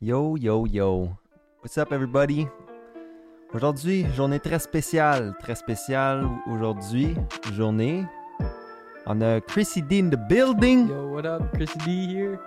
Yo, 0.00 0.36
yo, 0.36 0.66
yo. 0.66 1.16
What's 1.62 1.78
up, 1.78 1.92
everybody? 1.92 2.46
Aujourd'hui, 3.54 4.06
journée 4.14 4.40
très 4.40 4.58
spéciale. 4.58 5.34
Très 5.40 5.54
spéciale 5.54 6.26
aujourd'hui. 6.52 7.14
Journée. 7.54 8.04
On 9.06 9.20
a 9.22 9.40
Chrissy 9.40 9.82
D 9.82 10.00
in 10.00 10.10
the 10.10 10.18
building. 10.28 10.88
Yo, 10.88 11.08
what 11.14 11.24
up? 11.26 11.42
Chrissy 11.54 11.78
D 11.84 12.06
here. 12.14 12.38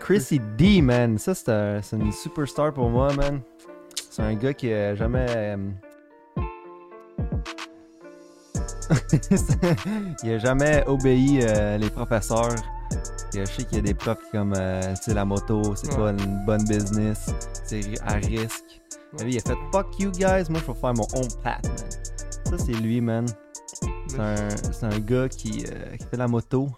Chrissy 0.00 0.38
D, 0.56 0.80
man. 0.82 1.18
Ça, 1.18 1.34
c'est 1.34 1.48
un- 1.50 1.82
c'est 1.82 1.96
une 1.96 2.12
superstar 2.12 2.72
pour 2.72 2.88
moi, 2.90 3.12
man. 3.14 3.40
C'est 4.10 4.22
un 4.22 4.34
gars 4.34 4.52
qui 4.54 4.72
a 4.72 4.94
jamais. 4.94 5.26
euh, 5.30 5.56
il 10.22 10.32
a 10.34 10.38
jamais 10.38 10.84
obéi 10.86 11.40
euh, 11.42 11.78
les 11.78 11.90
professeurs. 11.90 12.54
Je 13.34 13.44
sais 13.44 13.64
qu'il 13.64 13.76
y 13.76 13.78
a 13.78 13.82
des 13.82 13.94
profs 13.94 14.30
comme, 14.30 14.52
euh, 14.56 14.94
tu 14.96 15.02
sais, 15.04 15.14
la 15.14 15.24
moto, 15.24 15.74
c'est 15.74 15.88
Ouais. 15.92 15.96
pas 15.96 16.10
une 16.24 16.44
bonne 16.44 16.64
business, 16.64 17.30
c'est 17.64 17.82
à 18.02 18.14
risque. 18.14 18.80
Mais 19.14 19.24
lui, 19.24 19.34
il 19.34 19.38
a 19.38 19.40
fait 19.40 19.56
fuck 19.72 19.98
you 19.98 20.10
guys, 20.10 20.44
moi 20.50 20.60
je 20.60 20.66
vais 20.66 20.74
faire 20.74 20.94
mon 20.94 21.06
own 21.14 21.28
path, 21.42 21.64
man. 21.64 21.76
Ça, 22.46 22.58
c'est 22.58 22.72
lui, 22.72 23.00
man. 23.00 23.26
C'est 24.08 24.18
un, 24.20 24.48
c'est 24.50 24.84
un 24.84 24.98
gars 25.00 25.28
qui, 25.28 25.64
euh, 25.72 25.96
qui 25.96 26.04
fait 26.06 26.16
la 26.18 26.28
moto. 26.28 26.68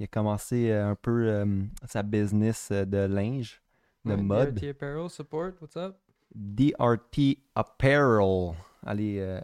Il 0.00 0.04
a 0.04 0.06
commencé 0.08 0.70
euh, 0.70 0.90
un 0.90 0.94
peu 0.96 1.28
euh, 1.28 1.62
sa 1.86 2.02
business 2.02 2.68
euh, 2.72 2.84
de 2.84 2.98
linge, 2.98 3.62
de 4.04 4.14
Ouais, 4.14 4.16
mode. 4.22 4.54
DRT 4.54 4.70
Apparel 4.70 5.08
Support, 5.08 5.52
what's 5.60 5.76
up? 5.76 5.96
DRT 6.34 7.38
Apparel. 7.54 8.54
Allez 8.84 9.18
euh, 9.20 9.40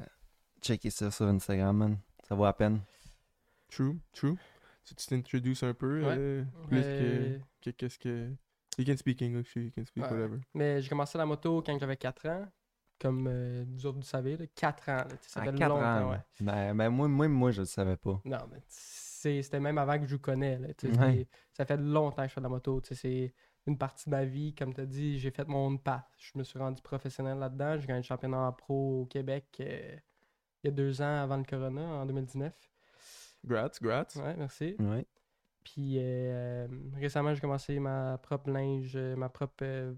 checker 0.61 0.91
ça 0.91 1.11
sur 1.12 1.27
Instagram, 1.27 1.77
man. 1.77 1.97
Ça 2.28 2.34
vaut 2.34 2.45
la 2.45 2.52
peine. 2.52 2.80
True, 3.70 3.97
true. 4.12 4.34
Si 4.88 4.95
tu 4.95 5.06
t'introduces 5.06 5.62
un 5.62 5.74
peu, 5.74 6.02
Ouais. 6.05 6.15
euh, 6.16 6.45
plus 6.66 6.80
Euh, 6.83 7.38
que, 7.60 7.70
que 7.70 7.77
qu'est-ce 7.77 7.98
que... 7.98 8.30
You 8.78 8.84
can 8.87 8.97
speak 8.97 9.20
English, 9.23 9.55
you 9.56 9.70
can 9.77 9.84
speak 9.84 10.05
Ouais. 10.05 10.11
whatever. 10.11 10.38
Mais 10.55 10.80
j'ai 10.80 10.88
commencé 10.88 11.19
la 11.19 11.27
moto 11.27 11.62
quand 11.62 11.77
j'avais 11.78 11.97
4 11.97 12.27
ans. 12.28 12.47
Comme 13.01 13.27
euh, 13.28 13.64
vous 13.69 13.86
autres, 13.86 13.98
vous 13.98 14.03
savez, 14.05 14.36
là, 14.36 14.47
4 14.55 14.89
ans. 14.89 14.97
là, 14.97 15.05
tu 15.05 15.16
sais, 15.22 15.28
ça 15.31 15.41
À 15.41 15.44
fait 15.44 15.55
4 15.55 15.69
longtemps, 15.69 16.06
ans. 16.06 16.11
ouais. 16.12 16.19
Ben, 16.41 16.75
ben, 16.75 16.89
moi, 16.91 17.06
moi, 17.09 17.28
moi, 17.28 17.50
je 17.50 17.61
le 17.62 17.66
savais 17.66 17.97
pas. 17.97 18.20
Non, 18.25 18.39
mais 18.50 18.59
c'est- 18.66 19.42
c'était 19.42 19.61
même 19.61 19.78
avant 19.78 19.98
que 19.98 20.06
je 20.06 20.14
vous 20.14 20.20
connais. 20.20 20.59
Là, 20.59 20.69
Ça 21.53 21.64
fait 21.66 21.77
longtemps 21.77 22.22
que 22.22 22.28
je 22.28 22.34
fais 22.34 22.41
de 22.41 22.44
la 22.47 22.48
moto. 22.48 22.81
C'est 22.91 23.34
une 23.66 23.77
partie 23.78 24.06
de 24.06 24.14
ma 24.14 24.25
vie. 24.25 24.55
Comme 24.55 24.72
tu 24.75 24.81
as 24.81 24.86
dit, 24.86 25.19
j'ai 25.19 25.31
fait 25.31 25.47
mon 25.47 25.66
own 25.66 25.78
path. 25.78 26.09
Je 26.19 26.39
me 26.39 26.42
suis 26.44 26.59
rendu 26.59 26.81
professionnel 26.83 27.39
là-dedans. 27.39 27.78
J'ai 27.78 27.86
gagné 27.86 28.00
le 28.00 28.05
championnat 28.05 28.39
en 28.39 28.53
pro 28.53 29.03
au 29.03 29.06
Québec 29.06 29.47
euh, 29.61 29.97
il 30.64 30.69
y 30.69 30.69
a 30.69 30.72
deux 30.72 31.00
ans 31.03 31.22
avant 31.22 31.36
le 31.36 31.44
Corona, 31.44 31.83
en 31.83 32.06
2019. 32.06 32.53
Grats, 33.44 33.72
grats. 33.81 34.06
Ouais, 34.17 34.36
merci. 34.36 34.77
Ouais. 34.78 35.06
Puis 35.64 35.97
euh, 35.98 36.67
récemment, 36.94 37.34
j'ai 37.34 37.41
commencé 37.41 37.78
ma 37.78 38.19
propre 38.19 38.50
linge, 38.50 38.92
euh, 38.97 39.17
ma 39.17 39.28
propre. 39.28 39.62
euh, 39.62 39.94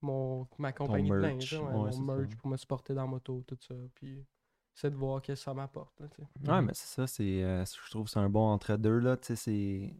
mon, 0.00 0.46
ma 0.58 0.72
compagnie 0.72 1.10
de 1.10 1.16
merch, 1.16 1.52
linge, 1.52 1.54
hein, 1.54 1.58
ouais, 1.66 1.72
ouais, 1.72 1.74
mon 1.74 1.92
ça. 1.92 2.02
merch 2.02 2.36
pour 2.36 2.50
me 2.50 2.56
supporter 2.56 2.94
dans 2.94 3.02
la 3.02 3.08
moto, 3.08 3.42
tout 3.46 3.58
ça. 3.60 3.74
Puis 3.94 4.24
c'est 4.74 4.90
de 4.90 4.96
voir 4.96 5.20
qu'est-ce 5.20 5.40
que 5.40 5.44
ça 5.46 5.54
m'apporte. 5.54 5.98
là. 6.00 6.06
Ouais, 6.46 6.62
mais 6.62 6.72
c'est 6.74 6.86
ça, 6.86 7.06
c'est, 7.06 7.42
euh, 7.42 7.64
je 7.64 7.90
trouve 7.90 8.04
que 8.04 8.10
c'est 8.10 8.20
un 8.20 8.30
bon 8.30 8.46
entre-deux, 8.52 8.98
là, 8.98 9.16
tu 9.16 9.26
sais, 9.26 9.36
c'est 9.36 9.94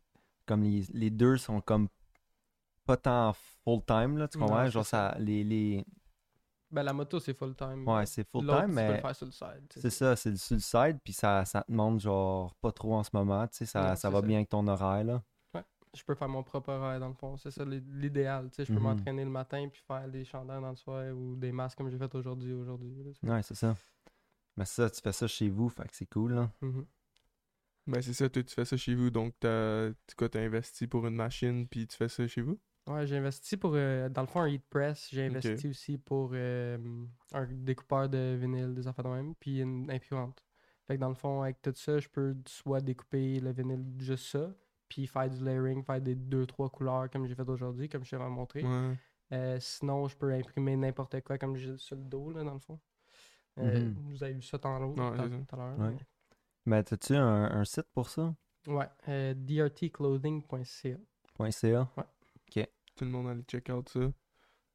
comme 0.46 0.62
les, 0.62 0.84
les 0.92 1.10
deux 1.10 1.36
sont 1.36 1.60
comme 1.60 1.88
pas 2.86 2.96
tant 2.96 3.32
full-time, 3.64 4.16
là, 4.18 4.28
tu 4.28 4.38
comprends? 4.38 4.66
Genre, 4.68 4.86
ça, 4.86 5.16
les, 5.18 5.42
les, 5.42 5.84
Ben, 6.70 6.82
la 6.82 6.92
moto, 6.92 7.18
c'est 7.18 7.32
full 7.34 7.54
time. 7.54 7.86
ouais, 7.88 8.04
c'est 8.06 8.28
full-time, 8.28 8.60
Tu 8.60 8.66
peux 8.68 8.74
mais 8.74 8.94
le 8.96 9.00
faire 9.00 9.16
sur 9.16 9.26
le 9.26 9.32
side. 9.32 9.66
c'est 9.74 9.90
ça, 9.90 10.16
c'est 10.16 10.30
le 10.30 10.36
sur 10.36 10.54
le 10.56 10.60
side, 10.60 10.98
puis 11.02 11.12
ça, 11.14 11.44
ça 11.46 11.62
te 11.62 11.70
demande, 11.72 11.98
genre, 12.00 12.54
pas 12.56 12.72
trop 12.72 12.94
en 12.94 13.02
ce 13.02 13.10
moment, 13.14 13.46
tu 13.48 13.56
sais, 13.58 13.66
ça, 13.66 13.90
Non, 13.90 13.96
ça 13.96 14.10
va 14.10 14.20
ça. 14.20 14.26
bien 14.26 14.36
avec 14.38 14.48
ton 14.50 14.66
horaire, 14.66 15.04
là. 15.04 15.22
Je 15.96 16.04
peux 16.04 16.14
faire 16.14 16.28
mon 16.28 16.42
propre 16.42 16.68
horaire 16.68 17.00
dans 17.00 17.08
le 17.08 17.14
fond. 17.14 17.38
C'est 17.38 17.50
ça 17.50 17.64
l'i- 17.64 17.82
l'idéal. 17.94 18.50
tu 18.50 18.56
sais. 18.56 18.64
Je 18.66 18.72
peux 18.74 18.78
Mhm. 18.78 18.84
m'entraîner 18.84 19.24
le 19.24 19.30
matin 19.30 19.66
puis 19.72 19.80
faire 19.88 20.06
des 20.06 20.22
chandails 20.22 20.60
dans 20.60 20.68
le 20.68 20.76
soir 20.76 21.02
ou 21.16 21.34
des 21.34 21.50
masques 21.50 21.78
comme 21.78 21.88
j'ai 21.88 21.96
fait 21.96 22.14
aujourd'hui. 22.14 22.52
aujourd'hui. 22.52 22.92
Ouais, 23.22 23.42
c'est 23.42 23.54
ça. 23.54 23.74
Mais 24.54 24.66
ça, 24.66 24.90
tu 24.90 25.00
fais 25.00 25.12
ça 25.12 25.26
chez 25.26 25.48
vous, 25.48 25.70
fait 25.70 25.84
que 25.88 25.96
c'est 25.96 26.04
cool, 26.10 26.34
là. 26.34 26.50
Mhm. 26.60 26.84
Ben 27.86 28.02
c'est 28.02 28.12
ça, 28.12 28.28
tu 28.28 28.42
fais 28.46 28.66
ça 28.66 28.76
chez 28.76 28.94
vous, 28.94 29.08
donc 29.08 29.32
t'as, 29.40 29.88
tu 30.06 30.14
quoi, 30.14 30.28
t'as 30.28 30.40
investi 30.42 30.86
pour 30.86 31.06
une 31.06 31.14
machine, 31.14 31.66
puis 31.66 31.86
tu 31.86 31.96
fais 31.96 32.08
ça 32.10 32.28
chez 32.28 32.42
vous? 32.42 32.58
Ouais, 32.88 33.06
j'ai 33.06 33.18
investi 33.18 33.56
pour, 33.56 33.72
euh, 33.74 34.08
dans 34.08 34.22
le 34.22 34.26
fond, 34.26 34.40
un 34.40 34.48
heat 34.48 34.64
press. 34.68 35.08
J'ai 35.12 35.26
investi 35.26 35.68
aussi 35.68 35.98
pour 35.98 36.30
euh, 36.32 36.78
un 37.32 37.46
découpeur 37.50 38.08
de 38.08 38.36
vinyle, 38.40 38.74
des 38.74 38.86
affaires 38.88 39.04
de 39.04 39.10
même, 39.10 39.34
puis 39.34 39.60
une 39.60 39.90
imprimante. 39.90 40.42
Fait 40.86 40.96
que 40.96 41.00
dans 41.00 41.08
le 41.10 41.14
fond, 41.14 41.42
avec 41.42 41.60
tout 41.60 41.72
ça, 41.74 41.98
je 41.98 42.08
peux 42.08 42.34
soit 42.46 42.80
découper 42.80 43.40
le 43.40 43.50
vinyle 43.52 43.84
juste 43.98 44.28
ça, 44.28 44.50
puis 44.88 45.06
faire 45.06 45.28
du 45.28 45.44
layering, 45.44 45.84
faire 45.84 46.00
des 46.00 46.14
deux, 46.14 46.46
trois 46.46 46.70
couleurs 46.70 47.10
comme 47.10 47.26
j'ai 47.26 47.34
fait 47.34 47.46
aujourd'hui, 47.48 47.88
comme 47.90 48.04
je 48.04 48.10
t'ai 48.10 48.16
montré. 48.16 48.62
Ouais. 48.64 48.94
Euh, 49.32 49.58
sinon, 49.60 50.08
je 50.08 50.16
peux 50.16 50.32
imprimer 50.32 50.74
n'importe 50.76 51.20
quoi 51.20 51.36
comme 51.36 51.56
j'ai 51.56 51.76
sur 51.76 51.96
le 51.96 52.02
dos, 52.04 52.30
là, 52.30 52.42
dans 52.42 52.54
le 52.54 52.60
fond. 52.60 52.80
Euh, 53.58 53.80
Mhm. 53.80 53.94
Vous 53.96 54.22
avez 54.22 54.32
vu 54.32 54.42
ça 54.42 54.58
tantôt, 54.58 54.98
Ouais, 54.98 55.16
tout 55.16 55.56
à- 55.56 55.56
l'heure. 55.56 55.98
Mais 56.64 56.82
t'as-tu 56.82 57.14
un, 57.14 57.50
un 57.50 57.64
site 57.66 57.88
pour 57.92 58.08
ça? 58.08 58.34
Ouais, 58.66 58.88
euh, 59.08 59.34
drtclothing.ca. 59.34 60.96
.ca? 61.50 61.88
Tout 62.98 63.04
le 63.04 63.10
monde 63.12 63.28
allait 63.28 63.42
check 63.42 63.68
out 63.70 63.88
ça. 63.88 64.00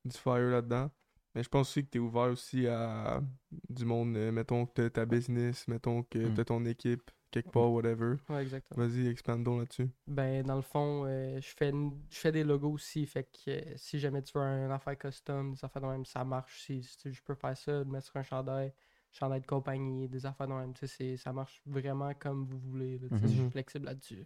Du 0.06 0.18
fire 0.18 0.50
là-dedans. 0.50 0.90
Mais 1.36 1.44
je 1.44 1.50
pense 1.50 1.70
aussi 1.70 1.84
que 1.84 1.90
t'es 1.90 2.00
ouvert 2.00 2.32
aussi 2.32 2.68
à 2.68 3.22
du 3.70 3.86
monde, 3.86 4.16
euh, 4.16 4.32
mettons 4.32 4.66
que 4.66 4.72
t'as 4.74 4.90
ta 4.90 5.06
business, 5.06 5.68
mettons 5.68 6.04
que 6.04 6.20
Mm. 6.30 6.34
t'as 6.36 6.46
ton 6.46 6.64
équipe, 6.66 7.10
quelque 7.32 7.50
part, 7.50 7.72
whatever. 7.72 8.16
Ouais, 8.30 8.44
exactement. 8.44 8.86
Vas-y, 8.86 9.08
expandons 9.08 9.58
là-dessus. 9.60 9.90
Ben, 10.08 10.44
dans 10.44 10.56
le 10.56 10.62
fond, 10.62 11.06
euh, 11.08 11.42
je 11.42 11.50
fais 11.58 11.70
une- 11.72 12.00
je 12.10 12.18
fais 12.18 12.32
des 12.32 12.44
logos 12.44 12.72
aussi. 12.74 13.06
Fait 13.08 13.24
que 13.24 13.50
euh, 13.50 13.74
si 13.78 14.00
jamais 14.00 14.22
tu 14.22 14.38
veux 14.38 14.44
un 14.44 14.70
affaire 14.70 14.98
custom, 14.98 15.54
des 15.56 15.66
affaires 15.66 15.82
de 15.82 15.88
même, 15.88 16.06
ça 16.06 16.24
marche 16.24 16.56
aussi. 16.56 16.84
Si 16.84 16.98
tu- 16.98 17.12
je 17.12 17.22
peux 17.24 17.36
faire 17.36 17.58
ça, 17.58 17.84
mettre 17.84 18.06
sur 18.06 18.18
un 18.18 18.24
chandail, 18.24 18.72
chandail 19.14 19.42
de 19.42 19.46
compagnie, 19.46 20.08
des 20.10 20.26
affaires 20.26 20.48
de 20.48 20.54
même. 20.54 20.74
Ça 21.18 21.32
marche 21.32 21.62
vraiment 21.66 22.12
comme 22.16 22.46
vous 22.46 22.58
voulez. 22.60 22.98
là, 23.00 23.08
sais, 23.10 23.16
Je 23.22 23.28
suis 23.28 23.42
Mhm. 23.42 23.52
flexible 23.52 23.86
là-dessus. 23.86 24.26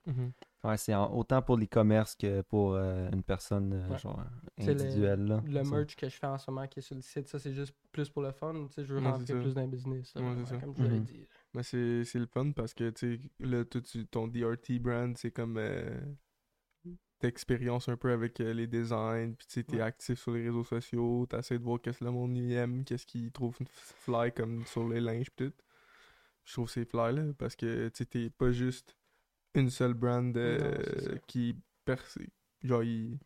Ouais, 0.63 0.77
c'est 0.77 0.95
autant 0.95 1.41
pour 1.41 1.57
l'e-commerce 1.57 2.15
que 2.15 2.41
pour 2.41 2.73
euh, 2.73 3.09
une 3.11 3.21
personne, 3.23 3.73
euh, 3.73 3.89
Ouais. 3.91 3.97
genre, 3.99 4.21
le- 4.57 4.63
individuelle, 4.71 5.25
là. 5.25 5.43
Le 5.45 5.63
merch 5.63 5.95
que 5.95 6.09
je 6.09 6.15
fais 6.15 6.25
en 6.27 6.37
ce 6.37 6.49
moment 6.49 6.65
qui 6.67 6.79
est 6.79 6.81
sur 6.81 6.95
le 6.95 7.01
site, 7.01 7.27
ça 7.27 7.37
c'est 7.37 7.53
juste 7.53 7.75
plus 7.91 8.09
pour 8.09 8.23
le 8.23 8.31
fun. 8.31 8.53
Tu 8.67 8.73
sais, 8.73 8.85
je 8.85 8.93
veux 8.93 8.99
Ouais, 8.99 9.05
rentrer 9.11 9.33
plus 9.39 9.53
dans 9.53 9.61
le 9.61 9.67
business. 9.67 10.15
là, 10.15 10.21
vraiment. 10.21 10.59
Comme 10.59 10.75
je 10.75 10.83
l'avais 10.83 10.99
Mhm. 10.99 11.03
dit. 11.05 11.27
Mais 11.53 11.63
c'est 11.63 12.03
c'est 12.05 12.19
le 12.19 12.25
fun 12.25 12.51
parce 12.51 12.73
que, 12.73 12.89
tu 12.89 13.17
sais, 13.17 13.29
là, 13.39 13.63
toi, 13.65 13.81
tu- 13.81 14.07
ton 14.07 14.27
DRT 14.27 14.79
brand, 14.79 15.15
c'est 15.17 15.31
comme. 15.31 15.57
Euh, 15.57 15.99
T'expériences 17.19 17.89
un 17.89 17.97
peu 17.97 18.11
avec 18.11 18.39
euh, 18.41 18.53
les 18.53 18.67
designs, 18.67 19.33
puis 19.33 19.47
tu 19.47 19.63
t'es 19.65 19.77
Ouais. 19.77 19.81
actif 19.81 20.19
sur 20.19 20.31
les 20.33 20.43
réseaux 20.43 20.63
sociaux, 20.63 21.25
t'essaies 21.25 21.57
de 21.57 21.63
voir 21.63 21.81
qu'est-ce 21.81 21.99
que 21.99 22.05
le 22.05 22.11
monde 22.11 22.37
y 22.37 22.53
aime, 22.53 22.83
qu'est-ce 22.83 23.07
qu'ils 23.07 23.31
trouvent 23.31 23.57
fly 23.67 24.31
comme 24.31 24.65
sur 24.67 24.87
les 24.87 24.99
linges, 25.01 25.31
pis 25.31 25.45
tout. 25.45 25.53
Je 26.45 26.53
trouve 26.53 26.67
que 26.67 26.71
c'est 26.73 26.85
fly, 26.89 27.15
là, 27.15 27.23
parce 27.37 27.55
que, 27.55 27.89
tu 27.89 28.05
t'es 28.05 28.29
pas 28.29 28.51
juste 28.51 28.95
une 29.55 29.69
seule 29.71 29.95
brand 29.95 30.35
euh, 30.37 30.77
Non, 31.11 31.19
qui 31.27 31.55
perce. 31.83 32.19
Genre, 32.63 32.83
il- 32.83 33.17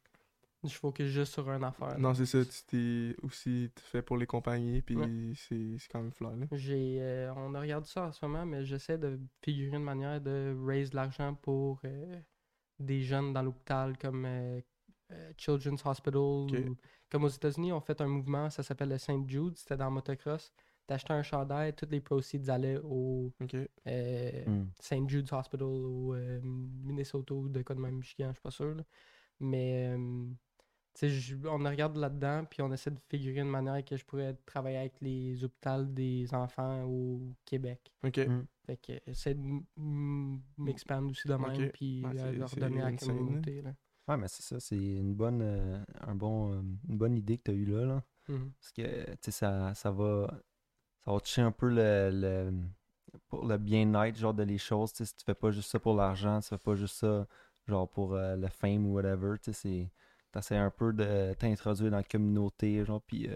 Je 0.63 0.73
focus 0.75 1.07
juste 1.07 1.33
sur 1.33 1.49
une 1.51 1.63
affaire. 1.63 1.99
Non, 1.99 2.13
c'est 2.13 2.25
ça, 2.27 2.45
tu 2.45 2.63
t'es 2.67 3.15
aussi 3.23 3.69
fait 3.77 4.01
pour 4.01 4.15
les 4.17 4.25
compagnies, 4.27 4.81
puis 4.81 4.95
Ouais. 4.95 5.07
c'est 5.35 5.77
c'est 5.79 5.87
quand 5.91 6.01
même 6.01 6.11
fly, 6.13 6.39
là. 6.39 6.45
J'ai, 6.53 6.99
euh, 7.01 7.33
on 7.35 7.53
a 7.55 7.59
regardé 7.59 7.87
ça 7.87 8.05
en 8.07 8.11
ce 8.13 8.23
moment, 8.25 8.45
mais 8.45 8.63
j'essaie 8.63 8.97
de 8.97 9.19
figurer 9.43 9.75
une 9.75 9.83
manière 9.83 10.21
de 10.21 10.55
raise 10.65 10.91
de 10.91 10.95
l'argent 10.95 11.35
pour 11.35 11.79
euh, 11.83 12.15
des 12.81 13.01
jeunes 13.03 13.33
dans 13.33 13.41
l'hôpital 13.41 13.97
comme 13.97 14.25
euh, 14.25 14.61
euh, 15.11 15.31
Children's 15.37 15.85
Hospital. 15.85 16.17
ou- 16.21 16.47
comme 17.09 17.23
aux 17.25 17.29
États-Unis, 17.29 17.73
on 17.73 17.81
fait 17.81 17.99
un 18.01 18.07
mouvement, 18.07 18.49
ça 18.49 18.63
s'appelle 18.63 18.89
le 18.89 18.97
Saint 18.97 19.21
Jude, 19.27 19.57
c'était 19.57 19.75
dans 19.77 19.91
motocross. 19.91 20.51
T'achetais 20.87 21.13
un 21.13 21.23
chandail, 21.23 21.73
tous 21.75 21.87
les 21.89 21.99
proceeds 22.01 22.49
allaient 22.49 22.79
au 22.83 23.31
Ok. 23.41 23.55
euh, 23.87 24.45
Mm. 24.45 24.69
St. 24.79 25.09
Jude's 25.09 25.31
Hospital 25.33 25.63
au 25.67 26.13
euh, 26.15 26.39
Minnesota 26.43 27.33
ou 27.33 27.49
de 27.49 27.61
quoi 27.61 27.75
de 27.75 27.81
même 27.81 27.95
Michigan, 27.95 28.29
je 28.29 28.33
suis 28.33 28.41
pas 28.41 28.51
sûr. 28.51 28.75
là. 28.75 28.83
Mais 29.39 29.93
euh, 29.97 30.25
je- 31.01 31.35
on 31.47 31.57
regarde 31.57 31.95
là-dedans, 31.97 32.45
puis 32.45 32.61
on 32.61 32.71
essaie 32.71 32.91
de 32.91 32.99
figurer 33.09 33.39
une 33.41 33.49
manière 33.49 33.83
que 33.83 33.95
je 33.95 34.05
pourrais 34.05 34.33
travailler 34.45 34.77
avec 34.77 34.99
les 35.01 35.43
hôpitaux 35.43 35.83
des 35.85 36.33
enfants 36.33 36.83
au 36.83 37.21
Québec. 37.45 37.91
Ok. 38.03 38.17
Mm. 38.17 38.45
Fait 38.65 38.77
que 38.77 38.93
essayer 39.09 39.35
de 39.35 39.61
m'expandre 40.57 41.09
aussi 41.09 41.27
de 41.27 41.33
même, 41.33 41.71
puis 41.71 42.01
leur 42.01 42.49
donner 42.55 42.81
à 42.81 42.85
la 42.85 42.91
là. 42.91 42.97
communauté. 42.97 43.61
Là. 43.61 43.73
Ouais, 44.07 44.17
mais 44.17 44.27
c'est 44.27 44.43
ça, 44.43 44.59
c'est 44.59 44.75
une 44.75 45.13
bonne, 45.13 45.41
euh, 45.41 45.83
un 46.01 46.15
bon, 46.15 46.53
euh, 46.53 46.61
une 46.89 46.97
bonne 46.97 47.15
idée 47.15 47.37
que 47.37 47.43
tu 47.43 47.51
as 47.51 47.53
eue 47.53 47.65
là, 47.65 47.85
là. 47.85 48.03
Mhm. 48.27 48.51
Parce 48.59 48.71
que, 48.71 49.05
tu 49.11 49.17
sais, 49.21 49.31
ça, 49.31 49.73
ça 49.73 49.91
va, 49.91 50.27
ça 51.05 51.11
va 51.11 51.19
toucher 51.19 51.41
un 51.41 51.51
peu 51.51 51.69
le, 51.69 52.09
le- 52.11 52.53
pour 53.27 53.45
le 53.45 53.57
bien-être, 53.57 54.17
genre, 54.17 54.33
de 54.33 54.43
les 54.43 54.57
choses, 54.57 54.91
tu 54.93 54.97
sais, 54.97 55.05
si 55.05 55.15
tu 55.15 55.23
fais 55.25 55.33
pas 55.35 55.51
juste 55.51 55.69
ça 55.71 55.79
pour 55.79 55.95
l'argent, 55.95 56.39
tu 56.41 56.49
fais 56.49 56.57
pas 56.57 56.75
juste 56.75 56.95
ça, 56.95 57.27
genre, 57.67 57.87
pour 57.89 58.13
euh, 58.13 58.35
le 58.35 58.47
fame 58.47 58.85
ou 58.87 58.93
whatever, 58.93 59.37
tu 59.41 59.53
sais, 59.53 59.53
c'est, 59.53 59.91
t'essaies 60.31 60.57
un 60.57 60.69
peu 60.69 60.93
de 60.93 61.33
t'introduire 61.33 61.91
dans 61.91 61.97
la 61.97 62.03
communauté, 62.03 62.83
genre, 62.85 63.01
puis, 63.01 63.27
euh, 63.29 63.35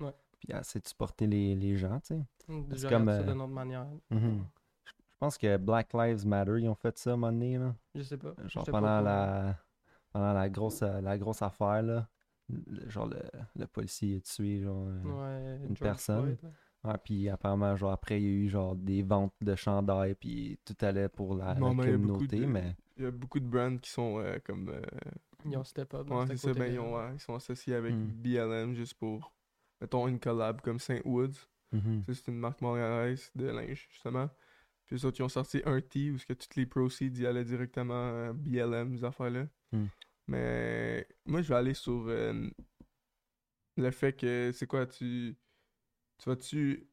Ouais. 0.00 0.14
puis 0.38 0.48
essayer 0.52 0.80
de 0.80 0.88
supporter 0.88 1.26
les, 1.26 1.54
les 1.54 1.76
gens, 1.76 2.00
tu 2.00 2.14
sais. 2.14 2.88
Comme, 2.88 3.08
ça 3.08 3.20
euh, 3.20 3.22
d'une 3.32 3.40
autre 3.40 3.52
manière. 3.52 3.86
Mhm. 4.10 4.44
Je 4.84 4.90
je 5.10 5.16
pense 5.18 5.38
que 5.38 5.56
Black 5.56 5.94
Lives 5.94 6.26
Matter, 6.26 6.56
ils 6.58 6.68
ont 6.68 6.74
fait 6.74 6.98
ça 6.98 7.10
à 7.10 7.12
un 7.14 7.16
moment 7.16 7.32
donné, 7.32 7.56
là. 7.56 7.74
Je 7.94 8.02
sais 8.02 8.18
pas. 8.18 8.34
Genre 8.46 8.64
pas 8.64 8.72
pendant 8.72 9.00
la, 9.00 9.56
pendant 10.12 10.32
la 10.34 10.48
grosse, 10.50 10.82
euh, 10.82 11.00
la 11.00 11.16
grosse 11.16 11.40
affaire, 11.40 11.82
là. 11.82 12.08
le- 12.48 12.90
genre 12.90 13.06
le, 13.06 13.22
le 13.56 13.66
policier 13.66 14.16
a 14.16 14.20
tué 14.20 14.60
genre 14.60 14.86
Ouais, 15.04 15.56
une 15.62 15.76
George 15.76 15.80
personne. 15.80 16.36
Floyd, 16.36 16.98
puis 17.02 17.28
apparemment, 17.30 17.74
genre, 17.76 17.92
après, 17.92 18.20
il 18.20 18.24
y 18.24 18.26
a 18.26 18.30
eu, 18.30 18.48
genre, 18.48 18.76
des 18.76 19.02
ventes 19.02 19.32
de 19.40 19.54
chandails, 19.54 20.14
puis 20.14 20.58
tout 20.66 20.76
allait 20.82 21.08
pour 21.08 21.34
la, 21.36 21.54
il 21.54 21.60
communauté, 21.60 22.40
de- 22.40 22.46
mais... 22.46 22.76
Il 22.98 23.04
y 23.04 23.06
a 23.06 23.10
beaucoup 23.10 23.40
de 23.40 23.46
brands 23.46 23.78
qui 23.78 23.90
sont 23.90 24.18
euh, 24.18 24.38
comme. 24.44 24.68
euh, 24.68 24.82
Ils 25.44 25.56
ont 25.56 25.64
step 25.64 25.92
up. 25.94 26.08
ouais, 26.10 26.26
c'est 26.28 26.36
ça, 26.38 26.54
ben, 26.54 26.66
ils, 26.72 26.76
côté-là. 26.78 26.82
ont, 26.82 26.96
ouais, 26.96 27.14
ils 27.14 27.20
sont 27.20 27.34
associés 27.34 27.74
avec 27.74 27.94
Hmm. 27.94 28.10
BLM 28.22 28.74
juste 28.74 28.94
pour. 28.94 29.34
Mettons 29.80 30.08
une 30.08 30.18
collab 30.20 30.60
comme 30.60 30.78
Saint 30.78 31.00
Woods. 31.04 31.34
Mhm. 31.72 32.02
Ça, 32.06 32.14
c'est 32.14 32.28
une 32.28 32.38
marque 32.38 32.60
montréalaise 32.60 33.30
de 33.34 33.46
linge, 33.46 33.86
justement. 33.90 34.30
Puis 34.86 34.96
eux 34.96 35.04
autres, 35.06 35.18
ils 35.20 35.22
ont 35.24 35.28
sorti 35.28 35.60
un 35.64 35.80
tee 35.80 36.10
où 36.10 36.18
ce 36.18 36.26
que 36.26 36.32
toutes 36.34 36.54
les 36.56 36.66
proceeds 36.66 37.20
y 37.20 37.26
allaient 37.26 37.44
directement 37.44 38.28
à 38.28 38.32
BLM, 38.32 38.96
ces 38.96 39.04
affaires-là. 39.04 39.46
Hmm. 39.72 39.86
Mais 40.28 41.06
moi, 41.26 41.42
je 41.42 41.48
vais 41.48 41.54
aller 41.56 41.74
sur 41.74 42.04
euh, 42.08 42.48
le 43.76 43.90
fait 43.90 44.12
que, 44.14 44.50
c'est 44.54 44.66
quoi, 44.66 44.86
tu. 44.86 45.36
Tu 46.18 46.28
vas-tu 46.30 46.86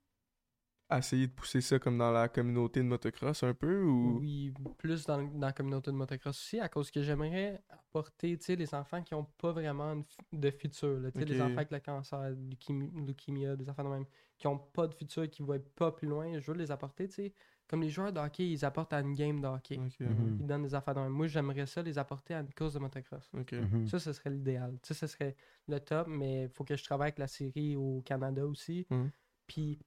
essayer 0.98 1.28
de 1.28 1.32
pousser 1.32 1.62
ça 1.62 1.80
comme 1.80 1.98
dans 1.98 2.12
la 2.12 2.28
communauté 2.30 2.80
de 2.82 2.86
motocross 2.86 3.44
un 3.44 3.54
peu 3.54 3.82
ou? 3.84 4.18
Oui, 4.20 4.54
plus 4.78 5.06
dans, 5.06 5.22
dans 5.22 5.48
la 5.48 5.54
communauté 5.54 5.92
de 5.92 5.96
motocross 5.96 6.38
aussi, 6.38 6.60
à 6.60 6.68
cause 6.70 6.92
que 6.92 7.02
j'aimerais 7.02 7.62
apporter, 7.70 8.38
tu 8.38 8.46
sais, 8.46 8.56
les 8.56 8.74
enfants 8.74 9.02
qui 9.02 9.14
ont 9.14 9.26
pas 9.38 9.52
vraiment 9.52 9.96
de, 9.96 10.04
fu- 10.04 10.18
de 10.34 10.50
futur, 10.52 11.00
là, 11.00 11.10
sais, 11.12 11.26
les 11.26 11.42
enfants 11.42 11.58
avec 11.58 11.72
le 11.72 11.80
cancer, 11.80 12.30
leukémie, 12.32 12.92
leukemia, 13.06 13.56
des 13.56 13.70
enfants 13.70 13.84
de 13.84 13.90
même, 13.90 14.06
qui 14.38 14.48
ont 14.48 14.58
pas 14.58 14.88
de 14.88 14.94
futur, 14.94 15.30
qui 15.30 15.42
vont 15.44 15.54
être 15.54 15.70
pas 15.76 15.92
plus 15.92 16.08
loin, 16.08 16.40
je 16.40 16.52
veux 16.52 16.58
les 16.58 16.72
apporter, 16.72 17.08
tu 17.08 17.16
sais, 17.16 17.34
comme 17.68 17.82
les 17.84 17.90
joueurs 17.90 18.12
de 18.12 18.20
hockey, 18.20 18.50
ils 18.50 18.66
apportent 18.66 18.92
à 18.92 19.00
une 19.00 19.14
game 19.14 19.40
de 19.40 19.48
hockey. 19.48 19.78
Mhm. 19.78 20.38
Ils 20.42 20.46
donnent 20.46 20.64
des 20.64 20.76
affaires 20.76 20.94
de 20.94 21.00
même. 21.00 21.12
Moi, 21.14 21.28
j'aimerais 21.28 21.66
ça 21.66 21.82
les 21.82 21.98
apporter 21.98 22.34
à 22.34 22.42
une 22.42 22.54
course 22.54 22.74
de 22.74 22.80
motocross. 22.80 23.32
Mhm. 23.32 23.88
Ça, 23.88 23.98
ce 23.98 24.12
serait 24.12 24.30
l'idéal. 24.30 24.78
Ça, 24.84 24.94
ce 24.94 25.08
serait 25.08 25.38
le 25.70 25.80
top, 25.80 26.08
mais 26.08 26.44
il 26.44 26.50
faut 26.50 26.66
que 26.66 26.76
je 26.76 26.84
travaille 26.84 27.06
avec 27.06 27.20
la 27.20 27.28
série 27.28 27.78
au 27.78 28.02
Canada 28.02 28.46
aussi. 28.46 28.86
Mhm. 28.90 29.10
Puis, 29.48 29.80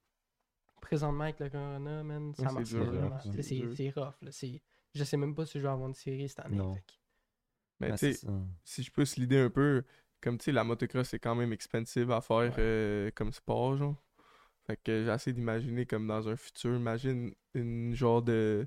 présentement, 0.84 1.24
avec 1.24 1.40
le 1.40 1.50
Corona, 1.50 2.02
man, 2.04 2.32
ça 2.34 2.52
marche 2.52 2.68
dur, 2.68 2.78
pas 2.80 2.92
là. 2.92 2.98
vraiment. 3.00 3.18
C'est 3.42 3.90
rough. 3.96 4.14
Là. 4.22 4.30
C'est- 4.30 4.62
Je 4.94 5.02
sais 5.04 5.16
même 5.16 5.34
pas 5.34 5.44
si 5.44 5.58
je 5.58 5.64
vais 5.64 5.68
avoir 5.72 5.88
une 5.88 5.94
série 5.94 6.28
cette 6.28 6.40
année. 6.40 6.56
Non. 6.56 6.74
fait 6.74 6.80
que- 6.80 6.92
Mais 7.80 7.90
Ah, 7.90 7.98
tu 7.98 8.12
sais, 8.12 8.26
si 8.62 8.82
je 8.84 8.92
pousse 8.92 9.16
l'idée 9.16 9.38
un 9.38 9.50
peu, 9.50 9.82
comme 10.20 10.38
tu 10.38 10.44
sais, 10.44 10.52
la 10.52 10.62
motocross 10.62 11.08
c'est 11.08 11.18
quand 11.18 11.34
même 11.34 11.52
expensive 11.52 12.10
à 12.12 12.20
faire 12.20 12.36
Ouais. 12.36 12.52
euh, 12.58 13.10
comme 13.14 13.32
sport, 13.32 13.76
genre. 13.76 13.96
Fait 14.66 14.76
que 14.82 15.04
j'essaie 15.04 15.32
d'imaginer 15.32 15.84
comme 15.84 16.06
dans 16.06 16.28
un 16.28 16.36
futur, 16.36 16.76
imagine 16.76 17.34
une 17.54 17.94
genre 17.94 18.22
de. 18.22 18.66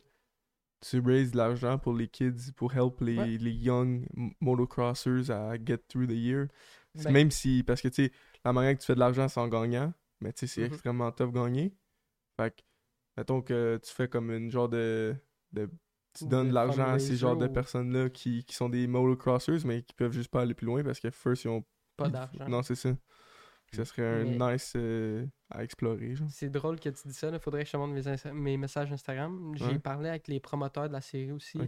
Tu 0.81 0.99
raises 0.99 1.31
de 1.31 1.37
l'argent 1.37 1.79
pour 1.79 1.93
les 1.93 2.07
kids, 2.07 2.51
pour 2.55 2.71
help 2.75 2.99
les, 3.01 3.17
Ouais. 3.17 3.37
les 3.37 3.51
young 3.51 4.05
motocrossers 4.41 5.31
à 5.31 5.55
get 5.63 5.79
through 5.87 6.07
the 6.07 6.11
year. 6.11 6.47
Ben- 6.95 7.11
Même 7.11 7.31
si, 7.31 7.63
parce 7.63 7.81
que 7.81 7.87
tu 7.87 8.05
sais, 8.07 8.11
la 8.43 8.53
manière 8.53 8.75
que 8.75 8.81
tu 8.81 8.85
fais 8.85 8.93
de 8.95 8.99
l'argent 8.99 9.27
c'est 9.27 9.39
en 9.39 9.47
gagnant, 9.47 9.93
mais 10.19 10.33
tu 10.33 10.41
sais, 10.41 10.47
c'est 10.47 10.61
Mhm. 10.67 10.73
extrêmement 10.73 11.11
tough 11.11 11.31
gagner. 11.31 11.73
Fait 12.37 12.51
que, 12.55 12.61
mettons 13.17 13.41
que 13.41 13.79
tu 13.83 13.91
fais 13.91 14.07
comme 14.07 14.31
une 14.31 14.51
genre 14.51 14.69
de. 14.69 15.15
de 15.51 15.69
tu 16.13 16.25
donnes 16.25 16.49
de 16.49 16.53
l'argent 16.53 16.87
à 16.87 16.97
ces 16.99 17.15
genres 17.15 17.37
de 17.37 17.47
personnes-là 17.47 18.09
qui, 18.09 18.43
qui 18.43 18.55
sont 18.55 18.69
des 18.69 18.87
motocrossers, 18.87 19.65
mais 19.65 19.83
qui 19.83 19.93
peuvent 19.93 20.11
juste 20.13 20.29
pas 20.31 20.41
aller 20.41 20.55
plus 20.55 20.65
loin 20.65 20.83
parce 20.83 20.99
que 20.99 21.11
first, 21.11 21.43
ils 21.43 21.49
ont 21.49 21.63
Pas 21.95 22.09
d'argent. 22.09 22.47
Non, 22.47 22.63
c'est 22.63 22.75
ça. 22.75 22.89
Ça 23.73 23.83
serait 23.85 24.21
un 24.21 24.23
nice 24.53 24.73
euh, 24.77 25.25
à 25.49 25.63
explorer. 25.63 26.15
C'est 26.29 26.49
drôle 26.49 26.79
que 26.79 26.89
tu 26.89 27.07
dis 27.07 27.13
ça. 27.13 27.29
Il 27.29 27.39
faudrait 27.39 27.63
que 27.63 27.67
je 27.67 27.73
te 27.73 27.77
montre 27.77 27.93
mes, 27.93 28.31
mes 28.33 28.57
messages 28.57 28.91
Instagram. 28.91 29.53
J'ai 29.55 29.65
Ouais. 29.65 29.79
parlé 29.79 30.09
avec 30.09 30.27
les 30.29 30.39
promoteurs 30.39 30.87
de 30.87 30.93
la 30.93 31.01
série 31.01 31.33
aussi. 31.33 31.59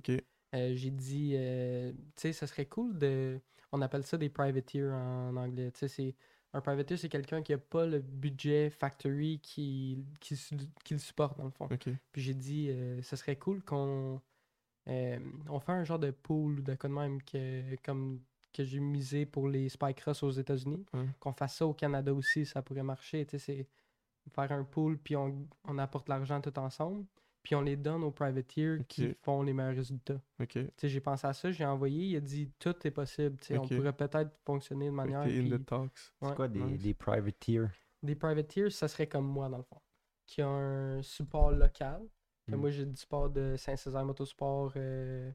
Euh, 0.55 0.71
J'ai 0.75 0.91
dit, 0.91 1.33
euh, 1.35 1.91
tu 1.91 1.99
sais, 2.15 2.33
ça 2.33 2.47
serait 2.47 2.65
cool 2.65 2.97
de. 2.97 3.39
On 3.71 3.81
appelle 3.81 4.03
ça 4.03 4.17
des 4.17 4.29
privateers 4.29 4.91
en 4.91 5.35
anglais. 5.35 5.71
Tu 5.71 5.79
sais, 5.79 5.87
c'est. 5.89 6.15
Un 6.53 6.61
privateer, 6.61 6.97
c'est 6.97 7.09
quelqu'un 7.09 7.43
qui 7.43 7.53
a 7.53 7.57
pas 7.57 7.85
le 7.85 7.99
budget 7.99 8.69
factory 8.71 9.39
qui, 9.39 10.03
qui, 10.19 10.35
qui 10.83 10.93
le 10.93 10.99
supporte, 10.99 11.37
dans 11.37 11.45
le 11.45 11.51
fond. 11.51 11.67
Puis 11.67 12.21
j'ai 12.21 12.33
dit, 12.33 12.69
euh, 12.69 13.01
ça 13.03 13.15
serait 13.17 13.35
cool 13.35 13.61
qu'on 13.63 14.19
euh, 14.87 15.19
on 15.47 15.59
fait 15.59 15.71
un 15.71 15.83
genre 15.83 15.99
de 15.99 16.11
pool 16.11 16.59
ou 16.59 16.61
de 16.63 16.73
quoi 16.73 16.89
de 16.89 16.95
même 16.95 17.21
que, 17.21 17.75
comme, 17.83 18.21
que 18.51 18.63
j'ai 18.63 18.79
misé 18.79 19.25
pour 19.25 19.47
les 19.47 19.69
Spike 19.69 19.97
Cross 19.97 20.23
aux 20.23 20.31
États-Unis. 20.31 20.85
Qu'on 21.19 21.33
fasse 21.33 21.57
ça 21.57 21.67
au 21.67 21.73
Canada 21.73 22.13
aussi, 22.13 22.45
ça 22.45 22.61
pourrait 22.63 22.83
marcher. 22.83 23.25
Tu 23.25 23.37
sais, 23.37 23.67
c'est 24.25 24.31
faire 24.31 24.51
un 24.51 24.63
pool, 24.63 24.97
puis 24.97 25.15
on, 25.15 25.47
on 25.65 25.77
apporte 25.77 26.09
l'argent 26.09 26.39
tout 26.41 26.57
ensemble, 26.59 27.05
puis 27.43 27.55
on 27.55 27.61
les 27.61 27.75
donne 27.77 28.03
aux 28.03 28.11
privateers 28.11 28.85
qui 28.87 29.13
font 29.21 29.41
les 29.43 29.53
meilleurs 29.53 29.75
résultats. 29.75 30.19
J'ai 30.83 30.99
pensé 30.99 31.25
à 31.27 31.33
ça, 31.33 31.51
j'ai 31.51 31.65
envoyé, 31.65 32.05
il 32.07 32.15
a 32.17 32.19
dit 32.21 32.51
tout 32.59 32.75
est 32.85 32.91
possible. 32.91 33.37
On 33.51 33.67
pourrait 33.67 33.93
peut-être 33.93 34.31
fonctionner 34.45 34.87
de 34.87 34.91
manière. 34.91 35.21
in 35.21 35.27
puis- 35.27 35.49
the 35.49 35.65
talks. 35.65 35.91
C'est 36.21 36.27
ouais. 36.27 36.35
quoi 36.35 36.47
des, 36.47 36.59
nice. 36.61 36.81
des 36.81 36.93
privateers? 36.93 37.69
Des 38.03 38.15
privateers, 38.15 38.71
ça 38.71 38.87
serait 38.87 39.07
comme 39.07 39.27
moi, 39.27 39.49
dans 39.49 39.57
le 39.57 39.63
fond. 39.63 39.81
Qui 40.25 40.41
a 40.41 40.47
un 40.47 41.01
support 41.01 41.51
local. 41.51 42.01
Que 42.47 42.55
Mm. 42.55 42.59
Moi, 42.59 42.69
j'ai 42.71 42.85
du 42.85 42.95
support 42.95 43.29
de 43.29 43.55
Saint-Césaire 43.57 44.03
Motosport 44.05 44.73
euh, 44.75 45.31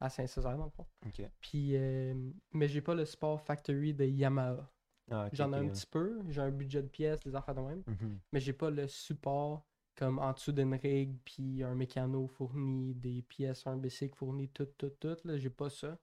à 0.00 0.08
Saint-Césaire, 0.08 0.56
dans 0.56 0.64
le 0.64 0.70
fond. 0.70 0.86
Ok. 1.06 1.22
Puis, 1.40 1.72
euh, 1.76 2.14
mais 2.52 2.66
j'ai 2.68 2.80
pas 2.80 2.94
le 2.94 3.04
support 3.04 3.40
factory 3.40 3.92
de 3.94 4.04
Yamaha. 4.04 4.70
Ah, 5.10 5.26
ok, 5.26 5.30
J'en 5.34 5.52
ai 5.52 5.56
un 5.56 5.62
ouais. 5.62 5.68
petit 5.70 5.86
peu. 5.86 6.20
J'ai 6.28 6.40
un 6.40 6.50
budget 6.50 6.82
de 6.82 6.88
pièces, 6.88 7.20
des 7.20 7.34
affaires 7.34 7.54
de 7.54 7.60
même. 7.60 7.82
Mhm. 7.86 8.18
Mais 8.32 8.40
j'ai 8.40 8.52
pas 8.52 8.70
le 8.70 8.88
support 8.88 9.66
comme 9.96 10.18
en 10.18 10.32
dessous 10.32 10.52
d'une 10.52 10.74
rig, 10.74 11.16
puis 11.24 11.62
un 11.62 11.74
mécano 11.74 12.26
fourni, 12.28 12.94
des 12.94 13.22
pièces, 13.22 13.66
un 13.66 13.76
bicycle 13.76 14.14
fourni, 14.16 14.48
tout, 14.50 14.66
tout, 14.78 14.90
tout. 15.00 15.16
Là, 15.24 15.36
j'ai 15.38 15.50
pas 15.50 15.70
ça. 15.70 15.98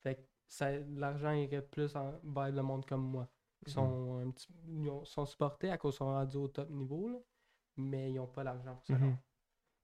Fait 0.00 0.16
que 0.16 0.20
ça, 0.46 0.70
l'argent 0.78 1.32
irait 1.32 1.62
plus 1.62 1.94
en, 1.96 2.12
vers 2.24 2.52
le 2.52 2.62
monde 2.62 2.84
comme 2.86 3.02
moi. 3.10 3.28
Ils 3.66 3.72
sont, 3.72 4.18
un 4.18 4.30
petit, 4.30 4.48
ils 4.68 4.88
ont- 4.90 5.04
sont 5.04 5.26
supportés 5.26 5.70
à 5.70 5.78
cause 5.78 5.94
qu'ils 5.94 5.98
sont 5.98 6.06
rendus 6.06 6.36
au 6.36 6.48
top 6.48 6.70
niveau, 6.70 7.08
là, 7.08 7.18
mais 7.76 8.12
ils 8.12 8.18
ont 8.20 8.26
pas 8.28 8.44
l'argent 8.44 8.74
pour 8.76 8.86
ça. 8.86 8.98
Mhm. 8.98 9.16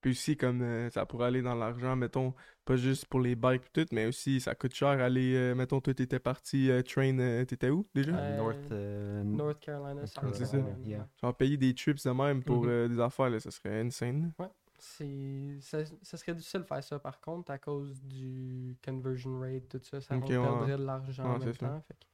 Puis 0.04 0.10
aussi, 0.10 0.36
comme 0.36 0.60
euh, 0.60 0.90
ça 0.90 1.06
pourrait 1.06 1.28
aller 1.28 1.40
dans 1.40 1.54
l'argent, 1.54 1.96
mettons, 1.96 2.34
pas 2.66 2.76
juste 2.76 3.06
pour 3.06 3.20
les 3.20 3.34
bikes 3.34 3.62
et 3.74 3.84
tout, 3.84 3.86
mais 3.90 4.04
aussi 4.04 4.38
ça 4.38 4.54
coûte 4.54 4.74
cher 4.74 4.88
aller, 5.00 5.34
euh, 5.34 5.54
mettons, 5.54 5.80
toi 5.80 5.94
t'étais 5.94 6.18
parti 6.18 6.70
euh, 6.70 6.82
train, 6.82 7.18
euh, 7.18 7.42
t'étais 7.46 7.70
où 7.70 7.88
déjà? 7.94 8.14
Euh, 8.14 8.36
North, 8.36 8.70
euh, 8.70 9.22
North 9.24 9.60
Carolina, 9.60 10.06
South 10.06 10.34
C'est 10.34 10.44
ça. 10.44 10.58
Carolina. 10.58 10.78
Yeah. 10.86 10.98
ouais. 10.98 11.04
Genre 11.22 11.34
payer 11.34 11.56
des 11.56 11.74
trips 11.74 12.04
de 12.04 12.10
même 12.10 12.42
pour 12.42 12.64
Mhm. 12.64 12.68
euh, 12.68 12.88
des 12.88 13.00
affaires, 13.00 13.30
là, 13.30 13.40
ça 13.40 13.50
serait 13.50 13.80
insane. 13.80 14.30
C'est, 14.78 15.56
ça, 15.62 15.78
ça 16.02 16.18
serait 16.18 16.34
difficile 16.34 16.60
de 16.60 16.66
faire 16.66 16.84
ça 16.84 16.98
par 16.98 17.18
contre 17.22 17.50
à 17.52 17.56
cause 17.58 18.02
du 18.02 18.76
conversion 18.84 19.40
rate, 19.40 19.68
tout 19.70 19.80
ça. 19.82 20.02
Ça 20.02 20.16
Ok, 20.16 20.24
on 20.24 20.26
ouais. 20.26 20.38
perdrait 20.38 20.76
de 20.76 20.84
l'argent 20.84 21.24
en 21.24 21.32
Ouais, 21.38 21.38
même 21.38 21.54
c'est 21.54 21.60
ça. 21.60 21.66
temps. 21.68 21.80
fait 21.88 21.94
que- 21.94 22.06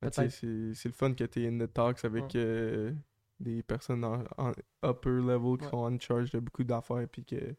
Mais 0.00 0.10
tu 0.10 0.14
sais, 0.16 0.22
Peut-être. 0.22 0.32
c'est 0.32 0.74
c'est 0.74 0.88
le 0.88 0.94
fun 0.94 1.12
que 1.12 1.24
t'es 1.24 1.46
in 1.46 1.58
the 1.58 1.70
talks 1.70 2.02
avec 2.06 2.32
Ouais. 2.34 2.94
Des 3.40 3.62
personnes 3.62 4.04
en, 4.04 4.24
en 4.38 4.52
upper 4.84 5.10
level 5.10 5.58
qui 5.58 5.64
Ouais. 5.64 5.70
sont 5.70 5.76
en 5.78 5.98
charge 5.98 6.30
de 6.30 6.38
beaucoup 6.40 6.64
d'affaires 6.64 7.08
puis 7.08 7.24
que 7.24 7.54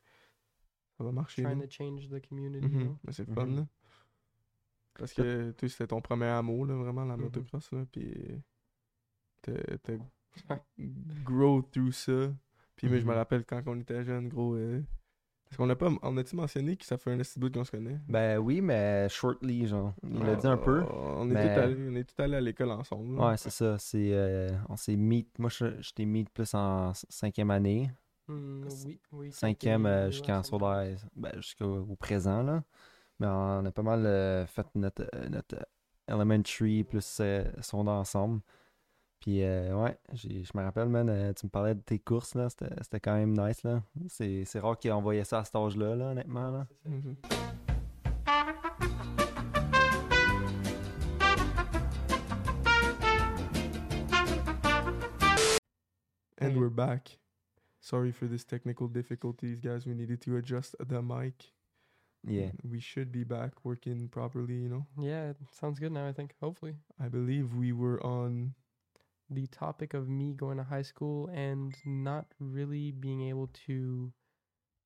ça 0.98 1.04
va 1.04 1.12
marcher. 1.12 1.42
là. 1.44 1.50
Trying 1.50 1.62
to 1.64 1.70
change 1.70 2.10
the 2.10 2.28
community. 2.28 2.68
Mhm. 2.68 2.84
là. 2.86 2.96
Mais 3.04 3.12
c'est 3.14 3.28
le 3.28 3.34
fun, 3.34 3.46
Mhm. 3.46 3.56
là. 3.58 3.68
Parce 4.98 5.14
que 5.14 5.52
toi, 5.52 5.68
c'était 5.70 5.88
ton 5.88 6.02
premier 6.02 6.26
amour, 6.28 6.66
là, 6.66 6.76
vraiment, 6.76 7.04
la 7.06 7.18
Mhm. 7.18 7.24
motocross, 7.24 7.72
là. 7.74 7.86
Puis 7.92 8.14
t'as 9.42 9.98
grow 11.24 11.62
through 11.62 11.92
ça. 11.92 12.34
Puis 12.76 12.88
moi, 12.88 13.00
je 13.00 13.06
me 13.06 13.14
rappelle 13.14 13.46
quand 13.46 13.62
on 13.68 13.80
était 13.80 14.04
jeune, 14.04 14.28
gros. 14.30 14.56
euh, 14.56 14.82
Parce 15.50 15.58
qu'on 15.58 15.70
a 15.70 15.76
pas. 15.76 15.90
On 16.02 16.18
a-tu 16.18 16.36
mentionné 16.36 16.76
que 16.76 16.84
ça 16.86 16.98
fait 16.98 17.12
un 17.12 17.18
petit 17.18 17.40
bout 17.40 17.54
qu'on 17.54 17.64
se 17.64 17.72
connaît? 17.72 18.00
Ben 18.10 18.38
oui, 18.40 18.62
mais 18.62 19.08
shortly, 19.10 19.68
genre. 19.68 19.94
Il 20.04 20.20
l'a 20.24 20.36
dit 20.36 20.48
un 20.48 20.58
peu. 20.58 20.84
On 20.92 21.30
est 21.30 21.34
mais- 21.34 21.54
tous 21.56 21.60
allés, 21.62 21.88
on 21.90 21.96
est 21.96 22.04
tous 22.04 22.22
allés 22.24 22.36
à 22.38 22.42
l'école 22.42 22.72
ensemble. 22.72 23.16
là. 23.18 23.28
Ouais, 23.30 23.38
c'est 23.38 23.52
ça. 23.52 23.78
C'est, 23.78 24.10
euh, 24.12 24.50
on 24.70 24.76
s'est 24.76 24.96
meet. 24.96 25.38
Moi, 25.40 25.50
je, 25.50 25.80
je 25.82 25.92
t'ai 25.94 26.06
meet 26.06 26.30
plus 26.30 26.54
en 26.56 26.94
cinquième 26.94 27.52
année. 27.52 27.90
Hmm, 28.28 28.64
oui, 28.88 29.00
oui. 29.12 29.32
Cinquième 29.32 29.86
euh, 29.86 30.10
jusqu'en 30.10 30.42
secondaire. 30.42 30.98
Ben, 31.16 31.32
jusqu'au 31.36 31.86
au 31.90 31.96
présent, 31.96 32.42
là. 32.42 32.64
Mais 33.20 33.28
on 33.28 33.64
a 33.66 33.72
pas 33.72 33.84
mal 33.84 34.04
euh, 34.06 34.46
fait 34.48 34.66
notre, 34.76 35.08
notre 35.30 35.66
elementary 36.08 36.84
plus 36.84 37.18
euh, 37.22 37.46
secondaire 37.62 37.94
ensemble. 37.94 38.42
Puis, 39.26 39.42
euh, 39.42 39.76
ouais, 39.76 39.98
je 40.14 40.28
me 40.56 40.62
rappelle, 40.62 40.88
man, 40.88 41.10
euh, 41.10 41.34
tu 41.34 41.48
me 41.48 41.50
parlais 41.50 41.74
de 41.74 41.80
tes 41.80 41.98
courses, 41.98 42.36
là. 42.36 42.48
C'était 42.48 42.70
c'était 42.84 43.00
quand 43.00 43.16
même 43.16 43.32
nice, 43.36 43.64
là. 43.64 43.82
C'est 44.08 44.46
c'est 44.46 44.60
rare 44.60 44.78
qu'on 44.78 45.02
voyait 45.02 45.24
ça 45.24 45.40
à 45.40 45.44
cet 45.44 45.56
âge-là, 45.56 45.96
là, 45.96 46.12
honnêtement, 46.12 46.52
là. 46.52 46.68
Mhm. 46.86 47.16
And 56.40 56.52
Okay. 56.52 56.56
we're 56.60 56.70
back. 56.70 57.18
Sorry 57.80 58.12
for 58.12 58.28
this 58.28 58.44
technical 58.46 58.88
difficulties, 58.88 59.60
guys. 59.60 59.88
We 59.88 59.96
needed 59.96 60.22
to 60.22 60.36
adjust 60.38 60.76
the 60.80 61.02
mic. 61.02 61.52
Yeah. 62.24 62.52
We 62.64 62.80
should 62.80 63.12
be 63.12 63.24
back 63.24 63.64
working 63.64 64.08
properly, 64.10 64.56
you 64.64 64.70
know? 64.70 64.86
Yeah, 65.00 65.32
it 65.32 65.38
sounds 65.52 65.80
good 65.80 65.92
now, 65.92 66.08
I 66.08 66.14
think. 66.14 66.36
Hopefully. 66.42 66.76
I 67.00 67.08
believe 67.10 67.56
we 67.56 67.72
were 67.72 68.00
on 68.06 68.54
The 69.30 69.48
topic 69.48 69.94
of 69.94 70.08
me 70.08 70.34
going 70.34 70.58
to 70.58 70.64
high 70.64 70.84
school 70.84 71.28
and 71.34 71.76
not 71.86 72.26
really 72.40 72.92
being 72.92 73.28
able 73.30 73.48
to 73.68 74.12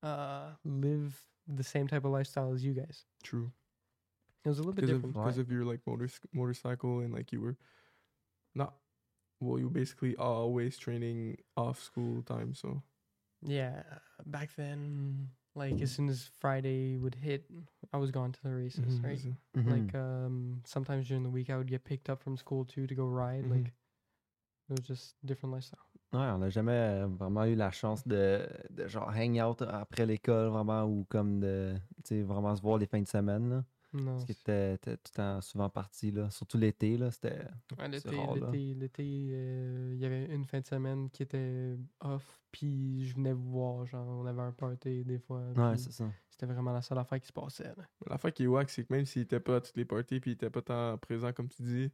uh, 0.02 0.50
live 0.64 1.20
the 1.46 1.62
same 1.64 1.86
type 1.88 2.04
of 2.04 2.10
lifestyle 2.12 2.52
as 2.52 2.64
you 2.64 2.72
guys. 2.72 3.04
true 3.22 3.50
It 4.44 4.48
was 4.48 4.58
a 4.58 4.62
little 4.62 4.72
bit 4.72 4.86
different. 4.86 5.14
because 5.14 5.38
of 5.38 5.50
your 5.50 5.64
like 5.64 5.80
motor 5.86 6.08
motorcycle 6.32 7.00
and 7.00 7.12
like 7.12 7.32
you 7.32 7.40
were 7.40 7.56
not 8.54 8.74
Well, 9.40 9.58
you 9.58 9.70
basically 9.70 10.16
always 10.16 10.76
training 10.78 11.38
off 11.56 11.82
school 11.82 12.22
time, 12.22 12.54
so. 12.54 12.82
Yeah, 13.42 13.82
back 14.26 14.50
then, 14.56 15.30
like 15.54 15.80
as 15.80 15.90
soon 15.92 16.08
as 16.10 16.28
Friday 16.40 16.96
would 16.96 17.14
hit, 17.14 17.44
I 17.92 17.96
was 17.96 18.10
gone 18.10 18.32
to 18.32 18.42
the 18.42 18.52
races, 18.54 19.00
Mhm, 19.00 19.04
right? 19.04 19.20
Mhm. 19.56 19.70
Like 19.70 19.94
um, 19.94 20.62
sometimes 20.66 21.08
during 21.08 21.22
the 21.22 21.30
week, 21.30 21.48
I 21.48 21.56
would 21.56 21.70
get 21.70 21.84
picked 21.84 22.10
up 22.10 22.22
from 22.22 22.36
school 22.36 22.64
too 22.66 22.86
to 22.86 22.94
go 22.94 23.06
ride. 23.06 23.44
Mhm. 23.44 23.50
Like 23.50 23.72
it 24.70 24.78
was 24.78 24.86
just 24.86 25.16
different 25.22 25.54
lifestyle. 25.54 25.78
Ouais, 26.12 26.26
on 26.34 26.38
n'a 26.38 26.50
jamais 26.50 26.72
euh, 26.72 27.06
vraiment 27.06 27.44
eu 27.44 27.54
la 27.54 27.70
chance 27.70 28.06
de, 28.06 28.44
de 28.70 28.88
genre 28.88 29.10
hang 29.10 29.40
out 29.40 29.62
après 29.62 30.06
l'école, 30.06 30.48
vraiment, 30.48 30.84
ou 30.84 31.06
comme 31.08 31.38
de, 31.38 31.74
tu 32.04 32.16
sais, 32.16 32.22
vraiment 32.22 32.54
se 32.56 32.62
voir 32.62 32.78
les 32.78 32.86
fins 32.86 33.00
de 33.00 33.06
semaine, 33.06 33.48
là. 33.48 33.64
Non, 33.92 34.12
Parce 34.12 34.24
que 34.24 34.32
t'étais 34.32 34.76
tout 34.78 35.10
le 35.12 35.16
temps 35.16 35.40
souvent 35.40 35.68
parti, 35.68 36.12
là. 36.12 36.30
Surtout 36.30 36.58
l'été, 36.58 36.96
là, 36.96 37.10
c'était... 37.10 37.42
Ouais, 37.76 37.88
l'été, 37.88 38.74
l'été, 38.74 39.30
euh, 39.32 39.90
il 39.94 40.00
y 40.00 40.04
avait 40.04 40.26
une 40.26 40.44
fin 40.44 40.60
de 40.60 40.66
semaine 40.66 41.10
qui 41.10 41.24
était 41.24 41.76
off, 42.00 42.40
puis 42.52 43.06
je 43.06 43.14
venais 43.16 43.32
vous 43.32 43.50
voir, 43.50 43.86
genre 43.86 44.06
on 44.06 44.26
avait 44.26 44.42
un 44.42 44.52
party 44.52 45.04
des 45.04 45.18
fois. 45.18 45.42
Ouais, 45.56 45.76
c'est 45.76 45.92
ça. 45.92 46.04
C'était 46.28 46.46
vraiment 46.46 46.72
la 46.72 46.82
seule 46.82 46.98
affaire 46.98 47.20
qui 47.20 47.26
se 47.26 47.32
passait. 47.32 47.64
Là. 47.64 47.84
L'affaire 48.06 48.32
qui 48.32 48.44
est 48.44 48.46
wack, 48.46 48.70
c'est 48.70 48.84
que 48.84 48.92
même 48.92 49.04
s'il 49.04 49.22
était 49.22 49.40
pas 49.40 49.56
à 49.56 49.60
toutes 49.60 49.76
les 49.76 49.84
parties 49.84 50.20
puis 50.20 50.30
il 50.30 50.34
était 50.34 50.50
pas 50.50 50.62
tant 50.62 50.96
présent 50.98 51.32
comme 51.32 51.48
tu 51.48 51.62
dis, 51.62 51.90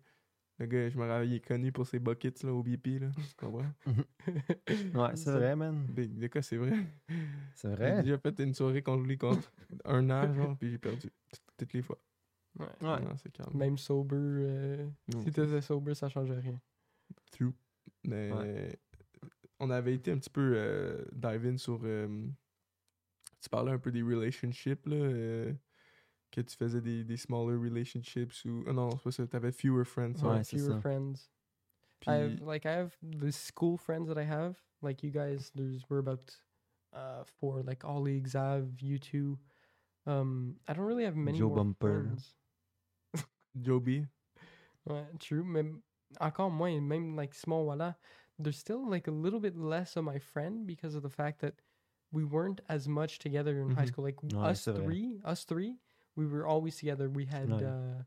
le 0.59 0.67
gars, 0.67 0.89
je 0.89 0.97
me 0.99 1.07
rappelle, 1.07 1.29
il 1.29 1.35
est 1.35 1.47
connu 1.47 1.73
pour 1.73 1.87
ses 1.87 1.99
buckets 1.99 2.43
là, 2.43 2.53
au 2.53 2.63
BP, 2.63 2.99
là. 3.01 3.09
Tu 3.17 3.35
comprends? 3.37 3.67
Ouais, 4.67 5.17
c'est 5.17 5.31
vrai, 5.33 5.55
man. 5.57 5.87
Des, 5.89 6.07
des 6.09 6.29
cas, 6.29 6.43
c'est 6.43 6.57
vrai. 6.57 6.73
C'est 7.55 7.69
J'ai 7.71 7.75
vrai. 7.77 8.03
déjà 8.03 8.19
fait 8.19 8.39
une 8.41 8.55
soirée 8.55 8.83
contre 8.83 9.05
lui 9.05 9.19
contre 9.19 9.53
un 9.85 10.09
an, 10.11 10.33
genre, 10.35 10.57
puis 10.57 10.71
j'ai 10.71 10.79
perdu. 10.79 11.09
Tout- 11.09 11.41
Toutes 11.59 11.73
les 11.73 11.83
fois. 11.83 11.99
Ouais. 12.59 12.67
Ouais. 12.81 13.01
Non, 13.03 13.15
calme. 13.35 13.51
Même 13.55 13.77
sober, 13.79 14.17
euh, 14.19 14.89
Non, 15.13 15.21
si 15.21 15.31
t'étais 15.31 15.61
sober, 15.61 15.95
ça 15.95 16.09
changeait 16.09 16.39
rien. 16.39 16.59
True. 17.31 17.53
Mais 18.07 18.79
on 19.59 19.71
avait 19.71 19.95
été 19.95 20.11
un 20.13 20.19
petit 20.19 20.31
peu 20.31 20.53
euh, 20.57 21.05
dive 21.13 21.47
in 21.47 21.57
sur. 21.59 21.81
euh, 21.85 22.27
tu 23.43 23.49
parlais 23.51 23.73
un 23.73 23.79
peu 23.79 23.91
des 23.93 24.03
relationships, 24.03 24.87
là. 24.87 24.97
Que 26.31 26.41
tu 26.41 26.57
faisais 26.57 26.81
des, 26.81 27.05
des 27.05 27.17
smaller 27.17 27.57
relationships 27.57 28.45
ou. 28.45 28.65
ah 28.67 28.73
non, 28.73 28.91
c'est 28.91 29.03
pas 29.03 29.11
ça. 29.13 29.27
T'avais 29.27 29.53
fewer 29.53 29.85
friends. 29.85 30.15
Ouais, 30.23 30.39
Ouais, 30.39 30.45
fewer 30.45 30.73
ça. 30.75 30.81
friends. 30.81 31.31
Puis, 32.01 32.11
I 32.11 32.15
have, 32.17 32.41
like 32.43 32.67
I 32.67 32.73
have 32.73 32.97
the 33.03 33.31
school 33.33 33.77
friends 33.79 34.09
that 34.09 34.19
I 34.19 34.25
have. 34.25 34.57
Like 34.83 35.03
you 35.03 35.11
guys, 35.11 35.51
there's 35.55 35.83
we're 35.89 35.99
about 35.99 36.37
uh 36.93 37.25
four. 37.41 37.63
Like 37.63 37.85
Ollie, 37.85 38.21
Xav, 38.21 38.81
you 38.83 38.99
two. 38.99 39.39
Um, 40.07 40.57
I 40.69 40.75
don't 40.75 40.85
really 40.85 41.05
have 41.05 41.17
many 41.17 41.39
Joe 41.39 41.49
more 41.49 41.57
Bumper. 41.59 42.03
friends. 42.05 42.35
Joby. 43.61 44.07
Ouais, 44.89 45.05
true. 45.19 45.43
Mais 45.45 45.61
m- 45.61 45.83
encore 46.21 46.51
moins, 46.51 46.81
même 46.81 47.17
like 47.17 47.35
small 47.35 47.65
voilà, 47.67 47.97
there's 48.39 48.59
still 48.59 48.89
like 48.89 49.09
a 49.09 49.11
little 49.11 49.41
bit 49.41 49.57
less 49.57 49.97
of 49.97 50.05
my 50.05 50.19
friend 50.19 50.67
because 50.67 50.95
of 50.95 51.03
the 51.03 51.09
fact 51.11 51.41
that 51.41 51.55
we 52.13 52.23
weren't 52.25 52.61
as 52.69 52.87
much 52.87 53.19
together 53.19 53.59
in 53.61 53.71
high 53.71 53.85
Mhm. 53.85 53.89
school. 53.89 54.05
Like 54.05 54.23
Ouais, 54.23 54.51
us 54.51 54.65
three, 54.65 55.21
us 55.25 55.45
three, 55.45 55.79
we 56.17 56.27
were 56.27 56.47
always 56.47 56.77
together. 56.77 57.09
We 57.09 57.27
had 57.27 57.49
Ouais. 57.51 57.65
uh 57.65 58.03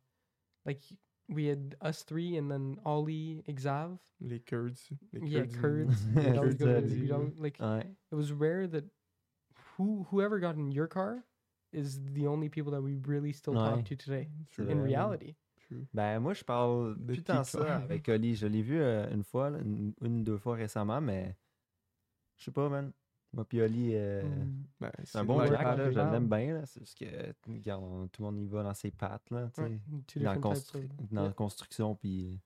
like 0.66 0.82
we 1.30 1.46
had 1.46 1.76
us 1.82 2.04
three 2.04 2.38
and 2.38 2.50
then 2.50 2.78
Ollie, 2.86 3.44
Xav. 3.48 4.00
Les 4.20 4.40
Kurds. 4.40 4.90
Les 5.14 5.28
Yeah, 5.30 5.46
Kurds. 5.46 5.56
Kurds. 5.56 6.06
We'd 6.16 6.38
always 6.38 6.56
go 6.56 6.66
to- 6.66 6.74
Kurds, 6.82 6.94
we'd 6.94 7.10
yeah. 7.10 7.16
al- 7.16 7.34
like 7.38 7.58
Ouais. 7.60 7.86
it 8.12 8.16
was 8.16 8.32
rare 8.32 8.68
that 8.68 8.86
who 9.78 10.06
whoever 10.12 10.40
got 10.40 10.56
in 10.56 10.72
your 10.72 10.88
car 10.88 11.24
is 11.72 12.00
the 12.14 12.26
only 12.28 12.50
people 12.50 12.72
that 12.72 12.82
we 12.82 12.96
really 12.96 13.32
still 13.32 13.54
Ouais. 13.54 13.70
talk 13.76 13.86
to 13.86 13.96
today. 13.96 14.30
True. 14.52 14.68
In 14.68 14.82
reality. 14.82 15.36
True. 15.68 15.86
Ben, 15.94 16.20
moi, 16.20 16.34
je 16.34 16.44
parle 16.44 16.96
De 16.98 17.14
qui, 17.16 17.22
ça 17.46 17.76
avec 17.84 18.10
Oli. 18.10 18.34
Je 18.34 18.48
l'ai 18.48 18.64
vu 18.64 18.80
euh, 18.82 19.08
une 19.14 19.24
fois, 19.24 19.50
une, 19.50 20.24
deux 20.24 20.38
fois 20.40 20.56
récemment, 20.56 21.00
mais 21.00 21.36
je 22.38 22.46
sais 22.46 22.52
pas, 22.52 22.70
man. 22.70 22.92
Moi, 23.32 23.46
puis 23.46 23.62
Oli, 23.62 23.92
euh, 23.94 24.24
Mm. 24.24 24.64
Ben, 24.82 24.92
c'est 25.04 25.18
un 25.20 25.24
bon 25.26 25.46
Jack, 25.46 25.78
je 25.92 26.00
l'aime 26.00 26.28
bien, 26.28 26.54
là. 26.56 26.66
C'est 26.66 26.80
juste 26.80 26.98
que, 26.98 27.06
regarde, 27.48 27.84
on- 27.84 28.08
tout 28.08 28.22
le 28.24 28.26
monde 28.32 28.40
y 28.40 28.48
va 28.48 28.64
dans 28.64 28.74
ses 28.74 28.90
pattes, 28.92 29.30
là, 29.30 29.50
tu 29.54 29.62
sais. 29.62 29.68
Ouais, 30.20 30.24
Dans, 30.24 30.36
constru- 30.40 30.88
dans 31.12 31.22
yeah. 31.22 31.28
la 31.28 31.34
construction, 31.34 31.96
puis 31.96 32.40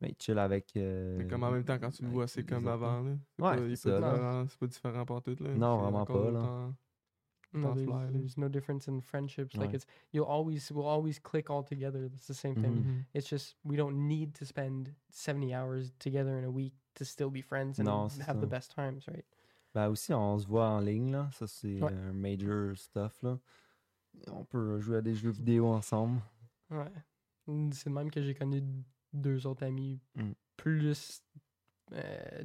ben, 0.00 0.08
il 0.10 0.16
chill 0.20 0.38
avec. 0.38 0.76
euh, 0.76 1.16
Mais 1.18 1.26
comme 1.28 1.44
en 1.44 1.50
même 1.52 1.64
temps, 1.64 1.78
quand 1.78 1.90
tu 1.90 2.02
le 2.02 2.08
vois, 2.08 2.26
c'est 2.26 2.42
comme 2.44 2.66
avant. 2.66 3.02
Là. 3.02 3.12
C'est 3.38 3.42
Ouais, 3.44 3.76
c'est 3.76 3.90
pas 3.90 3.96
ça, 3.96 4.00
là. 4.00 4.10
différent, 4.12 4.46
c'est 4.48 4.58
pas 4.58 4.66
différent 4.66 5.04
pour 5.06 5.22
tout. 5.22 5.36
Là. 5.38 5.54
Non, 5.54 5.76
vraiment 5.78 6.04
pas, 6.04 6.30
là. 6.32 6.72
No, 7.56 7.72
there's, 7.72 7.86
there's 8.12 8.36
no 8.36 8.48
difference 8.48 8.88
in 8.88 9.00
friendships. 9.00 9.54
Like 9.56 9.72
it's 9.72 9.86
you'll 10.12 10.26
always 10.26 10.72
we'll 10.72 10.88
always 10.88 11.20
click 11.20 11.50
all 11.50 11.62
together. 11.64 12.06
It's 12.12 12.26
the 12.26 12.32
same 12.34 12.56
thing. 12.56 12.72
Mhm. 12.82 12.84
Mhm. 12.84 13.04
It's 13.14 13.28
just 13.28 13.56
we 13.64 13.76
don't 13.76 14.08
need 14.08 14.32
to 14.40 14.44
spend 14.44 14.92
seventy 15.10 15.54
hours 15.54 15.92
together 16.00 16.36
in 16.36 16.44
a 16.44 16.50
week 16.50 16.74
to 16.94 17.04
still 17.04 17.30
be 17.30 17.40
friends 17.42 17.78
and 17.78 17.84
Non, 17.84 18.08
c'est 18.08 18.22
have 18.24 18.40
the 18.40 18.46
best 18.50 18.74
times, 18.74 19.06
right? 19.06 19.24
Ben 19.74 19.88
aussi, 19.88 20.12
on 20.14 20.38
se 20.38 20.46
voit 20.46 20.68
en 20.68 20.80
ligne, 20.80 21.10
là. 21.12 21.28
Ça, 21.32 21.46
c'est 21.46 21.82
Ouais. 21.82 21.92
un 21.92 22.12
major 22.12 22.76
stuff, 22.76 23.22
là. 23.22 23.38
On 24.30 24.44
peut 24.44 24.78
jouer 24.80 24.98
à 24.98 25.00
des 25.02 25.14
jeux 25.14 25.30
vidéo 25.30 25.66
ensemble. 25.66 26.20
Ouais. 26.70 26.92
Mm, 27.48 27.72
C'est 27.72 27.88
le 27.90 27.94
même 27.94 28.10
que 28.10 28.22
j'ai 28.22 28.34
connu 28.34 28.62
deux 29.12 29.46
autres 29.46 29.64
amis 29.64 30.00
Mm. 30.14 30.30
plus 30.56 31.22
euh, 31.92 32.42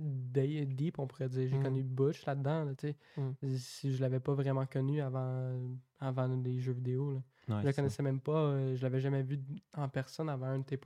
deep, 0.66 1.00
on 1.00 1.08
pourrait 1.08 1.30
dire. 1.30 1.48
J'ai 1.50 1.58
Mm. 1.58 1.64
connu 1.64 1.84
Butch 1.84 2.26
là-dedans, 2.26 2.66
là, 2.66 2.76
tu 2.76 2.88
sais. 2.90 2.96
Mm. 3.18 3.58
Si 3.58 3.94
je 3.96 4.02
l'avais 4.02 4.20
pas 4.20 4.34
vraiment 4.34 4.66
connu 4.66 5.00
avant, 5.02 5.58
avant 6.00 6.28
les 6.28 6.60
jeux 6.60 6.74
vidéo, 6.74 7.12
là. 7.14 7.22
Ouais, 7.48 7.62
Je 7.62 7.68
le 7.68 7.72
ça. 7.72 7.76
connaissais 7.82 8.04
même 8.04 8.20
pas, 8.20 8.34
euh, 8.38 8.76
je 8.76 8.82
l'avais 8.84 9.00
jamais 9.00 9.24
vu 9.24 9.40
en 9.76 9.88
personne 9.88 10.30
avant 10.30 10.48
un 10.48 10.60
de 10.60 10.64
tes 10.66 10.78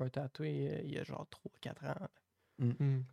euh, 0.70 0.82
il 0.84 0.92
y 0.92 0.98
a 1.00 1.04
genre 1.04 1.26
3-4 1.30 1.84
ans. 1.86 2.08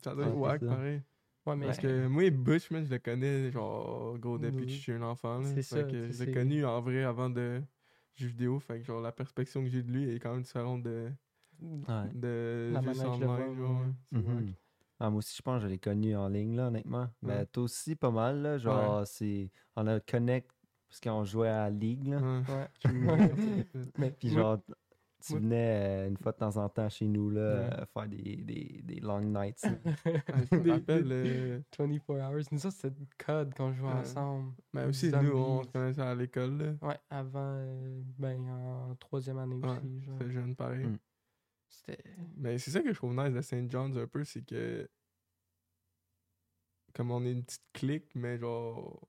Ça 0.03 0.15
doit 0.15 0.27
être 0.27 0.37
wack, 0.37 0.61
pareil. 0.65 1.03
Ouais, 1.51 1.57
mais 1.57 1.67
Parce 1.67 1.79
que 1.79 2.07
moi, 2.07 2.31
Butch, 2.31 2.71
man, 2.71 2.85
je 2.85 2.91
le 2.91 2.99
connais, 2.99 3.51
genre, 3.51 4.17
gros, 4.19 4.39
depuis 4.39 4.67
que 4.67 4.73
je 4.73 4.77
suis 4.79 4.93
un 4.93 5.03
enfant. 5.03 5.43
C'est 5.43 5.63
ça, 5.63 5.83
que 5.83 6.11
je 6.11 6.25
l'ai 6.25 6.33
connu 6.33 6.65
en 6.65 6.81
vrai 6.81 7.03
avant 7.03 7.29
de 7.29 7.61
jeux 8.15 8.29
vidéo. 8.29 8.61
Fait 8.61 8.79
que, 8.79 8.85
genre, 8.85 9.01
la 9.01 9.13
perspective 9.13 9.63
que 9.63 9.69
j'ai 9.69 9.83
de 9.83 9.91
lui 9.91 10.15
est 10.15 10.19
quand 10.21 10.33
même 10.33 10.43
différente 10.43 10.83
de, 10.83 11.11
Ouais. 11.61 12.11
de 12.15 12.71
La 12.73 12.81
juste 12.83 13.03
manière 13.03 13.13
en 13.13 13.55
genre, 13.55 13.85
Mhm. 14.13 14.53
Ah, 15.03 15.09
moi 15.09 15.19
aussi, 15.19 15.35
je 15.37 15.43
pense 15.43 15.61
que 15.63 15.67
je 15.67 15.73
l'ai 15.73 15.79
connu 15.79 16.15
en 16.15 16.29
ligne, 16.29 16.57
là, 16.57 16.67
honnêtement. 16.69 17.09
Mais 17.23 17.39
Ouais. 17.39 17.47
toi 17.47 17.63
aussi, 17.63 17.97
pas 17.97 18.11
mal, 18.11 18.43
là. 18.43 18.59
Genre, 18.59 19.07
c'est... 19.07 19.51
On 19.75 19.87
a 19.87 19.99
connect 19.99 20.51
parce 20.89 21.01
qu'on 21.01 21.25
jouait 21.25 21.49
à 21.49 21.65
la 21.65 21.71
Ligue, 21.71 22.09
là. 22.09 22.19
Ouais. 22.21 22.43
Ouais. 22.49 22.69
True. 22.81 23.65
mais 23.99 24.11
Puis 24.11 24.29
genre, 24.29 24.59
tu 25.21 25.35
venais 25.35 26.05
euh, 26.05 26.09
une 26.09 26.17
fois 26.17 26.33
de 26.33 26.37
temps 26.39 26.57
en 26.57 26.69
temps 26.69 26.89
chez 26.89 27.07
nous, 27.07 27.31
là, 27.31 27.41
Ouais. 27.41 27.81
euh, 27.81 27.87
faire 27.87 28.09
des, 28.09 28.37
des, 28.37 28.81
des 28.83 29.01
long 29.01 29.21
nights. 29.21 29.65
je 30.05 30.57
me 30.57 30.71
rappelle, 30.73 31.09
des- 31.09 31.41
euh, 31.41 31.61
24 31.79 32.11
hours. 32.11 32.43
Nous, 32.53 32.59
ça, 32.59 32.71
c'était 32.71 32.95
code 33.19 33.53
quand 33.57 33.69
on 33.69 33.73
jouait 33.73 33.89
Ouais. 33.89 33.95
ensemble. 34.01 34.53
mais 34.73 34.85
aussi, 34.87 35.11
nous, 35.11 35.33
on 35.37 35.63
se 35.63 35.69
connaissait 35.69 36.01
à 36.03 36.15
l'école, 36.15 36.57
là. 36.59 36.75
Ouais, 36.89 36.99
avant, 37.11 37.39
euh, 37.59 38.03
ben, 38.19 38.41
en 38.49 38.95
troisième 38.97 39.39
année 39.39 39.57
Ouais, 39.57 39.71
aussi. 39.71 40.01
genre. 40.03 40.17
C'était 40.19 40.31
jeune, 40.33 40.57
pareil. 40.57 40.87
Mm. 40.87 40.99
C'était. 41.69 42.05
Mais 42.37 42.59
c'est 42.59 42.71
ça 42.73 42.81
que 42.81 42.89
je 42.93 42.97
trouve 42.97 43.15
nice 43.15 43.33
de 43.33 43.41
St. 43.41 43.71
John's 43.71 43.97
un 43.97 44.07
peu, 44.07 44.25
c'est 44.25 44.43
que. 44.45 44.89
Comme 46.95 47.13
on 47.13 47.25
est 47.25 47.33
une 47.33 47.45
petite 47.45 47.65
clique, 47.73 48.11
mais 48.15 48.39
genre. 48.39 49.09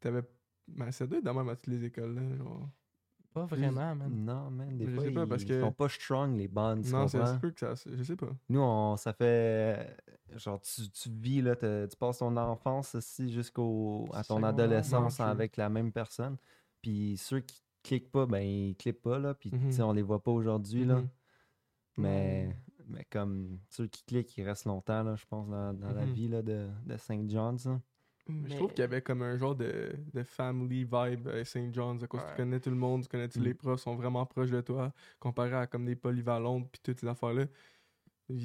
T'avais. 0.00 0.22
Ben, 0.68 0.90
ça 0.92 1.06
doit 1.06 1.18
être 1.18 1.24
de 1.24 1.30
même 1.30 1.48
à 1.48 1.56
toutes 1.56 1.66
les 1.68 1.84
écoles, 1.84 2.14
là. 2.14 2.36
Genre. 2.36 2.68
Pas 3.36 3.44
vraiment, 3.44 3.94
man. 3.94 4.10
Non, 4.24 4.50
man, 4.50 4.78
des 4.78 4.86
Je 4.86 4.90
fois, 4.94 5.04
sais 5.04 5.10
pas, 5.10 5.22
ils, 5.24 5.28
parce 5.28 5.42
ils 5.42 5.48
que- 5.48 5.60
sont 5.60 5.72
pas 5.72 5.88
strong, 5.90 6.36
les 6.38 6.48
bandes, 6.48 6.82
tu 6.84 6.90
non, 6.90 7.06
c'est 7.06 7.18
un 7.20 7.36
peu 7.38 7.50
que 7.50 7.60
ça. 7.60 7.74
Je 7.92 8.02
sais 8.02 8.16
pas. 8.16 8.30
Nous, 8.48 8.60
on, 8.60 8.96
ça 8.96 9.12
fait... 9.12 9.94
Genre, 10.36 10.58
tu, 10.62 10.88
tu 10.90 11.10
vis, 11.10 11.42
là, 11.42 11.54
te- 11.54 11.84
tu 11.86 11.96
passes 11.98 12.18
ton 12.18 12.34
enfance 12.36 12.94
aussi 12.94 13.30
jusqu'au 13.30 14.06
à 14.12 14.24
ton 14.24 14.36
Secondaire. 14.36 14.48
adolescence 14.48 15.20
avec 15.20 15.56
la 15.58 15.68
même 15.68 15.92
personne. 15.92 16.36
Puis 16.80 17.16
ceux 17.18 17.40
qui 17.40 17.62
cliquent 17.82 18.10
pas, 18.10 18.24
ben, 18.26 18.40
ils 18.40 18.74
cliquent 18.74 19.02
pas, 19.02 19.18
là. 19.18 19.34
Puis, 19.34 19.50
tu 19.50 19.70
sais, 19.70 19.82
Mhm. 19.82 19.88
on 19.88 19.92
les 19.92 20.02
voit 20.02 20.22
pas 20.22 20.30
aujourd'hui, 20.32 20.84
là. 20.86 20.96
Mhm. 20.96 21.08
Mais, 21.98 22.56
mais 22.88 23.04
comme 23.10 23.58
ceux 23.68 23.86
qui 23.86 24.02
cliquent, 24.04 24.36
ils 24.38 24.44
restent 24.44 24.64
longtemps, 24.66 25.02
là, 25.02 25.14
je 25.14 25.24
pense, 25.26 25.48
dans, 25.48 25.74
dans 25.74 25.92
la 25.92 26.06
Mhm. 26.06 26.12
vie 26.14 26.28
là, 26.28 26.42
de, 26.42 26.68
de 26.86 26.96
St. 26.96 27.28
John's. 27.30 27.66
là. 27.66 27.80
Mais 28.28 28.48
Je 28.50 28.56
trouve 28.56 28.70
qu'il 28.70 28.80
y 28.80 28.82
avait 28.82 29.02
comme 29.02 29.22
un 29.22 29.36
genre 29.36 29.54
de, 29.54 29.92
de 30.12 30.22
family 30.24 30.84
vibe 30.84 31.28
à 31.28 31.44
St. 31.44 31.72
John's. 31.72 32.02
À 32.02 32.06
cause 32.08 32.20
Ouais. 32.22 32.30
tu 32.30 32.36
connais 32.36 32.58
tout 32.60 32.70
le 32.70 32.76
monde, 32.76 33.02
tu 33.02 33.08
connais 33.08 33.28
tous 33.28 33.38
Mm. 33.40 33.44
les 33.44 33.54
profs, 33.54 33.80
sont 33.80 33.94
vraiment 33.94 34.26
proches 34.26 34.50
de 34.50 34.60
toi, 34.60 34.92
comparé 35.20 35.54
à 35.54 35.66
comme 35.66 35.84
des 35.84 35.96
polyvalentes 35.96 36.68
puis 36.70 36.80
toutes 36.82 36.98
ces 37.00 37.06
affaires-là. 37.06 37.46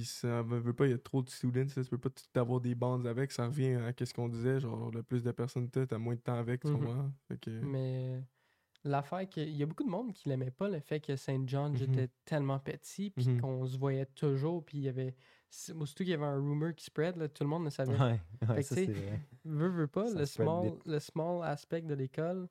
Ça 0.04 0.44
veut, 0.44 0.74
pas, 0.74 0.86
il 0.86 0.92
y 0.92 0.94
a 0.94 1.00
trop 1.00 1.24
de 1.24 1.30
students, 1.30 1.66
là, 1.76 1.84
tu 1.84 1.90
peux 1.90 1.98
pas 1.98 2.12
tout 2.12 2.40
avoir 2.40 2.62
des 2.62 2.76
bandes 2.76 3.08
avec. 3.08 3.32
Ça 3.32 3.48
revient 3.48 3.74
à 3.74 3.92
ce 4.06 4.14
qu'on 4.14 4.30
disait, 4.30 4.60
genre 4.60 4.92
le 4.92 5.02
plus 5.02 5.24
de 5.24 5.32
personnes 5.32 5.70
tu 5.72 5.88
t'as 5.88 5.98
moins 5.98 6.14
de 6.14 6.20
temps 6.20 6.36
avec? 6.36 6.62
Fait 7.28 7.40
que, 7.40 7.50
Mais 7.50 8.24
l'affaire 8.84 9.28
que. 9.28 9.42
Il 9.42 9.56
y 9.58 9.64
a 9.64 9.66
beaucoup 9.66 9.84
de 9.84 9.90
monde 9.90 10.14
qui 10.14 10.30
l'aimait 10.30 10.52
pas, 10.52 10.70
le 10.70 10.80
fait 10.80 11.00
que 11.00 11.16
Saint 11.16 11.42
John 11.48 11.74
Mhm. 11.74 11.82
était 11.82 12.10
tellement 12.26 12.60
petit, 12.60 13.10
puis 13.10 13.28
Mhm. 13.28 13.42
qu'on 13.42 13.66
se 13.66 13.76
voyait 13.80 14.06
toujours, 14.06 14.64
puis 14.64 14.78
il 14.78 14.84
y 14.84 14.90
avait. 14.90 15.16
Surtout 15.52 16.04
qu'il 16.04 16.10
y 16.10 16.14
avait 16.14 16.26
un 16.26 16.36
rumor 16.36 16.74
qui 16.74 16.86
spread, 16.86 17.18
là, 17.18 17.28
tout 17.28 17.44
le 17.44 17.50
monde 17.50 17.66
le 17.66 17.70
savait. 17.70 17.92
Ouais, 18.00 18.22
ouais, 18.50 18.62
ça, 18.64 18.76
vrai. 18.76 19.20
Veux, 19.44 19.68
veux 19.70 19.88
pas, 19.88 20.08
Ça 20.08 20.20
le 20.20 20.26
small, 20.26 20.72
le 20.86 21.00
small 21.00 21.44
aspect 21.44 21.82
de 21.82 21.94
l'école 21.94 22.48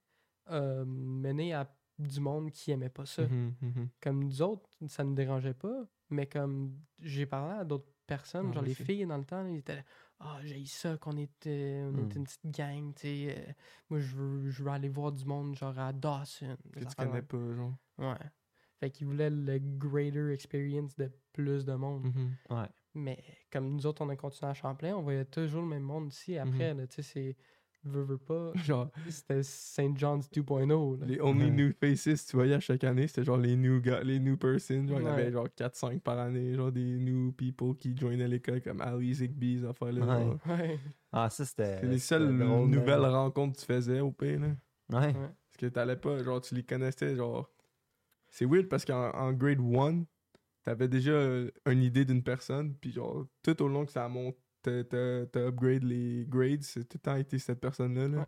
euh, 0.51 0.85
menait 0.85 1.53
à 1.55 1.75
du 1.99 2.21
monde 2.21 2.51
qui 2.51 2.71
aimait 2.71 2.89
pas 2.91 3.07
ça. 3.07 3.23
Mhm, 3.27 3.55
mhm. 3.61 3.89
Comme 4.03 4.25
nous 4.25 4.43
autres, 4.43 4.69
ça 4.87 5.03
ne 5.05 5.15
dérangeait 5.15 5.55
pas, 5.55 5.87
Mais 6.11 6.27
comme 6.27 6.79
j'ai 6.99 7.25
parlé 7.27 7.61
à 7.61 7.65
d'autres 7.65 7.91
personnes, 8.07 8.49
Ah, 8.51 8.55
genre 8.55 8.65
les 8.65 8.75
filles 8.75 9.07
dans 9.07 9.17
le 9.19 9.25
temps, 9.25 9.47
ils 9.47 9.59
étaient 9.59 9.85
Ah, 10.19 10.39
j'ai 10.43 10.65
ça 10.67 10.99
qu'on 10.99 11.17
était, 11.17 11.83
on 11.87 11.93
Mm. 11.93 12.05
était 12.05 12.17
une 12.19 12.25
petite 12.25 12.51
gang, 12.51 12.95
tu 12.95 13.01
sais. 13.03 13.35
euh, 13.39 13.53
moi, 13.89 13.99
je 14.01 14.15
veux, 14.17 14.51
je 14.51 14.63
veux 14.63 14.71
aller 14.71 14.89
voir 14.91 15.13
du 15.13 15.25
monde, 15.25 15.55
genre 15.55 15.79
à 15.79 15.93
Dawson. 15.95 16.57
Que 16.73 16.81
tu 16.81 16.95
connais 16.97 17.23
pas, 17.23 17.55
genre. 17.55 17.75
Ouais. 17.99 18.19
Fait 18.81 18.91
qu'ils 18.91 19.07
voulaient 19.07 19.31
le 19.31 19.59
greater 19.59 20.31
experience 20.31 20.95
de 20.97 21.11
plus 21.33 21.65
de 21.65 21.75
monde. 21.75 22.05
Mhm. 22.07 22.37
Ouais. 22.51 22.69
Mais 22.95 23.23
comme 23.53 23.69
nous 23.71 23.87
autres, 23.87 24.03
on 24.05 24.09
a 24.09 24.17
continué 24.17 24.51
à 24.51 24.55
Champlain, 24.55 24.95
on 24.97 25.03
voyait 25.03 25.25
toujours 25.25 25.63
le 25.63 25.69
même 25.69 25.83
monde 25.83 26.09
ici. 26.13 26.33
Mhm. 26.33 26.49
Après, 26.49 26.75
là, 26.75 26.87
tu 26.87 26.97
sais, 26.97 27.03
c'est. 27.03 27.37
Veux, 27.83 28.03
veux 28.03 28.19
pas. 28.19 28.53
Genre, 28.57 28.91
C'était 29.09 29.43
St. 29.43 29.97
John's 29.97 30.29
2.0. 30.31 31.01
là. 31.01 31.07
les 31.07 31.19
only 31.23 31.45
Ouais. 31.47 31.51
new 31.51 31.73
faces, 31.73 32.27
tu 32.27 32.37
voyais 32.37 32.55
à 32.55 32.61
chaque 32.61 32.85
année, 32.85 33.07
c'était 33.07 33.25
genre 33.25 33.39
les 33.39 33.57
new 33.57 33.81
gars, 33.81 34.03
les 34.03 34.19
new 34.19 34.37
persons. 34.37 34.87
Genre, 34.87 35.01
il 35.01 35.05
y 35.05 35.07
Ouais. 35.07 35.13
avait 35.13 35.33
genre 35.33 35.49
4-5 35.57 35.99
par 36.03 36.19
année, 36.19 36.55
genre 36.55 36.71
des 36.71 36.99
new 36.99 37.33
people 37.33 37.75
qui 37.79 37.97
joignaient 37.97 38.29
l'école 38.29 38.61
comme 38.61 38.83
Ali 38.83 39.15
Zigbee, 39.15 39.61
ces 39.61 39.65
affaires-là. 39.65 40.37
Ouais. 40.47 40.79
Ah, 41.11 41.31
ça, 41.31 41.47
c'était. 41.47 41.79
C'est 41.81 41.87
les 41.87 41.99
seules 41.99 42.31
nouvelles 42.31 43.01
rencontres 43.07 43.55
que 43.57 43.61
tu 43.61 43.67
faisais 43.73 44.01
au 44.01 44.13
pays, 44.13 44.37
là. 44.37 44.49
Ouais. 44.93 45.15
Parce 45.15 45.57
que 45.59 45.67
t'allais 45.67 45.97
pas, 45.97 46.23
genre, 46.23 46.43
tu 46.43 46.55
les 46.55 46.65
connaissais, 46.65 47.17
genre. 47.17 47.51
C'est 48.29 48.45
weird 48.45 48.69
parce 48.69 48.85
qu'en 48.85 49.11
en 49.15 49.33
grade 49.33 49.59
1, 49.61 50.05
t'avais 50.63 50.89
déjà 50.89 51.13
euh, 51.13 51.51
une 51.67 51.83
idée 51.83 52.05
d'une 52.05 52.23
personne, 52.23 52.77
puis 52.77 52.93
genre, 52.93 53.27
tout 53.43 53.61
au 53.63 53.69
long 53.69 53.87
que 53.87 53.93
ça 53.93 54.09
monte, 54.09 54.37
t'as 54.63 55.25
upgrade 55.37 55.85
les 55.85 56.27
grades, 56.29 56.63
c'est 56.63 56.85
tout 56.89 56.99
le 56.99 57.01
temps 57.03 57.17
été 57.17 57.39
cette 57.39 57.61
personne-là, 57.61 58.09
là. 58.09 58.27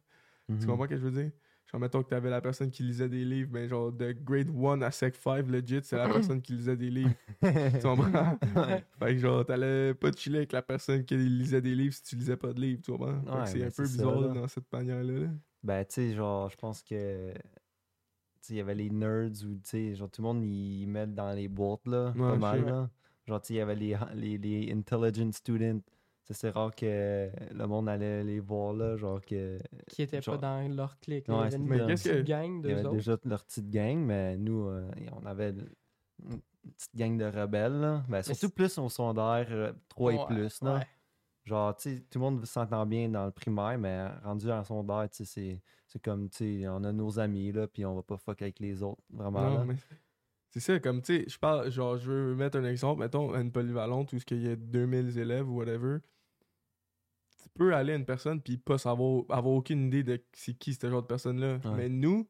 Tu 0.61 0.67
Mhm. 0.67 0.67
comprends 0.67 0.85
ce 0.85 0.91
que 0.91 0.97
je 0.99 1.03
veux 1.05 1.11
dire? 1.13 1.33
Genre, 1.71 1.81
mettons 1.81 2.03
que 2.03 2.09
t'avais 2.11 2.31
la 2.31 2.41
personne 2.41 2.71
qui 2.71 2.83
lisait 2.83 3.09
des 3.09 3.25
livres, 3.25 3.51
ben 3.53 3.69
genre, 3.69 3.93
de 3.93 4.13
grade 4.13 4.51
1 4.51 4.83
à 4.83 4.91
sec 4.91 5.17
5, 5.17 5.49
legit, 5.49 5.81
c'est 5.83 5.97
la 5.99 6.09
personne 6.09 6.43
qui 6.43 6.55
lisait 6.55 6.77
des 6.77 6.91
livres. 6.91 7.17
Tu 7.79 7.87
comprends? 7.89 8.39
Ouais. 8.57 8.85
Fait 8.99 9.15
que 9.15 9.19
genre, 9.19 9.45
t'allais 9.47 9.95
pas 9.95 10.13
chiller 10.13 10.39
avec 10.39 10.53
la 10.53 10.63
personne 10.63 11.05
qui 11.05 11.17
lisait 11.17 11.61
des 11.63 11.75
livres 11.75 11.95
si 11.95 12.03
tu 12.05 12.17
lisais 12.17 12.37
pas 12.37 12.53
de 12.53 12.61
livres, 12.61 12.83
tu 12.83 12.93
comprends? 12.93 13.23
Ouais, 13.27 13.43
c'est 13.47 13.63
ben, 13.63 13.69
un 13.69 13.71
peu 13.71 13.87
ça, 13.87 13.89
bizarre 13.89 14.31
dans 14.31 14.49
cette 14.49 14.73
manière-là. 14.73 15.13
là. 15.21 15.29
Ben, 15.63 15.85
tu 15.85 15.95
sais, 15.95 16.15
genre, 16.15 16.51
je 16.51 16.57
pense 16.57 16.83
que. 16.83 17.35
Il 18.49 18.57
y 18.57 18.61
avait 18.61 18.75
les 18.75 18.91
nerds 18.91 19.31
ou, 19.45 19.55
tu 19.55 19.61
sais, 19.65 19.95
genre, 19.95 20.11
tout 20.11 20.21
le 20.23 20.29
monde, 20.29 20.45
ils 20.45 20.87
mettent 20.87 21.15
dans 21.15 21.33
les 21.33 21.49
boîtes, 21.49 21.87
là. 21.87 22.13
Ouais, 22.17 22.31
pas 22.33 22.37
mal, 22.37 22.65
là. 22.65 22.91
Genre, 23.27 23.41
il 23.51 23.57
y 23.57 23.61
avait 23.61 23.77
les, 23.77 23.97
les, 24.15 24.39
les 24.39 24.73
intelligent 24.73 25.31
students. 25.33 25.81
C'est 26.31 26.51
rare 26.51 26.75
que 26.75 27.31
le 27.53 27.67
monde 27.67 27.89
allait 27.91 28.25
les 28.25 28.41
voir, 28.41 28.73
là. 28.73 28.97
Genre, 28.97 29.21
que. 29.21 29.59
Qui 29.89 30.03
étaient 30.03 30.23
Genre- 30.23 30.39
pas 30.41 30.41
dans 30.63 30.75
leur 30.75 30.99
clique. 30.99 31.29
Ouais, 31.29 31.35
il 31.35 31.39
y 31.39 31.41
avait 31.41 31.51
c'est 31.51 31.57
une 31.59 31.67
Mais 31.69 31.79
ça. 31.79 31.87
qu'est-ce 31.87 32.09
petite 32.09 32.23
que- 32.25 32.29
gang 32.29 32.51
Il 32.51 32.57
y 32.59 32.63
d'eux 32.63 32.71
avait 32.73 32.85
autres. 32.87 32.95
déjà 32.97 33.17
leur 33.25 33.45
petite 33.45 33.71
gang, 33.71 33.99
mais 33.99 34.37
nous, 34.39 34.67
euh, 34.67 34.91
on 35.21 35.27
avait 35.27 35.51
une 35.51 36.41
petite 36.77 36.97
gang 36.97 37.19
de 37.19 37.25
rebelles, 37.27 37.81
là. 37.81 38.03
Ben, 38.09 38.23
surtout 38.23 38.51
plus 38.51 38.79
au 38.79 38.89
secondaire 38.89 39.75
3 39.89 40.13
et 40.15 40.27
plus, 40.27 40.63
là. 40.63 40.75
ouais. 40.77 40.87
Genre, 41.45 41.77
tu 41.77 41.97
sais, 41.97 42.01
tout 42.09 42.19
le 42.19 42.25
monde 42.25 42.47
s'entend 42.47 42.87
bien 42.87 43.09
dans 43.09 43.25
le 43.27 43.33
primaire, 43.33 43.77
mais 43.79 44.07
rendu 44.25 44.51
en 44.51 44.63
secondaire, 44.65 45.09
tu 45.11 45.19
sais, 45.19 45.25
c'est- 45.25 45.61
c'est 45.93 46.03
comme, 46.03 46.29
tu 46.31 46.61
sais, 46.63 46.69
on 46.69 46.83
a 46.85 46.93
nos 46.93 47.19
amis, 47.19 47.53
là, 47.53 47.67
puis 47.67 47.85
on 47.85 47.95
va 47.95 48.03
pas 48.03 48.17
fuck 48.17 48.41
avec 48.43 48.59
les 48.61 48.83
autres, 48.83 49.03
vraiment, 49.11 49.43
Non, 49.51 49.59
là. 49.59 49.65
mais 49.67 49.75
c'est 50.51 50.61
ça, 50.61 50.79
comme 50.81 51.03
tu 51.03 51.19
sais, 51.19 51.25
je 51.29 51.39
parle, 51.39 51.71
genre, 51.71 51.97
je 51.97 52.11
veux 52.11 52.35
mettre 52.35 52.59
un 52.59 52.65
exemple, 52.65 53.01
mettons, 53.01 53.33
à 53.33 53.41
une 53.41 53.53
polyvalente 53.53 54.13
où 54.13 54.17
il 54.31 54.43
y 54.43 54.49
a 54.51 54.57
2000 54.57 55.19
élèves 55.19 55.49
ou 55.49 55.57
whatever. 55.57 55.99
Tu 57.43 57.49
peux 57.55 57.75
aller 57.75 57.93
à 57.93 57.97
une 57.97 58.05
personne 58.05 58.41
puis 58.41 58.57
pas 58.57 58.79
savoir, 58.79 59.25
avoir 59.29 59.55
aucune 59.55 59.87
idée 59.89 60.03
de 60.03 60.23
c'est 60.33 60.55
qui 60.55 60.75
ce 60.75 60.89
genre 60.89 61.03
de 61.03 61.07
personne-là. 61.07 61.55
Ouais. 61.65 61.71
Mais 61.77 61.89
nous, 61.89 62.29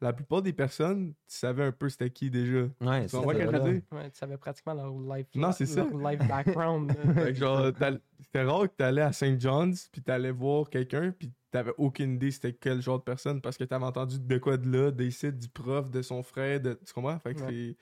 la 0.00 0.12
plupart 0.12 0.42
des 0.42 0.52
personnes, 0.52 1.12
tu 1.28 1.36
savais 1.36 1.64
un 1.64 1.72
peu 1.72 1.88
c'était 1.88 2.10
qui 2.10 2.30
déjà. 2.30 2.66
Ouais, 2.80 3.02
Tu 3.02 3.08
ça? 3.10 3.20
Ouais, 3.20 4.10
tu 4.10 4.18
savais 4.18 4.36
pratiquement 4.38 4.74
leur 4.74 5.16
life, 5.16 5.26
Non, 5.34 5.52
c'est 5.52 5.66
ça. 5.66 5.84
life 5.84 6.26
background. 6.28 6.90
là. 6.96 7.14
Fait 7.24 7.32
que 7.32 7.38
genre, 7.38 7.66
c'était 8.20 8.42
rare 8.42 8.62
que 8.62 8.74
t'allais 8.76 9.02
à 9.02 9.12
St. 9.12 9.40
John's 9.40 9.88
puis 9.92 10.02
t'allais 10.02 10.30
voir 10.32 10.68
quelqu'un 10.70 11.12
puis 11.16 11.30
t'avais 11.54 11.74
aucune 11.78 12.14
idée 12.14 12.32
c'était 12.32 12.52
quel 12.52 12.82
genre 12.82 12.98
de 12.98 13.04
personne 13.04 13.40
parce 13.40 13.56
que 13.56 13.62
t'avais 13.62 13.84
entendu 13.84 14.18
de 14.18 14.38
quoi 14.38 14.56
de 14.56 14.68
là, 14.68 14.90
des 14.90 15.12
sites 15.12 15.38
du 15.38 15.48
prof, 15.48 15.88
de 15.88 16.02
son 16.02 16.24
frère, 16.24 16.60
de, 16.60 16.74
tu 16.84 16.92
comprends? 16.92 17.16
Fait 17.20 17.32
que 17.32 17.40
Ouais. 17.42 17.48
c'est, 17.48 17.76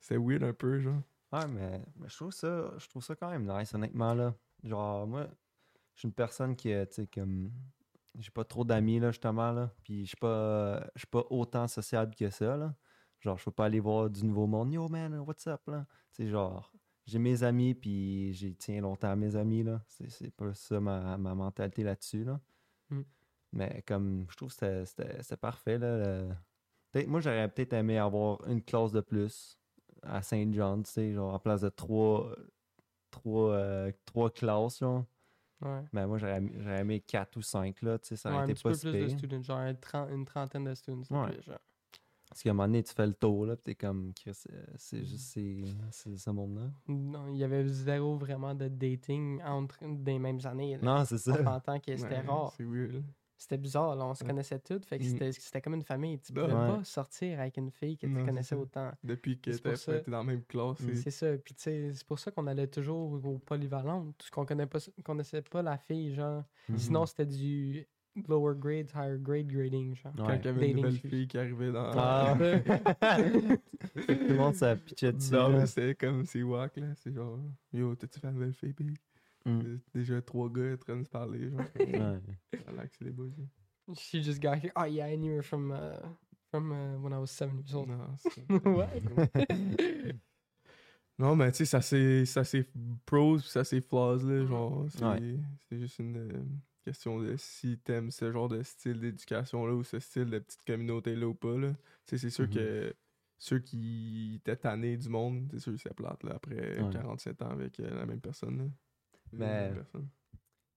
c'est 0.00 0.16
weird 0.16 0.42
un 0.44 0.54
peu, 0.54 0.78
genre. 0.80 1.02
Ouais, 1.30 1.46
mais, 1.46 1.84
mais 1.96 2.08
je 2.08 2.16
trouve 2.16 2.32
ça, 2.32 2.72
je 2.78 2.88
trouve 2.88 3.04
ça 3.04 3.14
quand 3.14 3.30
même 3.30 3.46
nice, 3.46 3.74
honnêtement, 3.74 4.14
là. 4.14 4.34
Genre, 4.64 5.06
moi, 5.06 5.28
je 5.94 5.98
suis 6.00 6.08
une 6.08 6.14
personne 6.14 6.56
qui, 6.56 6.72
euh, 6.72 6.86
tu 6.86 7.02
sais, 7.02 7.06
comme, 7.06 7.52
j'ai 8.18 8.30
pas 8.30 8.44
trop 8.44 8.64
d'amis, 8.64 8.98
là, 8.98 9.10
justement, 9.10 9.52
là. 9.52 9.74
Puis 9.84 10.04
je 10.04 10.08
suis 10.08 10.16
pas, 10.16 10.80
je 10.94 11.00
suis 11.00 11.06
pas 11.06 11.24
autant 11.28 11.68
sociable 11.68 12.14
que 12.14 12.30
ça, 12.30 12.56
là. 12.56 12.74
Genre, 13.20 13.36
je 13.36 13.44
peux 13.44 13.50
pas 13.50 13.66
aller 13.66 13.80
voir 13.80 14.08
du 14.08 14.24
nouveau 14.24 14.46
monde. 14.46 14.72
Yo, 14.72 14.88
man, 14.88 15.18
what's 15.20 15.46
up, 15.48 15.60
là? 15.66 15.86
Tu 16.14 16.24
sais, 16.24 16.28
genre, 16.30 16.72
j'ai 17.04 17.18
mes 17.18 17.42
amis, 17.42 17.74
puis 17.74 18.32
j'y 18.32 18.54
tiens 18.56 18.80
longtemps 18.80 19.10
à 19.10 19.16
mes 19.16 19.36
amis, 19.36 19.64
là. 19.64 19.82
C'est, 19.86 20.08
c'est 20.08 20.30
pas 20.30 20.54
ça 20.54 20.80
ma, 20.80 21.18
ma 21.18 21.34
mentalité 21.34 21.82
là-dessus, 21.82 22.24
là. 22.24 22.40
Mm. 22.90 23.02
Mais 23.52 23.82
comme, 23.86 24.26
je 24.30 24.36
trouve 24.36 24.54
que 24.54 24.84
c'était, 24.84 25.36
parfait, 25.36 25.78
là. 25.78 25.96
le- 26.94 27.06
moi, 27.06 27.20
j'aurais 27.20 27.48
peut-être 27.48 27.72
aimé 27.74 27.98
avoir 27.98 28.46
une 28.48 28.62
classe 28.62 28.92
de 28.92 29.00
plus 29.00 29.58
à 30.02 30.22
Saint 30.22 30.50
John, 30.52 30.82
tu 30.82 30.90
sais, 30.90 31.12
genre 31.12 31.34
en 31.34 31.38
place 31.38 31.60
de 31.62 31.68
trois, 31.68 32.30
trois, 33.10 33.52
euh, 33.52 33.92
trois 34.04 34.30
classes, 34.30 34.78
genre. 34.80 35.04
Ouais. 35.60 35.82
Ben 35.92 36.06
moi, 36.06 36.18
j'aurais 36.18 36.36
aimé- 36.36 37.00
quatre 37.00 37.36
ou 37.36 37.42
cinq, 37.42 37.82
là, 37.82 37.98
tu 37.98 38.08
sais, 38.08 38.16
ça 38.16 38.28
Ouais, 38.28 38.34
aurait 38.36 38.44
un 38.44 38.46
été 38.46 38.54
petit 38.54 38.62
pas 38.62 38.70
peu 38.70 38.78
plus 38.78 38.92
de 38.92 39.08
students, 39.18 39.42
genre 39.42 39.58
une, 39.58 39.74
tren- 39.76 40.08
une 40.14 40.24
trentaine 40.24 40.64
de 40.64 40.74
students. 40.74 41.02
de 41.10 41.16
Ouais. 41.16 41.32
plus, 41.32 41.42
genre. 41.42 41.58
Parce 42.28 42.42
qu'à 42.42 42.50
un 42.50 42.52
moment 42.52 42.66
donné, 42.68 42.82
tu 42.82 42.92
fais 42.92 43.06
le 43.06 43.14
tour, 43.14 43.46
là, 43.46 43.56
pis 43.56 43.62
t'es 43.62 43.74
comme, 43.74 44.12
Chris, 44.14 44.38
euh, 44.52 44.62
c'est 44.76 45.02
juste 45.04 45.32
ces- 45.32 45.64
c'est 45.90 46.16
ce 46.16 46.30
monde-là. 46.30 46.70
Non, 46.86 47.26
il 47.28 47.38
y 47.38 47.44
avait 47.44 47.66
zéro 47.66 48.16
vraiment 48.16 48.54
de 48.54 48.68
dating 48.68 49.42
entre 49.42 49.78
des 49.82 50.18
mêmes 50.18 50.38
années. 50.44 50.76
là. 50.76 50.82
Non, 50.98 51.04
c'est 51.06 51.14
On 51.14 51.34
ça. 51.34 51.42
s'entend 51.44 51.80
que 51.80 51.96
c'était 51.96 52.20
Ouais, 52.20 52.26
rare. 52.26 52.52
C'est 52.56 52.64
weird. 52.64 53.02
C'était 53.40 53.56
bizarre, 53.56 53.94
là, 53.94 54.04
on 54.04 54.14
se 54.14 54.24
Ouais. 54.24 54.30
connaissait 54.30 54.58
toutes, 54.58 54.84
fait 54.84 54.98
que 54.98 55.04
Mm. 55.04 55.06
c'était 55.06 55.32
c'était 55.32 55.60
comme 55.60 55.74
une 55.74 55.84
famille. 55.84 56.18
Tu 56.18 56.32
Ouais. 56.32 56.42
pouvais 56.42 56.52
Ouais. 56.52 56.76
pas 56.78 56.84
sortir 56.84 57.38
avec 57.38 57.56
une 57.56 57.70
fille 57.70 57.96
que 57.96 58.06
tu 58.06 58.24
connaissais 58.24 58.56
autant. 58.56 58.90
Depuis 59.04 59.38
que 59.38 59.50
t'as 59.52 59.76
ça- 59.76 60.00
dans 60.00 60.18
la 60.18 60.24
même 60.24 60.42
classe. 60.42 60.80
Mm. 60.80 60.90
et- 60.90 60.94
C'est 60.96 61.10
ça. 61.12 61.38
Puis 61.38 61.54
tu 61.54 61.62
sais, 61.62 61.92
c'est 61.94 62.04
pour 62.06 62.18
ça 62.18 62.32
qu'on 62.32 62.48
allait 62.48 62.66
toujours 62.66 63.12
au 63.24 63.38
polyvalent. 63.38 64.12
Parce 64.18 64.28
qu'on 64.30 64.44
connaît 64.44 64.66
pas, 64.66 64.80
connaissait 65.04 65.42
pas 65.42 65.62
la 65.62 65.78
fille, 65.78 66.12
genre. 66.14 66.42
Mhm. 66.68 66.78
Sinon, 66.78 67.06
c'était 67.06 67.26
du 67.26 67.86
lower 68.26 68.54
grade, 68.58 68.90
higher 68.96 69.16
grade 69.20 69.46
grading, 69.46 69.94
genre. 69.94 70.12
Quand 70.16 70.26
Ouais. 70.26 70.38
il 70.40 70.44
y 70.44 70.48
avait 70.48 70.70
une 70.70 70.76
nouvelle 70.78 70.98
fille 70.98 71.28
qui 71.28 71.38
arrivait 71.38 71.70
dans. 71.70 71.92
Ah. 71.94 72.36
Tout 73.94 74.02
le 74.08 74.34
monde 74.36 74.54
pitché 74.84 75.12
dessus. 75.12 75.32
non, 75.32 75.50
mais 75.50 75.66
c'est 75.66 75.94
comme, 75.94 76.24
c'est 76.26 76.42
wack, 76.42 76.76
là. 76.76 76.88
C'est 76.96 77.14
genre, 77.14 77.38
yo, 77.72 77.94
t'as-tu 77.94 78.18
fait 78.18 78.26
une 78.28 78.34
nouvelle 78.34 78.52
fille, 78.54 78.72
pis 78.72 78.84
Mm. 79.48 79.80
déjà 79.94 80.22
trois 80.22 80.48
gars 80.50 80.74
en 80.74 80.76
train 80.76 80.96
de 80.96 81.02
se 81.04 81.08
parler, 81.10 81.50
genre. 81.50 81.60
Relax 82.66 83.00
les 83.00 83.10
boys. 83.10 83.30
là. 83.38 83.44
She 83.94 84.22
just 84.22 84.40
got 84.42 84.56
here. 84.56 84.72
Oh 84.76 84.84
yeah, 84.84 85.08
I 85.10 85.16
knew 85.16 85.36
her 85.36 85.42
from, 85.42 85.70
uh, 85.72 85.96
from 86.50 86.72
uh, 86.72 86.98
when 87.02 87.12
I 87.14 87.18
was 87.18 87.30
seven 87.30 87.56
years 87.58 87.74
old. 87.74 87.88
Non, 91.18 91.34
mais 91.36 91.50
tu 91.52 91.58
sais, 91.58 91.64
ça 91.64 91.80
c'est 91.80 92.24
ça 92.26 92.44
c'est 92.44 92.66
pros 93.06 93.38
ça 93.38 93.64
c'est 93.64 93.80
flaws, 93.80 94.18
là. 94.24 94.44
Genre, 94.46 94.86
c'est 94.90 95.04
Ouais. 95.04 95.40
juste 95.72 95.98
une 95.98 96.16
euh, 96.16 96.42
question 96.84 97.18
de 97.20 97.34
si 97.36 97.78
t'aimes 97.78 98.10
ce 98.10 98.30
genre 98.30 98.48
de 98.48 98.62
style 98.62 99.00
d'éducation-là 99.00 99.74
ou 99.74 99.82
ce 99.84 99.98
style 99.98 100.26
de 100.30 100.38
petite 100.38 100.64
communauté-là 100.66 101.26
ou 101.26 101.34
pas, 101.34 101.56
là. 101.56 101.70
Tu 101.72 101.78
sais, 102.06 102.18
c'est 102.18 102.30
sûr 102.30 102.44
Mhm. 102.46 102.54
que 102.54 102.94
ceux 103.38 103.58
qui 103.60 104.34
étaient 104.36 104.56
tannés 104.56 104.96
du 104.96 105.08
monde, 105.08 105.48
c'est 105.52 105.60
sûr 105.60 105.72
que 105.72 105.78
c'est 105.78 105.94
plate, 105.94 106.22
là, 106.24 106.32
après 106.36 106.80
Ouais. 106.82 106.90
47 106.92 107.40
ans 107.42 107.50
avec 107.50 107.80
euh, 107.80 107.88
la 107.94 108.04
même 108.06 108.20
personne, 108.20 108.58
là. 108.58 108.64
Mais-. 109.32 109.72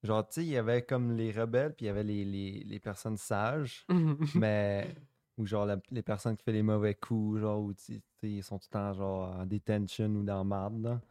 Genre, 0.04 0.28
tu 0.28 0.34
sais, 0.36 0.42
il 0.44 0.50
y 0.50 0.58
avait 0.58 0.82
comme 0.82 1.16
les 1.16 1.32
rebelles, 1.32 1.74
puis 1.76 1.86
il 1.86 1.88
y 1.88 1.90
avait 1.92 2.04
les, 2.04 2.26
les, 2.26 2.64
les 2.64 2.80
personnes 2.80 3.18
sages, 3.18 3.86
mais. 4.36 4.96
Ou 5.38 5.46
genre 5.46 5.66
la- 5.66 5.78
les 5.92 6.02
personnes 6.04 6.36
qui 6.36 6.44
font 6.44 6.52
les 6.52 6.62
mauvais 6.62 6.94
coups, 6.96 7.40
genre, 7.40 7.68
tu 7.78 7.94
sais, 7.96 8.02
ils 8.24 8.44
sont 8.44 8.60
tout 8.60 8.68
le 8.70 8.74
temps 8.74 8.94
genre 8.94 9.36
en 9.40 9.46
detention 9.46 10.08
ou 10.08 10.24
dans 10.24 10.44
marde, 10.44 10.82
là. 10.84 11.02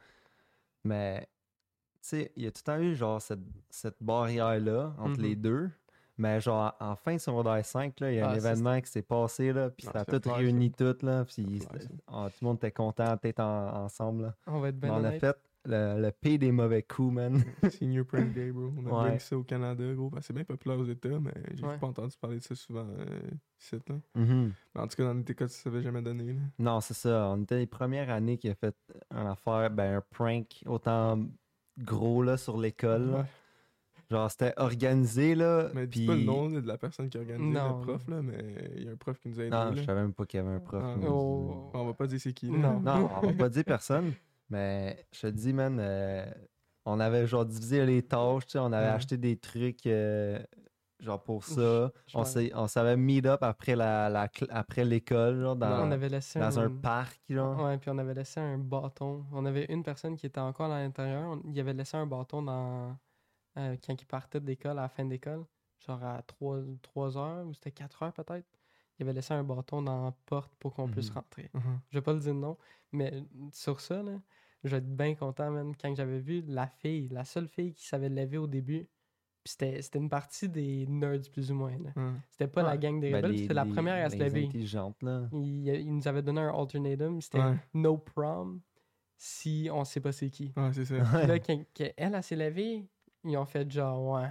Mais, 0.84 1.20
tu 1.94 1.98
sais, 2.02 2.32
il 2.36 2.44
y 2.44 2.46
a 2.46 2.50
tout 2.50 2.60
le 2.66 2.72
temps 2.72 2.78
eu 2.80 2.94
genre 2.94 3.20
cette, 3.20 3.40
cette 3.70 3.96
barrière-là 4.00 4.94
entre 4.98 5.18
Mhm. 5.20 5.24
les 5.26 5.36
deux. 5.36 5.70
Mais 6.18 6.38
genre, 6.40 6.74
en 6.80 6.96
fin 6.96 7.14
de 7.14 7.18
secondaire 7.20 7.64
5, 7.64 7.98
là, 8.00 8.12
il 8.12 8.16
y 8.16 8.20
a 8.20 8.28
Ah, 8.28 8.32
un 8.32 8.38
ça, 8.38 8.50
événement 8.50 8.80
qui 8.82 8.90
s'est 8.90 9.00
passé, 9.02 9.52
là, 9.54 9.70
puis 9.70 9.86
ça 9.86 10.00
a 10.00 10.04
tout 10.04 10.20
réuni 10.30 10.70
tout, 10.70 10.96
là, 11.02 11.24
puis 11.24 11.60
ah, 12.08 12.28
tout 12.30 12.38
le 12.42 12.46
monde 12.46 12.56
était 12.58 12.72
content 12.72 13.16
d'être 13.22 13.40
en- 13.40 13.84
ensemble, 13.84 14.22
là. 14.24 14.34
On 14.46 14.60
va 14.60 14.68
être 14.68 14.78
ben 14.78 14.90
on 14.92 15.04
a 15.04 15.12
fait 15.12 15.36
le, 15.66 16.00
le 16.00 16.10
pire 16.10 16.38
des 16.38 16.52
mauvais 16.52 16.82
coups, 16.82 17.12
man. 17.14 17.42
Senior 17.70 18.06
Prank 18.06 18.32
Day, 18.32 18.50
bro. 18.50 18.72
On 18.78 18.86
a 18.86 19.02
Ouais. 19.10 19.18
ça 19.18 19.36
au 19.36 19.42
Canada, 19.42 19.84
gros. 19.94 20.08
parce 20.10 20.22
que 20.22 20.26
c'est 20.28 20.32
bien 20.32 20.44
populaire 20.44 20.78
aux 20.78 20.84
États, 20.86 21.20
mais 21.20 21.34
j'ai 21.54 21.64
Ouais. 21.66 21.76
pas 21.78 21.86
entendu 21.86 22.16
parler 22.20 22.38
de 22.38 22.42
ça 22.42 22.54
souvent 22.54 22.86
euh, 22.98 23.20
ici, 23.60 23.76
là. 23.88 23.96
Mhm. 24.14 24.52
Mais 24.74 24.80
en 24.80 24.86
tout 24.88 24.96
cas, 24.96 25.04
dans 25.04 25.14
notre 25.14 25.30
école, 25.30 25.48
ça 25.48 25.62
s'avait 25.64 25.82
jamais 25.82 26.02
donné, 26.02 26.32
là. 26.32 26.40
Non, 26.58 26.80
c'est 26.80 26.94
ça. 26.94 27.28
On 27.30 27.42
était 27.42 27.58
les 27.58 27.66
premières 27.66 28.08
années 28.10 28.38
qui 28.38 28.48
a 28.48 28.54
fait 28.54 28.74
une 29.10 29.26
affaire, 29.26 29.70
ben, 29.70 29.96
un 29.96 30.02
prank 30.10 30.46
autant 30.66 31.18
gros 31.78 32.22
là, 32.22 32.36
sur 32.36 32.56
l'école. 32.58 33.10
Ouais. 33.14 33.24
Genre, 34.10 34.28
c'était 34.28 34.54
organisé, 34.56 35.36
là. 35.36 35.68
Mais 35.72 35.86
dis 35.86 36.00
puis- 36.00 36.06
pas 36.08 36.14
le 36.16 36.24
nom 36.24 36.48
là, 36.48 36.60
de 36.60 36.66
la 36.66 36.76
personne 36.78 37.08
qui 37.08 37.16
a 37.16 37.20
organisé 37.20 37.52
Non. 37.52 37.78
le 37.78 37.82
prof, 37.86 38.08
là, 38.08 38.20
mais 38.22 38.72
il 38.76 38.84
y 38.84 38.88
a 38.88 38.90
un 38.92 38.96
prof 38.96 39.16
qui 39.20 39.28
nous 39.28 39.38
a 39.38 39.42
aidé. 39.44 39.50
Non, 39.50 39.64
là. 39.66 39.72
je 39.76 39.82
savais 39.84 40.00
même 40.00 40.12
pas 40.14 40.24
qu'il 40.26 40.38
y 40.38 40.40
avait 40.40 40.52
un 40.56 40.58
prof. 40.58 40.82
Ah, 40.84 40.96
Oh. 41.06 41.70
On 41.74 41.86
va 41.86 41.94
pas 41.94 42.06
dire 42.08 42.20
c'est 42.20 42.32
qui, 42.32 42.46
là. 42.50 42.58
Non. 42.58 42.80
Non, 42.80 43.08
on 43.22 43.26
va 43.28 43.32
pas 43.34 43.48
dire 43.48 43.64
personne. 43.64 44.12
Mais 44.50 45.06
je 45.12 45.20
te 45.22 45.26
dis, 45.28 45.52
man, 45.52 45.78
euh, 45.80 46.24
on 46.84 46.98
avait 47.00 47.26
genre 47.26 47.46
divisé 47.46 47.84
les 47.86 48.02
tâches, 48.02 48.46
tu 48.46 48.52
sais, 48.52 48.58
on 48.58 48.72
avait 48.72 48.86
Ouais. 48.88 48.92
acheté 48.92 49.16
des 49.16 49.36
trucs 49.38 49.86
euh, 49.86 50.42
genre 50.98 51.22
pour 51.22 51.44
ça. 51.44 51.92
On 52.14 52.66
s'avait 52.66 52.96
meet 52.96 53.26
up 53.26 53.42
après 53.42 53.76
la, 53.76 54.08
la 54.08 54.28
après 54.50 54.84
l'école, 54.84 55.40
genre 55.40 55.56
dans, 55.56 55.86
on 55.86 55.90
avait 55.92 56.08
laissé 56.08 56.38
dans 56.40 56.58
un 56.58 56.70
parc, 56.70 57.20
genre. 57.28 57.58
Ouais, 57.64 57.78
puis 57.78 57.90
on 57.90 57.98
avait 57.98 58.14
laissé 58.14 58.40
un 58.40 58.58
bâton. 58.58 59.24
On 59.32 59.46
avait 59.46 59.66
une 59.66 59.82
personne 59.82 60.16
qui 60.16 60.26
était 60.26 60.40
encore 60.40 60.70
à 60.70 60.80
l'intérieur. 60.82 61.22
On- 61.30 61.42
Il 61.48 61.58
avait 61.60 61.72
laissé 61.74 61.96
un 61.96 62.06
bâton 62.06 62.42
dans 62.42 62.96
euh, 63.58 63.76
quand 63.84 64.00
il 64.00 64.06
partait 64.06 64.40
de 64.40 64.46
l'école, 64.46 64.78
à 64.78 64.82
la 64.82 64.88
fin 64.88 65.04
d'école, 65.04 65.44
genre 65.84 66.02
à 66.04 66.22
3, 66.22 66.58
3 66.82 67.16
heures 67.18 67.46
ou 67.46 67.52
c'était 67.54 67.72
4 67.72 68.02
heures 68.02 68.12
peut-être. 68.12 68.46
Il 68.98 69.02
avait 69.04 69.12
laissé 69.14 69.32
un 69.34 69.42
bâton 69.42 69.80
dans 69.82 70.04
la 70.04 70.12
porte 70.26 70.52
pour 70.58 70.74
qu'on 70.74 70.88
puisse 70.88 71.08
Mhm. 71.10 71.14
rentrer. 71.14 71.50
Mhm. 71.54 71.80
Je 71.90 71.98
vais 71.98 72.02
pas 72.02 72.12
le 72.12 72.20
dire 72.20 72.34
non, 72.34 72.56
mais 72.92 73.24
sur 73.52 73.80
ça, 73.80 74.02
là, 74.02 74.12
je 74.64 74.70
vais 74.70 74.76
être 74.78 74.96
bien 74.96 75.14
content, 75.14 75.50
man, 75.50 75.72
quand 75.80 75.94
j'avais 75.94 76.18
vu 76.20 76.42
la 76.46 76.66
fille, 76.66 77.08
la 77.08 77.24
seule 77.24 77.48
fille 77.48 77.72
qui 77.74 77.86
savait 77.86 78.08
lever 78.08 78.38
au 78.38 78.46
début. 78.46 78.88
Puis 79.42 79.52
c'était 79.52 79.80
c'était 79.80 79.98
une 79.98 80.10
partie 80.10 80.48
des 80.50 80.86
nerds, 80.86 81.22
plus 81.32 81.50
ou 81.50 81.54
moins. 81.54 81.76
là. 81.78 81.90
Ouais. 81.96 82.12
C'était 82.30 82.46
pas 82.46 82.62
la 82.62 82.76
gang 82.76 83.00
des 83.00 83.10
Ben, 83.10 83.16
rebelles, 83.16 83.30
les- 83.32 83.38
c'était 83.38 83.54
la 83.54 83.64
première 83.64 84.04
à 84.04 84.10
se 84.10 84.16
lever. 84.16 84.44
intelligentes, 84.46 85.02
là. 85.02 85.28
Il, 85.32 85.66
il 85.68 85.94
nous 85.96 86.06
avait 86.06 86.20
donné 86.22 86.42
un 86.42 86.52
ultimatum, 86.60 87.20
c'était 87.22 87.38
Ouais. 87.40 87.56
no 87.72 87.96
prom 87.96 88.60
si 89.16 89.68
on 89.72 89.84
sait 89.84 90.00
pas 90.00 90.12
c'est 90.12 90.28
qui. 90.30 90.52
Ouais, 90.56 90.70
c'est 90.72 90.84
ça. 90.84 90.94
Puis 90.96 91.26
Là, 91.26 91.38
quand, 91.38 91.58
quand 91.76 91.88
elle, 91.96 92.14
elle 92.14 92.22
s'est 92.22 92.36
levée, 92.36 92.86
ils 93.24 93.36
ont 93.38 93.46
fait 93.46 93.70
genre, 93.70 94.02
ouais, 94.20 94.28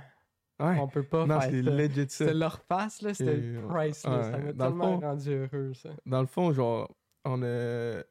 Ouais. 0.59 0.77
on 0.79 0.87
peut 0.87 1.03
pas 1.03 1.25
Non, 1.25 1.39
faire 1.39 1.49
c'est 1.51 1.63
ça. 1.63 1.69
legit 1.71 2.01
ça. 2.01 2.07
C'était 2.09 2.33
leur 2.35 2.59
face, 2.59 3.01
là, 3.01 3.13
c'était 3.13 3.37
Et, 3.39 3.53
priceless. 3.67 4.01
ça 4.03 4.09
m'a 4.37 4.37
dans 4.37 4.45
le 4.47 4.53
tellement 4.71 4.99
fond- 4.99 5.07
rendu 5.07 5.29
heureux, 5.31 5.73
ça. 5.73 5.89
Dans 6.05 6.21
le 6.21 6.27
fond, 6.27 6.51
genre, 6.53 6.93
on 7.25 7.41
a 7.41 7.45
euh, 7.45 8.03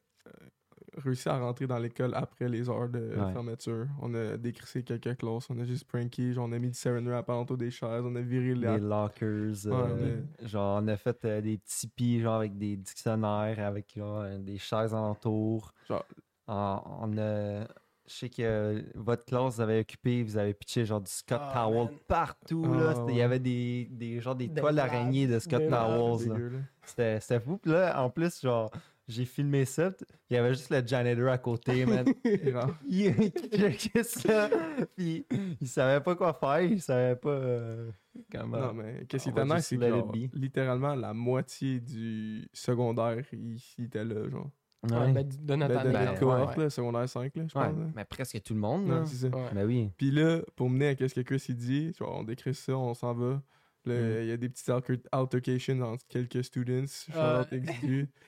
réussi 0.97 1.29
à 1.29 1.39
rentrer 1.39 1.67
dans 1.67 1.79
l'école 1.79 2.13
après 2.15 2.49
les 2.49 2.69
heures 2.71 2.89
de 2.89 2.99
Ouais. 2.99 3.33
fermeture. 3.33 3.87
On 4.01 4.15
a 4.15 4.37
décrissé 4.37 4.83
quelques 4.83 5.17
classes, 5.19 5.49
on 5.51 5.59
a 5.59 5.65
juste 5.65 5.87
pranké, 5.87 6.33
genre, 6.33 6.47
on 6.49 6.53
a 6.53 6.59
mis 6.59 6.69
du 6.69 6.75
saran 6.75 7.05
wrap 7.05 7.29
autour 7.29 7.57
des 7.57 7.71
chaises, 7.71 8.03
on 8.05 8.15
a 8.17 8.21
viré 8.21 8.55
les... 8.55 8.69
Les 8.69 8.79
lockers. 8.79 9.67
euh, 9.67 10.21
Genre, 10.43 10.81
on 10.83 10.89
a 10.89 10.97
fait 10.97 11.25
euh, 11.25 11.41
des 11.41 11.61
pieds, 11.95 12.21
genre, 12.21 12.35
avec 12.37 12.57
des 12.57 12.77
dictionnaires, 12.77 13.59
avec 13.59 13.93
genre, 13.97 14.21
euh, 14.21 14.39
des 14.39 14.59
chaises 14.59 14.95
alentour. 14.95 15.73
Genre- 15.89 16.05
On, 16.49 16.81
on 17.03 17.19
a. 17.19 17.67
Je 18.11 18.15
sais 18.15 18.31
que 18.31 18.83
votre 18.95 19.27
classe 19.27 19.57
vous 19.57 19.61
avez 19.61 19.81
occupé, 19.81 20.23
vous 20.23 20.39
avez 20.39 20.55
pitché 20.55 20.87
genre 20.87 21.03
du 21.03 21.11
Scott 21.11 21.43
Towel 21.53 21.89
man. 21.89 21.95
partout. 22.07 22.65
Ah, 22.67 22.77
là. 22.95 23.07
Il 23.11 23.17
y 23.17 23.21
avait 23.21 23.39
des, 23.39 23.87
des, 23.91 24.19
genre, 24.19 24.35
des 24.35 24.49
Des 24.49 24.59
toiles 24.63 24.77
d'araignée 24.77 25.27
de 25.27 25.39
Scott 25.39 25.69
Towels. 25.69 26.65
c'était 26.87 27.39
fou. 27.41 27.59
Puis 27.59 27.71
là, 27.71 28.03
en 28.03 28.09
plus, 28.09 28.41
genre, 28.41 28.71
j'ai 29.09 29.25
filmé 29.25 29.65
ça. 29.65 29.91
Il 30.31 30.35
y 30.35 30.37
avait 30.37 30.55
juste 30.55 30.71
le 30.71 30.87
janitor 30.87 31.29
à 31.29 31.39
côté, 31.39 31.85
man. 31.87 32.05
Genre, 32.45 32.75
il 32.89 33.15
checkait 33.53 34.03
ça. 34.05 34.51
Puis 34.97 35.27
il 35.61 35.67
savait 35.67 36.03
pas 36.03 36.15
quoi 36.15 36.33
faire. 36.35 36.61
Il 36.63 36.81
savait 36.81 37.17
pas 37.17 37.31
euh, 37.31 37.91
comment. 38.31 38.59
Non, 38.59 38.75
mais 38.75 39.07
qu'est-ce 39.09 39.25
qui 39.25 39.31
juste 39.57 39.69
c'est 39.69 39.77
que 39.79 39.89
genre, 39.89 40.13
littéralement 40.35 40.95
la 40.95 41.13
moitié 41.15 41.81
du 41.81 42.49
secondaire, 42.53 43.25
il, 43.33 43.57
il 43.79 43.85
était 43.87 44.05
là, 44.05 44.29
genre. 44.29 44.51
Ouais, 44.91 44.97
Ouais. 44.97 45.13
ben, 45.13 45.29
de 45.29 45.55
notre 45.57 45.75
Ben, 45.75 45.83
de 45.83 45.89
année, 45.89 45.93
ben, 45.93 45.99
notre 46.05 46.13
là. 46.13 46.19
cohorte, 46.21 46.57
Ouais, 46.57 46.63
là, 46.65 46.71
secondaire 46.71 47.09
5, 47.09 47.35
là, 47.35 47.43
je 47.53 47.59
Ouais, 47.59 47.65
pense. 47.69 47.79
là. 47.79 47.85
mais 47.97 48.05
presque 48.05 48.41
tout 48.45 48.55
le 48.55 48.61
monde. 48.61 48.87
Non, 48.87 49.01
là. 49.01 49.07
c'est 49.07 49.17
ça. 49.17 49.27
ouais. 49.37 49.51
Ben 49.53 49.67
oui. 49.67 49.91
Puis 49.97 50.13
là, 50.13 50.41
pour 50.55 50.71
mener 50.71 50.89
à 50.91 51.09
ce 51.09 51.15
que 51.15 51.21
Chris 51.23 51.45
il 51.49 51.57
dit, 51.57 51.93
genre, 51.99 52.17
on 52.17 52.23
décrit 52.23 52.55
ça, 52.55 52.77
on 52.77 52.95
s'en 52.95 53.13
va. 53.13 53.43
Mm. 53.87 53.91
Il 54.23 54.27
y 54.27 54.33
a 54.33 54.37
des 54.37 54.49
petites 54.49 54.69
alter- 54.69 55.01
altercations 55.13 55.81
entre 55.81 56.05
quelques 56.09 56.45
students, 56.45 56.87
shout 56.87 57.13
Ah. 57.15 57.45
ah, 57.51 57.57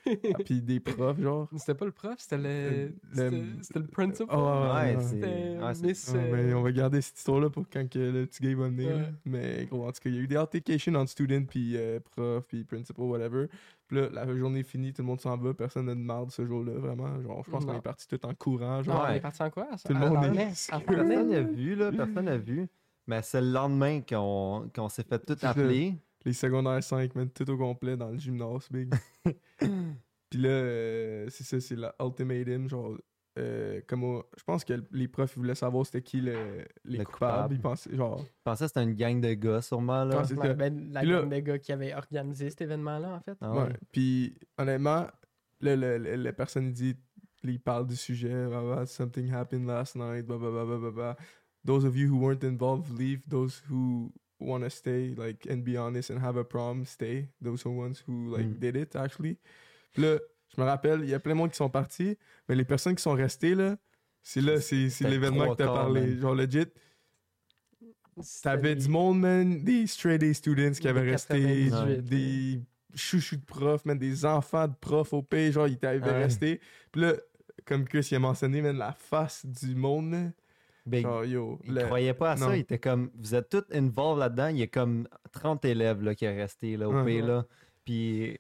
puis 0.45 0.63
des 0.63 0.81
profs, 0.81 1.21
genre. 1.21 1.49
C'était 1.57 1.75
pas 1.75 1.85
le 1.85 1.93
prof, 1.93 2.15
c'était 2.19 2.39
le, 2.39 2.93
Le- 3.15 3.45
c'était 3.61 3.79
le- 3.81 3.87
principal. 3.87 4.29
Ah, 4.39 4.83
ouais. 4.85 4.97
C'était 5.01 5.87
Miss. 5.87 6.15
Mais 6.15 6.21
euh, 6.53 6.55
on 6.57 6.63
va 6.63 6.73
garder 6.73 7.01
cette 7.03 7.19
histoire-là 7.19 7.51
pour 7.51 7.65
quand 7.71 7.89
que 7.91 7.99
le 7.99 8.27
petit 8.27 8.43
gars 8.43 8.55
va 8.57 8.69
venir. 8.69 8.89
Ouais. 8.97 9.13
Mais 9.25 9.67
gros, 9.71 9.87
en 9.87 9.93
tout 9.93 10.01
cas, 10.03 10.09
il 10.11 10.15
y 10.15 10.19
a 10.19 10.23
eu 10.23 10.27
des 10.29 10.37
altercations 10.37 10.95
entre 10.95 11.11
students, 11.11 11.45
puis 11.45 11.77
euh, 11.77 12.01
profs, 12.01 12.45
puis 12.47 12.65
principal, 12.65 13.05
whatever. 13.05 13.47
Puis 13.89 13.99
là, 13.99 14.09
la 14.13 14.37
journée 14.37 14.61
est 14.61 14.63
finie, 14.63 14.93
tout 14.93 15.03
le 15.03 15.09
monde 15.09 15.21
s'en 15.21 15.37
va, 15.37 15.53
personne 15.53 15.87
n'a 15.87 15.95
de 15.95 16.01
marde 16.01 16.31
ce 16.31 16.47
jour-là, 16.47 16.73
vraiment. 16.79 17.21
Genre, 17.21 17.43
je 17.45 17.51
pense 17.51 17.65
qu'on 17.67 17.77
est 17.77 17.83
partis 17.83 18.07
tout 18.07 18.25
en 18.25 18.35
courant, 18.35 18.77
Non, 18.79 18.83
genre. 18.85 19.03
on 19.05 19.11
Ouais. 19.11 19.17
est 19.17 19.21
parti 19.21 19.43
en 19.43 19.51
quoi? 19.51 19.67
ça? 19.77 19.89
Tout 19.89 19.95
le 19.99 20.05
En 20.07 20.15
monde 20.15 20.37
est- 20.37 20.71
en 20.73 20.81
Personne 20.81 21.29
n'a 21.31 21.41
vu, 21.43 21.75
là. 21.75 21.91
Personne 21.91 22.25
n'a 22.25 22.37
vu. 22.39 22.69
Mais 23.11 23.23
c'est 23.23 23.41
le 23.41 23.51
lendemain 23.51 24.01
qu'on 24.03 24.71
qu'on 24.75 24.89
s'est 24.89 25.03
fait 25.03 25.19
tout 25.19 25.37
appeler. 25.45 25.97
Les 26.25 26.33
secondaires 26.33 26.81
5, 26.83 27.15
man, 27.17 27.29
tout 27.31 27.51
au 27.51 27.57
complet 27.57 27.97
dans 27.97 28.11
le 28.11 28.19
gymnase, 28.19 28.69
big. 28.71 28.93
Puis 30.31 30.39
là, 30.41 30.49
euh, 30.49 31.27
c'est 31.29 31.43
ça, 31.45 31.59
c'est 31.61 31.75
la 31.77 31.93
ultimatum, 32.01 32.69
genre. 32.69 32.97
euh, 33.39 33.81
comme 33.89 34.05
au- 34.05 34.25
je 34.37 34.45
pense 34.45 34.65
que 34.65 34.75
les 34.93 35.09
profs 35.09 35.33
ils 35.35 35.39
voulaient 35.41 35.55
savoir 35.57 35.87
c'était 35.87 36.03
qui 36.03 36.21
le, 36.21 36.65
les 36.85 36.99
Le 36.99 37.05
coupables. 37.05 37.33
coupable. 37.33 37.55
Ils 37.55 37.61
pensaient, 37.61 37.97
genre. 37.97 38.19
Je 38.21 38.31
pensais 38.45 38.65
que 38.65 38.69
c'était 38.69 38.83
une 38.85 38.95
gang 38.95 39.21
de 39.21 39.33
gars, 39.35 39.61
sûrement, 39.63 40.05
là. 40.05 40.23
Ouais, 40.23 40.55
ben, 40.55 40.93
la 40.93 41.01
Puis 41.01 41.11
là- 41.11 41.21
gang 41.23 41.29
de 41.31 41.39
gars 41.41 41.59
qui 41.59 41.73
avait 41.73 41.95
organisé 41.95 42.51
cet 42.51 42.61
événement-là, 42.61 43.15
en 43.15 43.21
fait. 43.21 43.37
Ah 43.41 43.53
ouais. 43.53 43.63
ouais. 43.65 43.77
Puis 43.93 44.37
honnêtement, 44.59 45.07
là, 45.61 45.77
le- 45.77 45.99
le- 45.99 46.15
la 46.17 46.33
personne 46.33 46.71
dit, 46.73 46.97
il 47.43 47.59
parle 47.61 47.87
du 47.87 47.97
sujet, 47.97 48.47
blah, 48.47 48.63
blah, 48.63 48.87
something 48.87 49.33
happened 49.33 49.67
last 49.67 49.97
night, 49.97 50.27
blah, 50.27 50.37
blah, 50.39 50.51
blah, 50.51 50.65
blah, 50.65 50.79
blah, 50.79 50.91
blah. 50.91 51.17
Those 51.65 51.85
of 51.85 51.97
you 51.97 52.09
who 52.09 52.19
weren't 52.19 52.43
involved, 52.45 52.91
leave. 52.99 53.21
Those 53.29 53.63
who 53.69 54.13
want 54.39 54.63
to 54.63 54.71
stay, 54.71 55.15
like, 55.17 55.47
and 55.51 55.59
be 55.63 55.77
honest 55.77 56.11
and 56.11 56.19
have 56.19 56.37
a 56.39 56.45
prom, 56.45 56.85
stay. 56.87 57.29
Those 57.43 57.67
are 57.67 57.71
ones 57.75 58.03
who, 58.07 58.35
like, 58.35 58.47
Mm. 58.47 58.59
did 58.59 58.77
it, 58.77 58.97
actually. 58.97 59.37
Puis 59.93 60.03
là, 60.03 60.19
je 60.49 60.61
me 60.61 60.67
rappelle, 60.67 61.01
il 61.03 61.11
y 61.11 61.15
a 61.15 61.21
plein 61.21 61.35
de 61.35 61.39
monde 61.39 61.51
qui 61.51 61.57
sont 61.57 61.69
partis, 61.69 62.17
mais 62.49 62.55
les 62.55 62.65
personnes 62.65 62.95
qui 62.95 63.03
sont 63.03 63.13
restées, 63.15 63.55
là, 63.55 63.77
c'est 64.23 64.41
là, 64.41 64.61
c'est 64.61 64.89
l'événement 65.03 65.51
que 65.53 65.57
t'as 65.59 65.67
parlé. 65.67 66.01
man. 66.01 66.19
Genre, 66.19 66.35
legit, 66.35 66.67
T'avais 68.43 68.75
du 68.75 68.89
monde, 68.89 69.21
man, 69.21 69.63
des 69.65 69.87
straight 69.87 70.23
A 70.23 70.35
students 70.35 70.73
qui 70.73 70.89
avaient 70.89 71.11
resté, 71.11 71.41
98, 71.41 72.03
des 72.05 72.61
chouchous 72.95 73.37
de 73.37 73.45
profs, 73.45 73.85
man, 73.87 73.99
des 73.99 74.25
enfants 74.27 74.69
de 74.69 74.75
profs 74.79 75.13
au 75.15 75.23
pays, 75.23 75.53
genre, 75.53 75.69
ils 75.69 75.79
avaient 75.87 76.01
Ouais. 76.03 76.23
resté. 76.25 76.61
Puis 76.93 77.01
là, 77.03 77.15
comme 77.65 77.85
Chris 77.87 78.09
il 78.11 78.17
a 78.17 78.19
mentionné, 78.19 78.61
man, 78.61 78.77
la 78.77 78.93
face 78.93 79.47
du 79.47 79.75
monde, 79.75 80.33
Ben, 80.91 81.03
genre, 81.03 81.25
yo, 81.25 81.59
il 81.65 81.75
le- 81.75 81.85
croyait 81.85 82.15
pas 82.15 82.33
à 82.33 82.37
non. 82.37 82.47
ça. 82.49 82.57
Il 82.57 82.61
était 82.61 82.79
comme, 82.79 83.11
vous 83.19 83.35
êtes 83.35 83.49
tous 83.49 83.65
involved 83.73 84.19
là-dedans. 84.21 84.49
Il 84.49 84.59
y 84.59 84.63
a 84.63 84.67
comme 84.67 85.07
30 85.33 85.65
élèves 85.65 86.03
là, 86.03 86.15
qui 86.15 86.25
est 86.25 86.37
resté 86.37 86.77
là, 86.77 86.89
au 86.89 86.95
Ouais. 86.95 87.05
pays, 87.05 87.23
là. 87.23 87.45
Puis, 87.85 88.37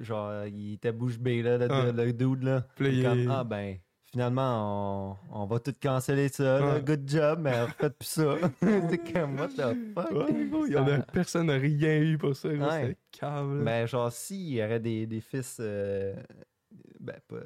genre, 0.00 0.44
il 0.46 0.74
était 0.74 0.92
bouche 0.92 1.18
bée, 1.18 1.42
là, 1.42 1.56
le, 1.58 1.68
Ouais. 1.68 1.92
le 2.06 2.12
dude, 2.12 2.42
là. 2.42 2.66
Puis 2.76 3.02
comme, 3.02 3.28
ah 3.30 3.44
ben, 3.44 3.76
finalement, 4.10 5.16
on, 5.32 5.42
on 5.42 5.46
va 5.46 5.58
tout 5.60 5.72
canceller 5.80 6.28
ça, 6.28 6.58
là. 6.60 6.74
Ouais. 6.74 6.82
Good 6.82 7.08
job, 7.08 7.38
mais 7.42 7.62
refaites 7.62 7.96
plus 7.98 8.08
ça. 8.08 8.34
c'est 8.90 9.12
comme, 9.12 9.38
what 9.38 9.48
the 9.48 9.76
fuck? 9.94 10.10
Ouais, 10.10 10.46
gros, 10.50 10.66
y 10.66 10.76
en 10.76 10.86
a, 10.88 10.98
personne 10.98 11.46
n'a 11.46 11.54
rien 11.54 12.00
eu 12.00 12.18
pour 12.18 12.34
ça, 12.36 12.48
Ouais. 12.48 12.96
c'est 13.12 13.22
là. 13.22 13.42
Mais 13.44 13.86
genre, 13.86 14.10
s'il 14.12 14.48
y 14.54 14.62
aurait 14.62 14.80
des, 14.80 15.06
des 15.06 15.20
fils, 15.20 15.58
euh, 15.60 16.14
ben 17.00 17.16
pas, 17.28 17.36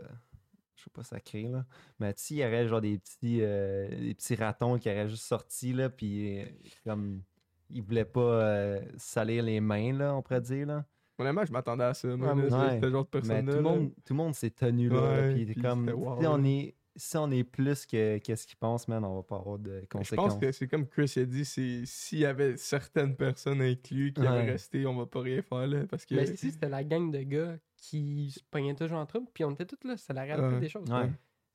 sais 0.86 0.90
pas 0.92 1.02
sacrés, 1.04 1.42
là, 1.48 1.64
mais 2.00 2.12
s'il 2.16 2.38
y 2.38 2.44
aurait 2.44 2.66
genre 2.68 2.80
des 2.80 2.98
petits, 2.98 3.38
euh, 3.42 3.88
des 3.88 4.14
petits 4.14 4.34
ratons 4.34 4.78
qui 4.78 4.88
auraient 4.90 5.08
juste 5.08 5.24
sorti, 5.24 5.72
là, 5.72 5.88
puis 5.90 6.40
euh, 6.40 6.44
comme, 6.84 7.22
ils 7.70 7.82
voulaient 7.82 8.04
pas 8.04 8.20
euh, 8.20 8.80
salir 8.96 9.42
les 9.42 9.60
mains, 9.60 9.92
là, 9.92 10.14
on 10.14 10.22
pourrait 10.22 10.40
dire, 10.40 10.66
là. 10.66 10.84
Honnêtement, 11.18 11.44
je 11.46 11.52
m'attendais 11.52 11.84
à 11.84 11.94
ça, 11.94 12.08
moi, 12.16 12.34
Ouais, 12.34 12.50
là, 12.50 12.58
ouais. 12.58 12.78
c'est 12.80 12.86
ce 12.86 12.90
genre 12.90 13.04
de 13.04 13.08
Mais 13.14 13.20
personne-là. 13.20 13.52
tout 13.52 13.56
le 13.58 13.62
monde, 13.62 13.90
tout 14.04 14.12
le 14.12 14.16
monde 14.16 14.34
s'est 14.34 14.50
tenu, 14.50 14.88
là, 14.90 15.00
Ouais, 15.00 15.34
puis 15.34 15.46
puis 15.46 15.62
comme, 15.62 15.88
wow, 15.88 16.18
on 16.26 16.44
est... 16.44 16.74
Si 16.98 17.16
on 17.18 17.30
est 17.30 17.44
plus 17.44 17.84
que 17.86 18.18
qu'est-ce 18.18 18.46
qu'ils 18.46 18.56
pensent, 18.56 18.88
man, 18.88 19.04
on 19.04 19.16
va 19.16 19.22
pas 19.22 19.36
avoir 19.36 19.58
de 19.58 19.70
Mais 19.70 19.80
Je 19.82 19.86
conséquences. 19.86 20.32
pense 20.34 20.40
que 20.40 20.50
c'est 20.52 20.66
comme 20.66 20.86
Chris 20.86 21.12
a 21.16 21.24
dit, 21.24 21.44
c'est 21.44 21.82
s'il 21.84 22.20
y 22.20 22.24
avait 22.24 22.56
certaines 22.56 23.14
personnes 23.16 23.60
incluses 23.60 24.14
qui 24.14 24.20
Ouais. 24.22 24.26
avaient 24.28 24.50
resté, 24.52 24.86
on 24.86 24.96
va 24.96 25.04
pas 25.06 25.20
rien 25.20 25.42
faire, 25.42 25.66
là, 25.66 25.86
parce 25.86 26.06
que... 26.06 26.14
Mais 26.14 26.24
si 26.36 26.50
c'était 26.50 26.68
la 26.70 26.82
gang 26.84 27.10
de 27.10 27.20
gars 27.22 27.58
qui 27.76 28.30
se 28.30 28.40
pognaient 28.50 28.74
toujours 28.74 28.98
en 28.98 29.04
trouble, 29.06 29.26
puis 29.34 29.44
on 29.44 29.50
était 29.52 29.66
tous 29.66 29.86
là, 29.86 29.96
c'est 29.98 30.14
la 30.14 30.22
réalité 30.22 30.54
Ouais. 30.54 30.60
des 30.60 30.68
choses. 30.70 30.90
Ouais. 30.90 31.10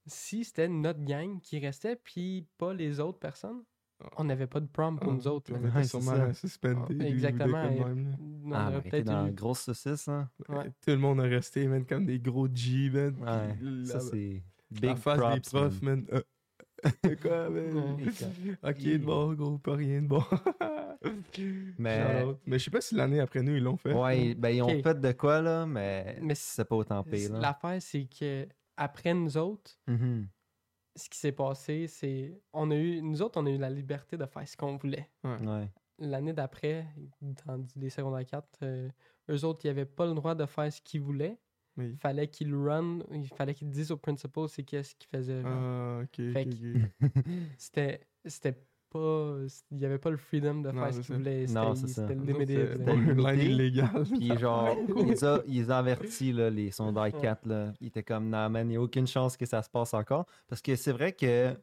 Si 0.06 0.43
c'était 0.43 0.67
notre 0.67 1.04
gang 1.04 1.39
qui 1.41 1.60
restait, 1.60 1.95
puis 1.95 2.45
pas 2.58 2.73
les 2.73 2.99
autres 2.99 3.19
personnes, 3.19 3.63
on 4.17 4.23
n'avait 4.23 4.47
pas 4.47 4.60
de 4.60 4.65
prom 4.67 4.99
pour 4.99 5.12
Ah, 5.12 5.15
nous 5.15 5.27
autres. 5.27 5.51
on 5.54 5.67
était 5.67 5.84
sûrement 5.84 6.34
suspendés, 6.34 6.97
Ah, 6.99 7.06
exactement, 7.08 7.63
et- 7.69 7.80
même. 7.84 8.17
On 8.45 8.51
Ah, 8.51 8.67
aurait 8.69 8.82
ben, 8.82 8.89
peut-être 8.89 9.06
dans 9.06 9.25
eu- 9.25 9.30
une 9.30 9.36
grosse 9.36 9.60
saucisse, 9.62 10.08
hein. 10.08 10.27
Ouais. 10.49 10.65
Tout 10.82 10.89
le 10.91 10.97
monde 10.97 11.19
a 11.19 11.23
resté, 11.23 11.67
man, 11.67 11.86
comme 11.86 12.06
des 12.08 12.19
gros 12.19 12.47
G, 12.51 12.89
man. 12.89 13.15
Ouais, 13.21 13.86
ça, 13.86 13.99
c'est 13.99 14.41
big 14.72 14.96
face 14.98 15.18
props, 15.18 15.36
des 15.36 15.58
profs, 15.60 15.82
man. 15.82 16.06
man. 16.06 16.08
Euh, 16.14 16.22
Quoi, 17.22 17.50
man? 17.50 17.98
Ok, 18.64 18.78
de 18.84 18.98
bon, 18.98 19.34
gros, 19.34 19.58
pas 19.60 19.76
rien 19.76 20.02
de 20.02 20.08
bon. 20.08 20.24
Mais- 21.78 22.26
mais 22.46 22.60
je 22.60 22.64
sais 22.66 22.72
pas 22.72 22.82
si 22.82 22.96
l'année 22.96 23.20
après 23.20 23.42
nous, 23.42 23.56
ils 23.56 23.64
l'ont 23.64 23.78
fait. 23.78 23.94
Ouais, 23.94 24.36
ben 24.36 24.50
ils 24.50 24.62
ont 24.62 24.82
fait 24.84 25.00
de 25.00 25.12
quoi, 25.14 25.42
là, 25.42 25.66
mais, 25.66 26.18
Mais 26.22 26.36
c'est 26.36 26.66
pas 26.66 26.76
autant 26.76 27.04
pire, 27.04 27.34
là. 27.34 27.40
L'affaire, 27.40 27.82
c'est 27.82 28.06
que 28.06 28.48
après 28.78 29.14
nous 29.14 29.36
autres, 29.38 29.72
Mhm. 29.88 30.28
ce 30.96 31.10
qui 31.10 31.18
s'est 31.18 31.32
passé, 31.32 31.88
c'est. 31.88 32.40
On 32.54 32.70
a 32.72 32.76
eu. 32.76 33.02
Nous 33.02 33.22
autres, 33.22 33.40
on 33.42 33.46
a 33.46 33.50
eu 33.50 33.58
la 33.58 33.70
liberté 33.70 34.18
de 34.18 34.26
faire 34.26 34.48
ce 34.48 34.56
qu'on 34.58 34.78
voulait. 34.78 35.10
Ouais. 35.24 35.70
L'année 36.00 36.34
d'après, 36.34 36.88
dans 37.22 37.64
les 37.76 37.90
secondaires 37.90 38.26
4, 38.26 38.48
euh, 38.64 38.90
eux 39.30 39.46
autres, 39.46 39.62
ils 39.66 39.68
n'avaient 39.68 39.86
pas 39.86 40.06
le 40.08 40.14
droit 40.14 40.34
de 40.36 40.46
faire 40.46 40.72
ce 40.72 40.82
qu'ils 40.82 41.02
voulaient, 41.02 41.38
Il 41.78 41.96
fallait 41.98 42.28
qu'il 42.28 42.54
run, 42.56 43.00
il 43.12 43.28
fallait 43.28 43.54
qu'il 43.54 43.70
dise 43.70 43.92
au 43.92 43.98
principal 43.98 44.48
c'est 44.50 44.64
qu'est-ce 44.64 44.94
qu'il 44.96 45.10
faisait. 45.10 45.42
Ah, 45.46 46.02
ok, 46.04 46.16
Fait. 46.34 46.48
C'était 47.58 48.02
c'était 48.26 48.54
pas 48.90 49.38
il 49.72 49.80
y 49.80 49.86
avait 49.86 49.98
pas 49.98 50.10
le 50.10 50.18
freedom 50.18 50.56
de 50.62 50.70
Non, 50.72 50.84
faire 50.84 50.94
ce 50.94 51.00
qu'il 51.00 51.16
voulait, 51.16 51.46
Non, 51.48 51.76
c'était 51.76 51.88
c'est 51.88 51.94
ça. 51.94 52.08
c'était 52.10 52.20
limité. 52.22 52.76
borderline 52.76 53.40
illégal. 53.40 54.04
Puis 54.04 54.38
genre, 54.38 54.76
il 54.98 55.06
les 55.06 55.24
a, 55.24 55.42
il 55.48 55.54
les 55.62 55.72
a 55.72 55.78
avertis, 55.78 56.34
là, 56.34 56.50
les 56.50 56.72
sondage 56.72 57.14
4, 57.22 57.46
là. 57.48 57.74
Il 57.80 57.88
était 57.88 58.04
comme, 58.04 58.30
non, 58.30 58.50
man, 58.50 58.68
il 58.68 58.72
n'y 58.72 58.76
a 58.76 58.82
aucune 58.82 59.08
chance 59.08 59.38
que 59.38 59.46
ça 59.46 59.64
se 59.64 59.70
passe 59.70 59.94
encore. 59.94 60.26
Parce 60.48 60.62
que 60.62 60.76
c'est 60.76 60.92
vrai 60.92 61.14
que, 61.14 61.58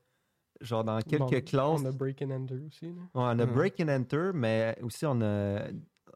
genre, 0.62 0.85
dans 0.85 0.99
quelques 1.03 1.18
Bon, 1.18 1.40
classes, 1.42 1.83
On 1.83 1.85
a 1.85 1.92
break 1.92 2.23
and 2.23 2.31
enter 2.31 2.55
aussi. 2.66 2.87
là. 2.87 2.92
ouais, 2.92 3.09
on 3.14 3.38
a 3.38 3.44
break 3.47 3.79
and 3.81 3.88
enter, 3.88 4.31
mais 4.33 4.79
aussi 4.83 5.05
on 5.05 5.21
a... 5.21 5.64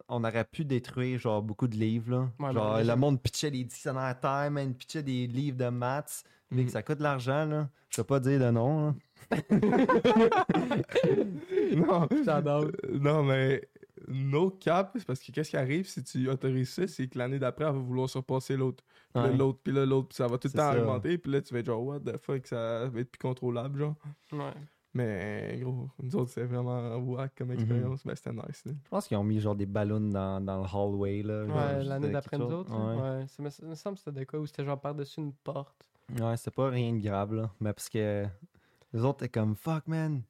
On 0.09 0.25
aurait 0.25 0.45
pu 0.45 0.65
détruire 0.65 1.19
genre 1.19 1.43
beaucoup 1.43 1.69
de 1.69 1.77
livres 1.77 2.11
là. 2.11 2.29
Ouais, 2.47 2.53
genre 2.53 2.77
mais 2.77 2.85
le 2.85 2.97
monde 2.97 3.21
pitchait 3.23 3.51
des 3.51 3.65
dictionnaires 3.65 4.19
time, 4.21 4.51
man, 4.55 4.75
pitchait 4.75 5.03
des 5.03 5.27
livres 5.27 5.57
de 5.57 5.69
maths. 5.69 6.25
Vu 6.51 6.59
Mhm. 6.61 6.67
que 6.67 6.73
ça 6.73 6.83
coûte 6.83 6.99
de 6.99 7.03
l'argent 7.03 7.47
là. 7.47 7.69
Je 7.89 8.01
peux 8.03 8.07
pas 8.07 8.21
dire 8.21 8.39
de 8.41 8.51
nom 8.51 8.87
là. 8.87 8.95
non, 11.77 12.09
J'adore. 12.25 12.65
euh, 12.85 12.99
non, 12.99 13.23
mais 13.23 13.63
no 14.09 14.51
cap, 14.51 14.91
c'est 14.97 15.07
parce 15.07 15.21
que 15.21 15.31
qu'est-ce 15.33 15.51
qui 15.51 15.57
arrive 15.57 15.87
si 15.89 16.03
tu 16.03 16.29
autorises 16.29 16.71
ça, 16.71 16.87
c'est 16.87 17.07
que 17.07 17.19
l'année 17.19 17.39
d'après, 17.39 17.65
elle 17.65 17.73
va 17.73 17.79
vouloir 17.79 18.09
surpasser 18.11 18.57
l'autre. 18.57 18.85
Puis 19.15 19.23
Ouais. 19.23 19.37
l'autre, 19.37 19.61
puis 19.63 19.73
l'autre, 19.73 20.09
puis 20.09 20.17
ça 20.17 20.27
va 20.27 20.39
tout 20.39 20.49
le 20.49 20.51
C'est 20.51 20.59
temps 20.59 20.73
ça. 20.73 20.81
augmenter, 20.81 21.19
puis 21.19 21.33
là, 21.33 21.41
tu 21.43 21.53
vas 21.55 21.61
être 21.61 21.67
genre, 21.67 21.83
what 21.85 22.01
the 22.01 22.17
fuck, 22.19 22.47
ça 22.47 22.89
va 22.89 23.01
être 23.01 23.11
plus 23.11 23.19
contrôlable, 23.19 23.79
genre. 23.79 23.95
Ouais. 24.33 24.53
Mais 24.95 25.59
gros, 25.63 25.89
nous 26.03 26.17
autres, 26.17 26.31
c'est 26.33 26.45
vraiment 26.45 26.97
whack 26.99 27.33
comme 27.37 27.49
Mhm. 27.49 27.55
expérience, 27.55 28.05
mais 28.05 28.15
c'était 28.15 28.33
nice. 28.33 28.63
là. 28.67 28.73
Je 28.85 28.89
pense 28.91 29.09
qu'ils 29.09 29.17
ont 29.17 29.25
mis 29.25 29.41
genre 29.41 29.55
des 29.55 29.65
ballons 29.67 30.01
dans, 30.01 30.39
dans 30.45 30.59
le 30.59 30.65
hallway 30.67 31.23
là. 31.23 31.45
Ouais, 31.45 31.85
l'année 31.85 32.11
d'après 32.11 32.37
nous 32.37 32.45
autres. 32.53 32.71
Ouais. 32.71 33.01
Ouais. 33.21 33.27
Ça 33.29 33.43
me, 33.43 33.49
ça 33.51 33.65
me 33.67 33.75
semble 33.75 33.97
que 33.97 34.03
c'était 34.05 34.21
de 34.21 34.25
quoi 34.25 34.39
où 34.41 34.47
c'était 34.47 34.65
genre 34.65 34.79
par-dessus 34.81 35.21
une 35.21 35.33
porte. 35.33 35.89
Ouais, 36.21 36.37
c'était 36.37 36.51
pas 36.51 36.69
rien 36.69 36.93
de 36.93 37.01
grave, 37.01 37.33
là. 37.35 37.51
Mais 37.61 37.73
parce 37.73 37.89
que 37.89 38.27
les 38.93 39.03
autres 39.03 39.25
étaient 39.25 39.41
comme 39.41 39.55
fuck, 39.57 39.87
man. 39.89 40.23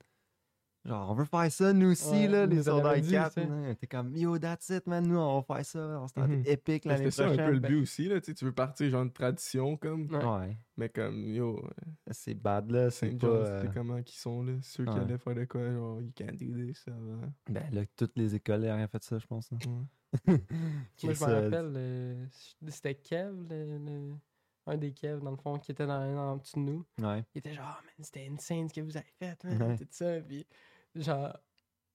Genre, 0.84 1.10
on 1.10 1.14
veut 1.14 1.24
faire 1.24 1.50
ça, 1.52 1.72
nous 1.72 1.92
aussi, 1.92 2.10
Ouais, 2.10 2.26
là, 2.26 2.42
ils 2.44 2.50
les 2.50 3.00
dit, 3.02 3.10
4. 3.12 3.34
tu 3.34 3.40
sais. 3.42 3.46
là. 3.48 3.74
T'es 3.76 3.86
comme 3.86 4.16
yo, 4.16 4.36
that's 4.38 4.68
it, 4.70 4.84
man. 4.88 5.06
Nous, 5.06 5.16
on 5.16 5.40
va 5.40 5.56
faire 5.56 5.64
ça. 5.64 5.78
On 6.00 6.08
s'est 6.08 6.20
Mhm. 6.20 6.42
épique 6.44 6.84
l'année 6.86 7.10
C'était 7.10 7.22
ça 7.22 7.24
un 7.26 7.30
peu 7.30 7.36
prochaine. 7.36 7.54
le 7.54 7.60
but 7.60 7.82
aussi, 7.82 8.08
là, 8.08 8.20
tu 8.20 8.32
veux 8.44 8.50
partir 8.52 8.90
genre 8.90 9.02
une 9.04 9.12
tradition, 9.12 9.76
comme, 9.76 10.08
Ouais. 10.12 10.56
Mais 10.76 10.88
comme, 10.88 11.28
yo, 11.28 11.64
c'est 12.10 12.34
bad, 12.34 12.68
là. 12.72 12.90
C'est 12.90 13.10
pas. 13.10 13.26
Euh, 13.28 13.64
comment 13.72 14.02
qu'ils 14.02 14.18
sont, 14.18 14.42
là, 14.42 14.54
ceux 14.62 14.84
qui 14.84 14.90
allaient 14.98 15.18
faire 15.18 15.34
de 15.36 15.44
quoi, 15.44 15.70
genre, 15.72 16.00
you 16.02 16.10
can't 16.16 16.32
do 16.36 16.46
this, 16.66 16.78
ça 16.84 16.90
va. 16.90 17.28
Ben, 17.48 17.64
là, 17.72 17.82
toutes 17.96 18.16
les 18.16 18.34
écoles 18.34 18.64
ont 18.64 18.74
rien 18.74 18.88
fait 18.88 19.04
ça, 19.04 19.18
je 19.20 19.26
pense. 19.26 19.52
là. 19.52 19.58
Ouais. 20.26 20.42
Qui 20.96 21.06
Moi, 21.06 21.14
je 21.14 21.24
me 21.24 21.32
rappelle, 21.44 21.72
euh, 21.76 22.26
c'était 22.68 22.96
Kev, 22.96 23.32
le- 23.48 23.78
le- 23.78 24.14
un 24.66 24.76
des 24.76 24.92
Kev, 24.92 25.20
dans 25.22 25.30
le 25.30 25.36
fond, 25.36 25.58
qui 25.58 25.70
était 25.72 25.86
dans, 25.86 26.00
en 26.16 26.36
dessous 26.38 26.56
de 26.58 26.64
nous. 26.70 26.84
Ouais. 27.00 27.24
Il 27.34 27.38
était 27.38 27.52
genre, 27.54 27.78
oh, 27.80 27.84
man, 27.84 27.94
c'était 28.04 28.28
insane 28.32 28.68
ce 28.68 28.74
que 28.74 28.80
vous 28.80 28.96
avez 28.96 29.12
fait, 29.18 29.42
man, 29.44 29.62
Ouais. 29.62 29.76
tout 29.76 29.86
ça. 29.90 30.20
Puis, 30.20 30.46
genre, 30.94 31.36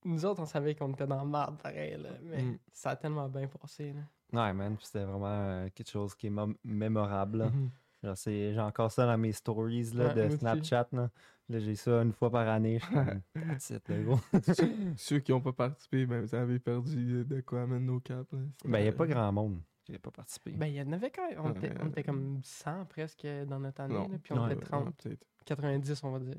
nous 0.06 0.26
autres, 0.26 0.42
on 0.42 0.46
savait 0.46 0.76
qu'on 0.76 0.92
était 0.92 1.08
dans 1.08 1.24
le 1.24 1.30
marde, 1.30 1.58
pareil, 1.62 1.98
là, 2.02 2.10
mais 2.24 2.42
Mm. 2.44 2.60
ça 2.72 2.92
a 2.92 2.96
tellement 2.96 3.28
bien 3.30 3.48
passé, 3.48 3.94
là. 3.94 4.02
Ouais, 4.46 4.54
man. 4.54 4.76
C'était 4.82 5.04
vraiment 5.06 5.26
euh, 5.28 5.70
quelque 5.74 5.90
chose 5.90 6.14
qui 6.16 6.28
est 6.28 6.34
mémorable. 6.64 7.38
là. 7.40 7.50
Mhm. 7.50 7.70
Genre, 8.04 8.18
c'est- 8.18 8.54
J'ai 8.54 8.60
encore 8.60 8.92
ça 8.92 9.06
dans 9.06 9.18
mes 9.18 9.32
stories 9.32 9.92
là, 9.94 10.14
Ouais, 10.14 10.30
de. 10.30 10.38
Snapchat. 10.38 10.88
Là, 10.92 11.10
Là, 11.50 11.60
j'ai 11.60 11.76
ça 11.76 12.02
une 12.02 12.12
fois 12.12 12.30
par 12.30 12.46
année. 12.50 12.78
Je 12.78 12.86
suis 12.86 12.94
comme, 12.94 13.22
that's 13.58 13.70
it, 13.70 13.88
là, 13.88 13.98
gros. 14.02 14.20
Ceux 14.98 15.20
qui 15.20 15.32
n'ont 15.32 15.40
pas 15.40 15.54
participé, 15.54 16.06
ben, 16.06 16.22
vous 16.22 16.36
avez 16.36 16.60
perdu 16.60 17.24
de 17.24 17.40
quoi, 17.40 17.66
man, 17.66 17.86
nos 17.86 18.02
caps, 18.02 18.30
là. 18.34 18.40
Ben, 18.66 18.80
il 18.80 18.84
n'y 18.84 18.90
a 18.90 18.92
pas 18.92 19.08
grand 19.08 19.32
monde 19.32 19.62
qui 19.86 19.94
n'a 19.94 20.00
pas 20.00 20.12
participé. 20.12 20.52
Ben, 20.52 20.66
il 20.66 20.76
y 20.76 20.82
en 20.82 20.92
avait 20.92 21.10
quand 21.10 21.26
même. 21.30 21.40
On, 21.42 21.52
était, 21.54 21.72
on 21.80 21.84
Ouais. 21.84 21.90
était 21.92 22.04
comme 22.04 22.42
100 22.44 22.84
presque 22.90 23.26
dans 23.48 23.62
notre 23.62 23.80
année, 23.80 23.94
Non. 23.94 24.10
là, 24.10 24.18
puis 24.22 24.34
on 24.34 24.44
Ouais, 24.46 24.54
était 24.54 24.66
30, 24.66 24.88
Ouais, 24.88 24.92
peut-être. 24.98 25.26
90, 25.46 26.04
on 26.04 26.12
va 26.12 26.20
dire. 26.20 26.36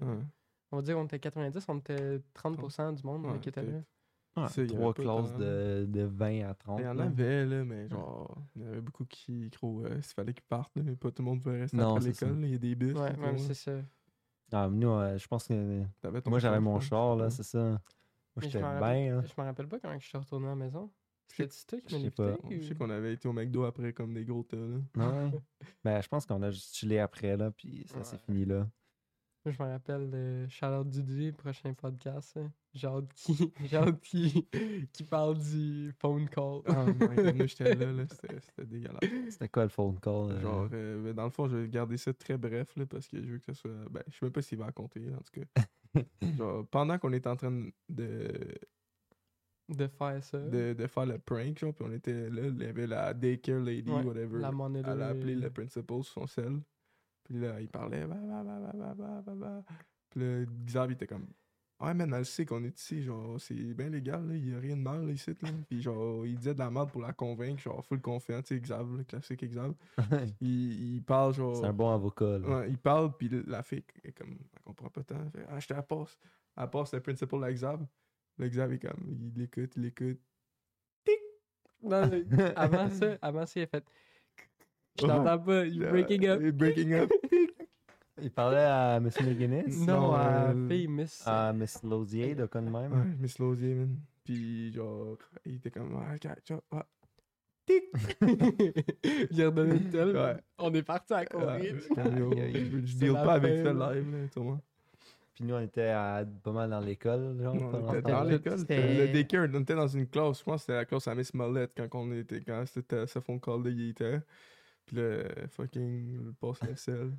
On 0.71 0.77
va 0.77 0.83
dire 0.83 0.97
qu'on 0.97 1.05
était 1.07 1.19
90, 1.19 1.65
on 1.69 1.79
était 1.79 2.21
30% 2.35 2.95
du 2.95 3.03
monde 3.05 3.25
Ouais, 3.27 3.39
qui 3.41 3.49
était 3.49 3.63
là. 3.63 3.79
Ouais, 4.37 4.49
ça, 4.49 4.67
trois 4.67 4.95
classes 4.95 5.35
de, 5.37 5.87
de 5.89 6.03
20 6.03 6.49
à 6.49 6.55
30. 6.55 6.81
Il 6.81 6.85
y 6.85 6.89
en 6.89 6.95
là. 6.95 7.05
avait, 7.05 7.45
là, 7.47 7.65
mais 7.65 7.89
genre, 7.89 8.37
il 8.55 8.63
y 8.63 8.65
en 8.65 8.69
avait 8.69 8.81
beaucoup 8.81 9.05
qui, 9.05 9.49
gros, 9.49 9.85
euh, 9.85 10.01
s'il 10.03 10.15
fallait 10.15 10.33
qu'ils 10.35 10.45
partent, 10.45 10.73
mais 10.77 10.95
pas 10.95 11.11
tout 11.11 11.23
le 11.23 11.29
monde 11.29 11.43
pouvait 11.43 11.63
rester 11.63 11.77
Non, 11.77 11.97
après 11.97 12.09
l'école, 12.09 12.39
il 12.45 12.51
y 12.51 12.55
a 12.55 12.59
des 12.59 12.75
bus. 12.77 12.95
Ouais, 12.95 13.17
ouais, 13.19 13.39
c'est 13.39 13.55
ça. 13.55 13.73
Ah, 14.53 14.69
nous, 14.71 14.91
euh, 14.91 15.19
je 15.19 15.27
pense 15.27 15.49
que. 15.49 15.83
T'avais 16.01 16.21
ton 16.23 16.31
Moi, 16.31 16.39
j'avais 16.39 16.61
mon 16.61 16.79
char, 16.81 17.17
là, 17.17 17.31
c'est 17.31 17.43
ça. 17.43 17.59
Moi, 17.61 17.79
j'étais 18.39 18.59
bien. 18.61 19.23
je 19.23 19.33
me 19.41 19.45
rappelle 19.47 19.67
pas 19.69 19.81
quand 19.81 19.99
je 19.99 20.07
suis 20.07 20.19
retourné 20.19 20.47
à 20.47 20.51
la 20.51 20.55
maison. 20.57 20.91
Je 21.33 21.43
sais- 21.43 21.49
C'était 21.51 21.81
toi 21.83 21.99
qui 21.99 22.05
m'as 22.05 22.11
pas. 22.13 22.37
Je 22.51 22.63
sais 22.63 22.75
qu'on 22.75 22.91
avait 22.91 23.15
été 23.15 23.29
au 23.29 23.33
McDo 23.33 23.65
après 23.65 23.93
comme 23.93 24.15
des 24.15 24.25
gros 24.25 24.45
tas, 24.45 24.57
là. 24.57 24.79
Ouais. 24.97 25.31
ben, 25.85 26.01
je 26.01 26.09
pense 26.09 26.25
qu'on 26.25 26.41
a 26.43 26.51
juste 26.51 26.77
chillé 26.77 27.01
après, 27.01 27.37
là, 27.37 27.51
puis 27.51 27.85
ça 27.89 28.03
s'est 28.05 28.17
Ouais. 28.17 28.23
fini 28.27 28.45
là. 28.45 28.67
Moi, 29.45 29.55
je 29.57 29.63
me 29.63 29.69
rappelle 29.69 30.11
de 30.11 30.47
Charlotte 30.49 30.89
Dudu, 30.91 31.33
prochain 31.33 31.73
podcast. 31.73 32.37
hein. 32.37 32.53
J'ai 32.75 32.87
hâte 32.87 33.13
qui, 33.15 33.53
j'ai 33.65 33.77
hâte 33.77 34.01
qui, 34.01 34.47
qui 34.93 35.05
parle 35.05 35.39
du 35.39 35.93
phone 35.99 36.29
call. 36.29 36.61
Ah, 36.67 36.85
my 36.87 37.17
God, 37.17 37.37
moi, 37.37 37.47
j'étais 37.47 37.75
là, 37.75 37.93
là, 37.93 38.05
c'était 38.11 38.41
c'était 38.41 38.67
dégueulasse. 38.67 38.99
C'était 39.31 39.49
quoi 39.49 39.63
le 39.63 39.69
phone 39.71 39.99
call? 40.01 40.33
euh? 40.33 40.41
Genre, 40.41 40.69
euh, 40.73 41.03
ben, 41.03 41.15
dans 41.15 41.25
le 41.25 41.31
fond, 41.31 41.49
je 41.49 41.57
vais 41.57 41.69
garder 41.69 41.97
ça 41.97 42.13
très 42.13 42.37
bref, 42.37 42.75
là, 42.77 42.85
parce 42.85 43.09
que 43.09 43.23
je 43.23 43.27
veux 43.31 43.39
que 43.39 43.45
ça 43.45 43.55
soit... 43.55 43.71
Ben, 43.91 44.03
je 44.09 44.13
sais 44.19 44.27
même 44.27 44.33
pas 44.33 44.43
s'il 44.43 44.59
va 44.59 44.67
raconter, 44.67 45.07
en 45.15 45.19
tout 45.19 45.41
cas. 45.41 45.63
Genre, 46.37 46.67
pendant 46.67 46.99
qu'on 46.99 47.13
était 47.15 47.29
en 47.31 47.37
train 47.37 47.69
de, 47.89 48.31
De 49.69 49.87
faire 49.87 50.23
ça. 50.23 50.39
de, 50.39 50.75
de 50.75 50.87
faire 50.87 51.07
le 51.07 51.19
prank, 51.19 51.59
genre, 51.59 51.73
puis 51.73 51.85
on 51.89 51.93
était 51.93 52.29
là, 52.29 52.43
il 52.49 52.61
y 52.63 52.67
avait 52.67 52.87
la 52.87 53.15
daycare 53.15 53.61
lady, 53.61 53.91
Ouais, 53.91 54.03
whatever. 54.05 54.39
la 54.41 54.53
monitor. 54.53 54.93
Elle 54.93 55.03
a 55.03 55.09
appelé 55.09 55.35
le 55.35 55.49
principal 55.51 56.03
sur 56.05 56.13
son 56.23 56.27
cell. 56.27 56.61
Puis 57.29 57.41
là, 57.41 57.61
il 57.61 57.69
parlait. 57.69 58.07
Bah, 58.07 58.17
bah, 58.21 58.43
bah, 58.43 58.59
bah, 58.59 58.73
bah, 58.75 58.95
bah, 58.97 59.23
bah, 59.27 59.35
bah. 59.37 59.63
Puis 60.11 60.21
là, 60.21 60.45
Xav, 60.65 60.91
il 60.91 60.95
était 60.95 61.07
comme. 61.07 61.27
Ouais, 61.81 61.95
man, 61.95 62.13
elle 62.13 62.25
sait 62.25 62.45
qu'on 62.45 62.65
est 62.65 62.77
ici. 62.77 63.03
Genre, 63.03 63.39
c'est 63.39 63.55
bien 63.55 63.89
légal, 63.91 64.27
là. 64.27 64.35
Il 64.35 64.51
y 64.51 64.55
a 64.55 64.59
rien 64.59 64.77
de 64.77 64.83
mal, 64.83 65.07
là, 65.07 65.13
ici. 65.13 65.31
Là. 65.43 65.51
Puis 65.69 65.83
genre, 65.83 66.27
il 66.27 66.37
disait 66.37 66.55
de 66.55 66.59
la 66.59 66.71
merde 66.71 66.91
pour 66.91 67.03
la 67.03 67.13
convaincre. 67.13 67.61
Genre, 67.61 67.85
full 67.85 68.01
confiant, 68.01 68.41
tu 68.41 68.55
sais, 68.55 68.61
Xav, 68.61 68.97
le 68.97 69.05
classique 69.05 69.45
Xav. 69.45 69.75
il, 70.41 70.97
il 70.97 71.03
parle, 71.03 71.35
genre. 71.35 71.55
c'est 71.55 71.67
un 71.67 71.73
bon 71.73 71.93
avocat, 71.93 72.39
là. 72.39 72.49
Ouais, 72.49 72.71
il 72.71 72.79
parle, 72.79 73.15
puis 73.17 73.29
la 73.47 73.63
fille, 73.63 73.85
est 74.03 74.13
comme, 74.13 74.39
elle 74.55 74.63
comprend 74.65 74.89
pas 74.89 75.03
tant. 75.05 75.21
Elle 75.23 75.31
fait, 75.31 75.47
ah, 75.49 75.61
je 75.61 75.69
te 75.69 75.75
la 75.75 75.83
passe. 75.83 76.19
Elle 76.57 76.71
passe 76.71 76.95
le 76.95 77.01
principal 77.01 77.45
à 77.45 77.53
Xav. 77.53 77.87
Le 78.39 78.49
Xav 78.49 78.73
est 78.73 78.79
comme, 78.79 79.05
il 79.07 79.39
l'écoute, 79.39 79.77
il 79.77 79.83
l'écoute. 79.83 80.21
Non, 81.83 82.09
mais 82.09 82.25
avant 82.57 82.91
ça, 82.91 83.19
avant 83.23 83.47
ça, 83.47 83.61
il 83.61 83.63
a 83.63 83.67
fait. 83.67 83.85
Je 85.01 85.07
t'entends 85.07 85.39
pas, 85.39 85.65
you're 85.67 85.91
breaking 85.91 86.27
up. 86.27 86.41
Euh, 86.43 86.53
Breaking 86.53 86.93
up. 86.95 87.11
Il 88.21 88.31
parlait 88.33 88.59
à 88.65 88.97
M. 88.97 89.05
McGuinness? 89.25 89.79
Non, 89.87 90.01
Non, 90.01 90.13
à 90.15 90.51
euh, 90.51 90.69
fille 90.69 90.89
Miss. 90.89 91.23
À 91.27 91.53
Miss 91.53 91.83
Lausier, 91.85 92.35
de 92.35 92.47
quoi 92.47 92.61
de 92.61 92.69
même? 92.69 92.93
Ouais, 92.93 93.15
Miss 93.21 93.39
Lausier, 93.39 93.75
man. 93.75 93.97
Puis 94.25 94.73
genre, 94.73 95.17
il 95.47 95.55
était 95.57 95.71
comme, 95.71 95.97
ah, 96.01 96.15
ok, 96.17 96.29
tu 96.45 96.53
vois, 96.55 96.63
ah. 96.73 96.87
il 98.23 99.43
a 99.43 99.47
redonné 99.47 99.75
le 99.79 99.91
tel. 99.91 100.17
Ouais. 100.17 100.37
On 100.59 100.73
est 100.75 100.83
parti 100.83 101.13
à 101.13 101.19
Ouais, 101.19 101.27
courir. 101.31 101.77
je 101.87 102.97
deal 102.97 103.13
pas 103.13 103.35
avec 103.35 103.63
là. 103.65 103.73
live, 103.73 104.11
là, 104.13 104.29
tu 104.33 104.41
vois. 104.41 104.59
Puis 105.35 105.45
nous, 105.45 105.55
on 105.55 105.61
était 105.61 105.83
à- 105.91 106.25
pas 106.43 106.51
mal 106.53 106.71
dans 106.71 106.81
l'école, 106.81 107.37
genre. 107.41 107.55
On 107.55 107.95
était 107.95 108.03
ce 108.03 108.03
dans 108.13 108.25
l'école, 108.25 108.65
le 108.69 109.13
daycare, 109.13 109.47
on 109.55 109.61
était 109.61 109.75
dans 109.75 109.87
une 109.87 110.07
classe, 110.09 110.39
je 110.41 110.45
pense 110.45 110.55
que 110.57 110.61
c'était 110.63 110.73
la 110.75 110.85
classe 110.85 111.07
à 111.09 111.15
Miss 111.15 111.33
Mollette 111.35 111.73
quand 111.77 111.89
on 112.01 112.11
était, 112.13 112.41
quand 112.41 112.65
c'était 112.67 113.07
ce 113.07 113.21
phone 113.21 113.39
call 113.41 113.63
là, 113.65 113.71
il 113.71 113.91
était. 113.91 114.21
Puis 114.89 114.97
le 114.97 115.29
fucking, 115.51 116.25
le 116.25 116.33
passe 116.33 116.63
la 116.63 116.75
selle. 116.77 117.13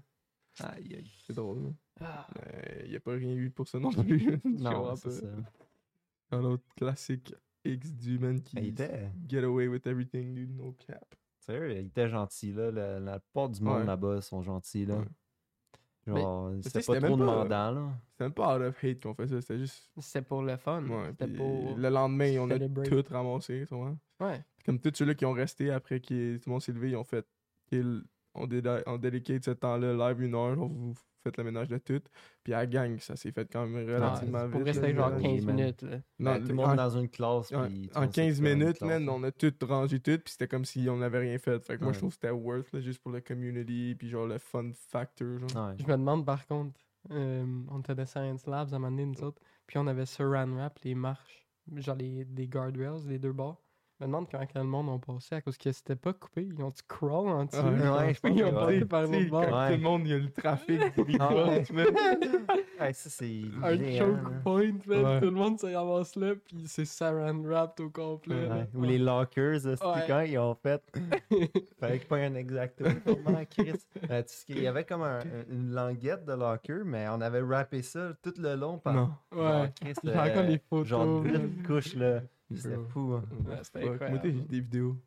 Aïe, 0.61 0.95
aïe. 0.95 1.11
C'est 1.25 1.33
drôle, 1.33 1.63
là. 1.63 1.69
Ah, 2.01 2.27
Mais 2.35 2.81
il 2.85 2.91
y 2.91 2.95
a 2.95 2.99
pas 2.99 3.11
rien 3.13 3.33
eu 3.33 3.51
pour 3.51 3.67
ça 3.67 3.79
non 3.79 3.91
plus. 3.91 4.39
Non, 4.45 4.95
c'est 4.95 5.11
ça. 5.11 5.27
Un 6.31 6.43
autre 6.43 6.63
classique 6.75 7.33
X 7.63 7.93
du 7.93 8.17
man 8.19 8.41
qui 8.41 8.57
Il 8.57 8.67
était, 8.69 9.11
get 9.27 9.43
away 9.43 9.67
with 9.67 9.85
everything, 9.85 10.33
dude, 10.33 10.55
no 10.55 10.73
cap. 10.73 11.13
sérieux, 11.39 11.71
il 11.73 11.85
était 11.87 12.09
gentil, 12.09 12.51
là. 12.53 12.71
La, 12.71 12.99
la 12.99 13.19
plupart 13.19 13.49
du 13.49 13.61
monde 13.61 13.81
Ouais. 13.81 13.85
là-bas 13.85 14.21
sont 14.21 14.41
gentils, 14.41 14.85
là. 14.85 15.03
Ouais. 16.07 16.21
Genre, 16.21 16.53
c'était 16.63 16.79
pas 16.81 16.99
trop 16.99 17.01
pas- 17.01 17.09
demandant, 17.17 17.71
là. 17.71 17.91
C'était 18.11 18.23
même 18.23 18.33
pas 18.33 18.55
out 18.57 18.61
of 18.63 18.83
hate 18.83 19.01
qu'on 19.03 19.13
fait 19.13 19.27
ça, 19.27 19.41
c'était 19.41 19.59
juste. 19.59 19.91
C'était 19.99 20.23
pour 20.23 20.41
le 20.41 20.57
fun. 20.57 20.83
Ouais, 20.87 21.09
C'était 21.11 21.27
puis 21.27 21.37
pour. 21.37 21.77
Le 21.77 21.89
lendemain, 21.89 22.37
on 22.39 22.49
a 22.49 22.57
tout 22.57 23.03
ramassé, 23.13 23.65
tu 23.67 23.75
vois. 23.75 23.95
Ouais. 24.19 24.43
Comme 24.65 24.79
tous 24.79 24.91
ceux-là 24.95 25.13
qui 25.13 25.25
ont 25.25 25.33
resté 25.33 25.69
après 25.71 25.99
que 25.99 26.37
tout 26.37 26.43
le 26.49 26.51
monde 26.51 26.61
s'est 26.61 26.71
levé, 26.73 26.89
ils 26.91 26.95
ont 26.95 27.03
fait. 27.03 27.25
Ils- 27.71 28.03
on, 28.35 28.45
déda- 28.47 28.83
on 28.85 28.97
dédicate 28.97 29.43
ce 29.43 29.51
temps-là 29.51 29.93
live 30.11 30.21
une 30.21 30.35
heure, 30.35 30.57
on 30.59 30.67
vous 30.67 30.93
faites 31.23 31.35
le 31.37 31.43
ménage 31.43 31.67
de 31.67 31.77
tout. 31.79 31.99
Puis 32.43 32.53
à 32.53 32.59
la 32.59 32.67
gang, 32.67 32.97
ça 32.99 33.15
s'est 33.17 33.31
fait 33.31 33.49
quand 33.51 33.65
même 33.67 33.85
relativement 33.89 34.43
vite. 34.43 34.51
pour 34.51 34.59
là, 34.61 34.65
rester 34.67 34.95
genre 34.95 35.09
le- 35.09 35.21
15 35.21 35.45
man. 35.45 35.55
minutes. 35.55 35.81
Là. 35.81 35.97
Non, 36.19 36.31
Ben, 36.33 36.41
tout 36.41 36.47
le 36.47 36.53
en- 36.63 36.67
monde 36.67 36.77
dans 36.77 36.89
une 36.97 37.09
classe, 37.09 37.51
en, 37.51 37.65
puis... 37.67 37.89
en 37.95 38.01
monde 38.01 38.13
s'est 38.13 38.21
15 38.21 38.37
fait 38.37 38.43
dans 38.43 38.49
une 38.51 38.59
minutes, 38.59 38.81
man, 38.81 39.09
on 39.09 39.23
a 39.23 39.31
tout 39.31 39.53
rangé 39.63 39.99
tout, 39.99 40.17
puis 40.19 40.31
c'était 40.31 40.47
comme 40.47 40.63
si 40.63 40.87
on 40.89 40.97
n'avait 40.97 41.19
rien 41.19 41.37
fait. 41.39 41.59
Fait 41.65 41.77
que 41.77 41.83
moi, 41.83 41.91
je 41.91 41.97
trouve 41.97 42.09
que 42.11 42.15
c'était 42.15 42.29
worth, 42.29 42.71
là, 42.71 42.79
juste 42.79 43.01
pour 43.01 43.11
le 43.11 43.19
community, 43.19 43.95
puis 43.97 44.09
genre 44.09 44.27
le 44.27 44.37
fun 44.37 44.69
factor. 44.73 45.39
Genre. 45.39 45.67
Ouais. 45.67 45.75
Je 45.79 45.83
me 45.85 45.91
demande 45.97 46.25
par 46.25 46.45
contre, 46.47 46.79
euh, 47.11 47.45
on 47.69 47.79
était 47.79 47.95
dans 47.95 48.05
Science 48.05 48.45
Labs 48.47 48.71
à 48.71 48.75
un 48.75 48.79
moment 48.79 48.91
donné, 48.95 49.05
nous 49.05 49.21
autres, 49.23 49.41
puis 49.67 49.77
on 49.77 49.87
avait 49.87 50.05
Saran 50.05 50.47
Wrap, 50.53 50.79
les 50.83 50.95
marches, 50.95 51.47
genre 51.75 51.95
les, 51.95 52.23
des 52.23 52.47
guardrails, 52.47 53.07
les 53.07 53.19
deux 53.19 53.33
bords. 53.33 53.61
Me 54.01 54.05
demande 54.07 54.27
comment 54.31 54.45
que 54.45 54.57
le 54.57 54.63
monde 54.63 54.89
ont 54.89 54.99
passé 54.99 55.35
à 55.35 55.41
cause 55.41 55.57
que 55.57 55.71
c'était 55.71 55.95
pas 55.95 56.13
coupé. 56.13 56.43
Ils 56.55 56.63
ont-tu 56.63 56.81
crawl 56.87 57.27
en 57.29 57.45
dessous? 57.45 57.57
Ouais, 57.61 57.89
ouais, 57.89 58.13
je 58.13 58.19
pense 58.19 58.31
Ils 58.35 58.43
ont 58.45 58.51
passé 58.53 58.85
par 58.85 59.01
l'autre 59.03 59.29
bord. 59.29 59.41
Ouais. 59.41 59.67
tout 59.67 59.73
le 59.73 59.83
monde, 59.83 60.01
il 60.05 60.09
y 60.09 60.13
a 60.13 60.17
le 60.17 60.31
trafic. 60.31 60.79
Ah 61.19 61.33
ouais. 61.33 62.93
ça, 62.93 63.09
c'est. 63.09 63.41
Un 63.63 63.75
géant, 63.77 64.05
choke 64.05 64.41
point. 64.43 64.71
Ouais. 64.87 65.19
Tout 65.19 65.25
le 65.25 65.31
monde 65.31 65.59
se 65.59 65.67
ramasse 65.67 66.15
là, 66.15 66.33
puis 66.35 66.63
c'est 66.67 66.85
saran 66.85 67.41
wrapped 67.43 67.85
au 67.85 67.89
complet. 67.89 68.47
Ou 68.73 68.83
les 68.83 68.97
lockers, 68.97 69.59
c'était 69.61 69.85
Ouais. 69.85 70.03
quand 70.07 70.21
ils 70.21 70.37
ont 70.37 70.55
fait? 70.55 70.81
Fallait 71.79 71.99
pas 71.99 72.17
un 72.17 72.35
exactement 72.35 72.89
comment, 73.05 73.43
Chris. 73.49 73.73
Euh, 74.09 74.21
tu 74.23 74.27
sais 74.33 74.45
qu'il 74.45 74.63
y 74.63 74.67
avait 74.67 74.85
comme 74.85 75.03
un- 75.03 75.19
une 75.49 75.71
languette 75.73 76.25
de 76.25 76.33
locker, 76.33 76.83
mais 76.85 77.07
on 77.09 77.19
avait 77.21 77.41
wrappé 77.41 77.81
ça 77.81 78.11
tout 78.21 78.33
le 78.37 78.55
long 78.55 78.77
par. 78.77 78.93
Non. 78.93 79.09
genre, 79.33 79.61
Ouais. 79.61 79.73
Chris, 79.81 79.93
J'ai 80.03 80.09
encore 80.11 80.23
euh, 80.37 80.43
les 80.43 80.57
photos. 80.69 80.87
Genre 80.87 81.05
man. 81.23 81.49
8 81.57 81.63
couches, 81.63 81.95
là. 81.95 82.21
C'était 82.55 82.77
fou, 82.89 83.13
hein. 83.13 83.23
Ouais, 83.47 83.55
c'était 83.63 83.79
incroyable. 83.89 84.09
Moi, 84.11 84.19
t'as 84.41 84.47
des 84.49 84.59
vidéos. 84.61 84.97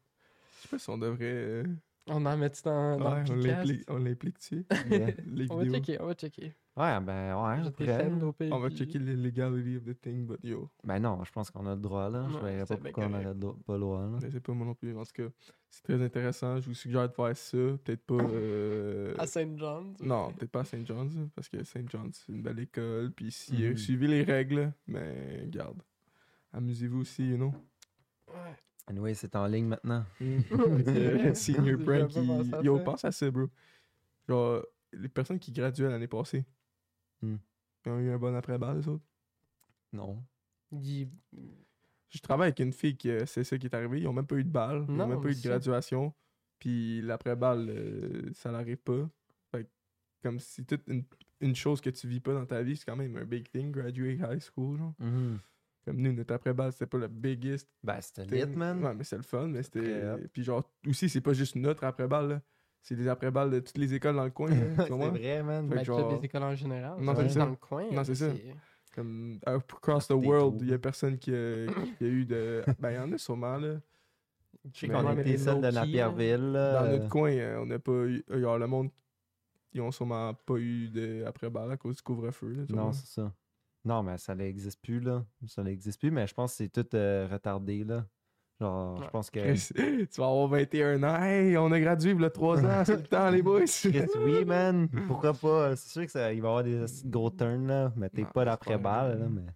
Je 0.56 0.62
sais 0.62 0.68
pas 0.68 0.78
si 0.78 0.90
on 0.90 0.98
devrait. 0.98 1.18
euh, 1.22 1.64
On 2.08 2.24
en 2.26 2.36
met 2.36 2.50
dans, 2.64 2.96
dans 2.98 3.12
ouais, 3.12 3.24
le 3.24 3.30
on 3.30 3.34
podcast? 3.34 3.44
l'implique- 3.44 3.90
on 3.90 3.96
l'implique 3.98 4.36
dessus. 4.38 4.64
Yeah. 4.90 5.06
Les 5.26 5.50
On 5.50 5.56
va 5.56 5.62
vidéos. 5.64 5.74
checker, 5.80 6.00
on 6.00 6.06
va 6.06 6.14
checker. 6.14 6.52
Ouais, 6.74 7.00
ben, 7.00 7.36
ouais. 7.36 7.62
Je 7.78 8.50
on 8.52 8.58
va 8.58 8.68
puis- 8.68 8.76
checker 8.78 8.98
le 8.98 9.14
legality 9.14 9.76
of 9.76 9.84
the 9.84 10.00
thing, 10.00 10.26
but 10.26 10.38
yo. 10.42 10.70
Ben 10.84 10.98
non, 11.00 11.22
je 11.22 11.30
pense 11.30 11.50
qu'on 11.50 11.66
a 11.66 11.74
le 11.74 11.80
droit, 11.80 12.08
là. 12.08 12.26
Je 12.30 12.36
Ouais, 12.38 12.52
verrais 12.56 12.66
pas 12.66 12.76
bien 12.76 12.84
pourquoi 12.92 13.04
on 13.04 13.08
correct. 13.10 13.24
aurait 13.26 13.34
le 13.34 13.40
droit- 13.40 13.58
pas 13.66 13.74
le 13.74 13.80
droit, 13.80 14.00
là. 14.06 14.18
Je 14.22 14.28
sais 14.30 14.40
pas 14.40 14.52
moi 14.54 14.66
non 14.66 14.74
plus. 14.74 14.96
En 14.96 15.04
tout 15.04 15.12
cas, 15.14 15.28
c'est 15.68 15.82
très 15.82 16.02
intéressant. 16.02 16.58
Je 16.60 16.68
vous 16.68 16.74
suggère 16.74 17.08
de 17.08 17.12
faire 17.14 17.36
ça. 17.36 17.56
Peut-être 17.84 18.06
pas. 18.06 18.14
euh, 18.14 19.14
À 19.18 19.26
St. 19.26 19.58
John's? 19.58 20.00
Non, 20.00 20.32
peut-être 20.32 20.50
pas 20.50 20.60
à 20.60 20.64
St. 20.64 20.86
John's, 20.86 21.14
parce 21.34 21.48
que 21.50 21.62
St. 21.62 21.88
John's, 21.90 22.24
c'est 22.26 22.32
une 22.32 22.42
belle 22.42 22.60
école. 22.60 23.12
Puis 23.14 23.30
si 23.30 23.52
Mhm. 23.68 23.76
suivez 23.76 24.06
les 24.06 24.22
règles, 24.22 24.72
mais 24.86 25.44
garde. 25.48 25.82
Amusez-vous 26.52 27.00
aussi, 27.00 27.28
you 27.28 27.36
know. 27.36 27.52
Ouais. 28.28 28.56
Anyway, 28.86 29.14
c'est 29.14 29.34
en 29.36 29.46
ligne 29.46 29.66
maintenant. 29.66 30.04
Euh, 30.20 31.34
Senior 31.34 31.78
prank, 31.84 32.08
qui... 32.08 32.64
yo, 32.64 32.78
ça. 32.78 32.84
pense 32.84 33.04
à 33.04 33.12
ça, 33.12 33.30
bro. 33.30 33.48
Genre, 34.28 34.62
les 34.92 35.08
personnes 35.08 35.38
qui 35.38 35.52
graduaient 35.52 35.88
l'année 35.88 36.08
passée, 36.08 36.44
Hmm. 37.22 37.36
ils 37.86 37.92
ont 37.92 37.98
eu 38.00 38.10
un 38.10 38.18
bon 38.18 38.34
après-balle, 38.34 38.78
les 38.78 38.88
autres. 38.88 39.04
Non. 39.92 40.20
Il- 40.72 41.08
Je 42.10 42.18
travaille 42.18 42.48
avec 42.48 42.58
une 42.58 42.72
fille 42.72 42.96
qui, 42.96 43.08
euh, 43.10 43.24
c'est 43.26 43.44
ça 43.44 43.56
qui 43.56 43.66
est 43.66 43.74
arrivé. 43.74 44.00
Ils 44.00 44.08
ont 44.08 44.12
même 44.12 44.26
pas 44.26 44.34
eu 44.36 44.42
de 44.44 44.50
balle. 44.50 44.84
Ils 44.88 45.00
ont 45.00 45.06
même 45.06 45.20
pas 45.20 45.28
eu 45.28 45.34
de 45.36 45.42
graduation. 45.42 46.12
Puis 46.58 47.00
l'après-balle, 47.02 47.68
euh, 47.70 48.30
ça 48.34 48.50
n'arrive 48.50 48.78
pas. 48.78 49.08
Fait 49.52 49.64
que 49.64 49.68
comme 50.22 50.38
si 50.40 50.64
toute 50.64 50.82
une, 50.88 51.04
une 51.40 51.54
chose 51.54 51.80
que 51.80 51.90
tu 51.90 52.06
vis 52.08 52.20
pas 52.20 52.34
dans 52.34 52.44
ta 52.46 52.60
vie, 52.62 52.76
c'est 52.76 52.84
quand 52.84 52.96
même 52.96 53.16
un 53.16 53.24
big 53.24 53.48
thing, 53.50 53.70
graduate 53.70 54.18
high 54.18 54.40
school, 54.40 54.78
genre. 54.78 54.94
Mhm. 54.98 55.38
Comme 55.84 55.96
nous, 55.96 56.12
notre 56.12 56.34
après-balle, 56.34 56.72
c'était 56.72 56.86
pas 56.86 56.98
le 56.98 57.08
biggest 57.08 57.68
Ben, 57.82 58.00
c'était 58.00 58.24
lit, 58.24 58.46
man. 58.56 58.82
Ouais, 58.84 58.94
mais 58.94 59.02
c'est 59.04 59.16
le 59.16 59.22
fun, 59.22 59.48
mais 59.48 59.62
c'était... 59.64 60.14
Puis 60.32 60.44
genre, 60.44 60.62
aussi, 60.86 61.08
c'est 61.08 61.20
pas 61.20 61.32
juste 61.32 61.56
notre 61.56 61.82
après-balle, 61.84 62.28
là. 62.28 62.40
C'est 62.80 62.96
des 62.96 63.08
après-balles 63.08 63.50
de 63.50 63.60
toutes 63.60 63.78
les 63.78 63.94
écoles 63.94 64.16
dans 64.16 64.24
le 64.24 64.30
coin, 64.30 64.50
c'est 64.76 64.88
vrai, 64.90 65.42
man. 65.42 65.68
Fait 65.68 65.74
Ben, 65.76 65.80
que 65.82 65.86
toutes 65.86 65.98
genre- 65.98 66.12
les 66.20 66.24
écoles 66.26 66.42
en 66.42 66.54
général. 66.54 67.00
Non, 67.00 67.14
c'est 67.16 67.22
dans 67.24 67.28
ça. 67.30 67.46
le 67.46 67.56
coin. 67.56 67.84
Non, 67.92 68.04
c'est 68.04 68.14
ça. 68.14 68.26
Comme 68.94 69.38
across 69.46 70.08
the 70.08 70.12
world, 70.12 70.60
il 70.62 70.68
y 70.68 70.74
a 70.74 70.78
personne 70.78 71.16
qui 71.18 71.32
a, 71.34 71.66
qui 71.96 72.04
a 72.04 72.08
eu 72.08 72.24
de... 72.26 72.62
Ben, 72.78 72.90
il 72.90 72.96
y 72.96 72.98
en 72.98 73.12
a 73.12 73.18
sûrement, 73.18 73.56
là. 73.56 73.76
Je 74.72 74.78
sais 74.80 74.86
Mais 74.86 74.94
qu'on 74.94 75.18
était 75.18 75.36
celle 75.38 75.60
de 75.60 75.66
là. 75.68 75.82
Dans 75.82 76.86
euh, 76.86 76.98
notre 76.98 77.08
coin, 77.08 77.30
euh, 77.32 77.58
on 77.60 77.66
n'a 77.66 77.78
pas 77.80 77.92
eu. 77.92 78.22
Genre, 78.30 78.58
le 78.58 78.66
monde, 78.66 78.90
ils 79.72 79.80
ont 79.80 79.90
sûrement 79.90 80.34
pas 80.34 80.56
eu 80.56 80.88
de 80.88 81.24
après-balle 81.24 81.72
à 81.72 81.76
cause 81.76 81.96
du 81.96 82.02
couvre-feu. 82.02 82.66
Non, 82.68 82.92
c'est 82.92 83.06
ça. 83.06 83.32
Non, 83.84 84.02
mais 84.02 84.18
ça 84.18 84.34
n'existe 84.34 84.80
plus, 84.80 85.00
là. 85.00 85.24
Ça 85.46 85.62
n'existe 85.62 85.98
plus, 85.98 86.10
mais 86.10 86.26
je 86.26 86.34
pense 86.34 86.52
que 86.52 86.56
c'est 86.58 86.68
tout 86.68 86.94
euh, 86.94 87.28
retardé, 87.30 87.84
là. 87.84 88.04
Genre, 88.60 89.02
je 89.02 89.10
pense 89.10 89.30
que. 89.30 89.40
Chris, 89.40 89.70
tu 90.12 90.20
vas 90.20 90.28
avoir 90.28 90.46
21 90.48 91.02
ans. 91.02 91.22
Hey, 91.22 91.56
on 91.56 91.72
a 91.72 91.80
gradué, 91.80 92.12
il 92.12 92.20
y 92.20 92.24
a 92.24 92.30
3 92.30 92.64
ans, 92.64 92.84
c'est 92.84 92.96
le 92.96 93.02
temps, 93.02 93.30
les 93.30 93.42
boys. 93.42 93.64
Chris, 93.64 94.06
oui, 94.24 94.44
man. 94.44 94.88
Pourquoi 95.08 95.34
pas? 95.34 95.74
C'est 95.74 95.88
sûr 95.90 96.04
que 96.04 96.12
ça, 96.12 96.32
il 96.32 96.40
va 96.40 96.48
y 96.48 96.50
avoir 96.50 96.62
des 96.62 96.84
gros 97.06 97.30
turns, 97.30 97.66
là. 97.66 97.92
Mais 97.96 98.08
t'es 98.08 98.24
pas 98.24 98.44
d'après-balle, 98.44 99.18
là. 99.18 99.26
Mais... 99.28 99.46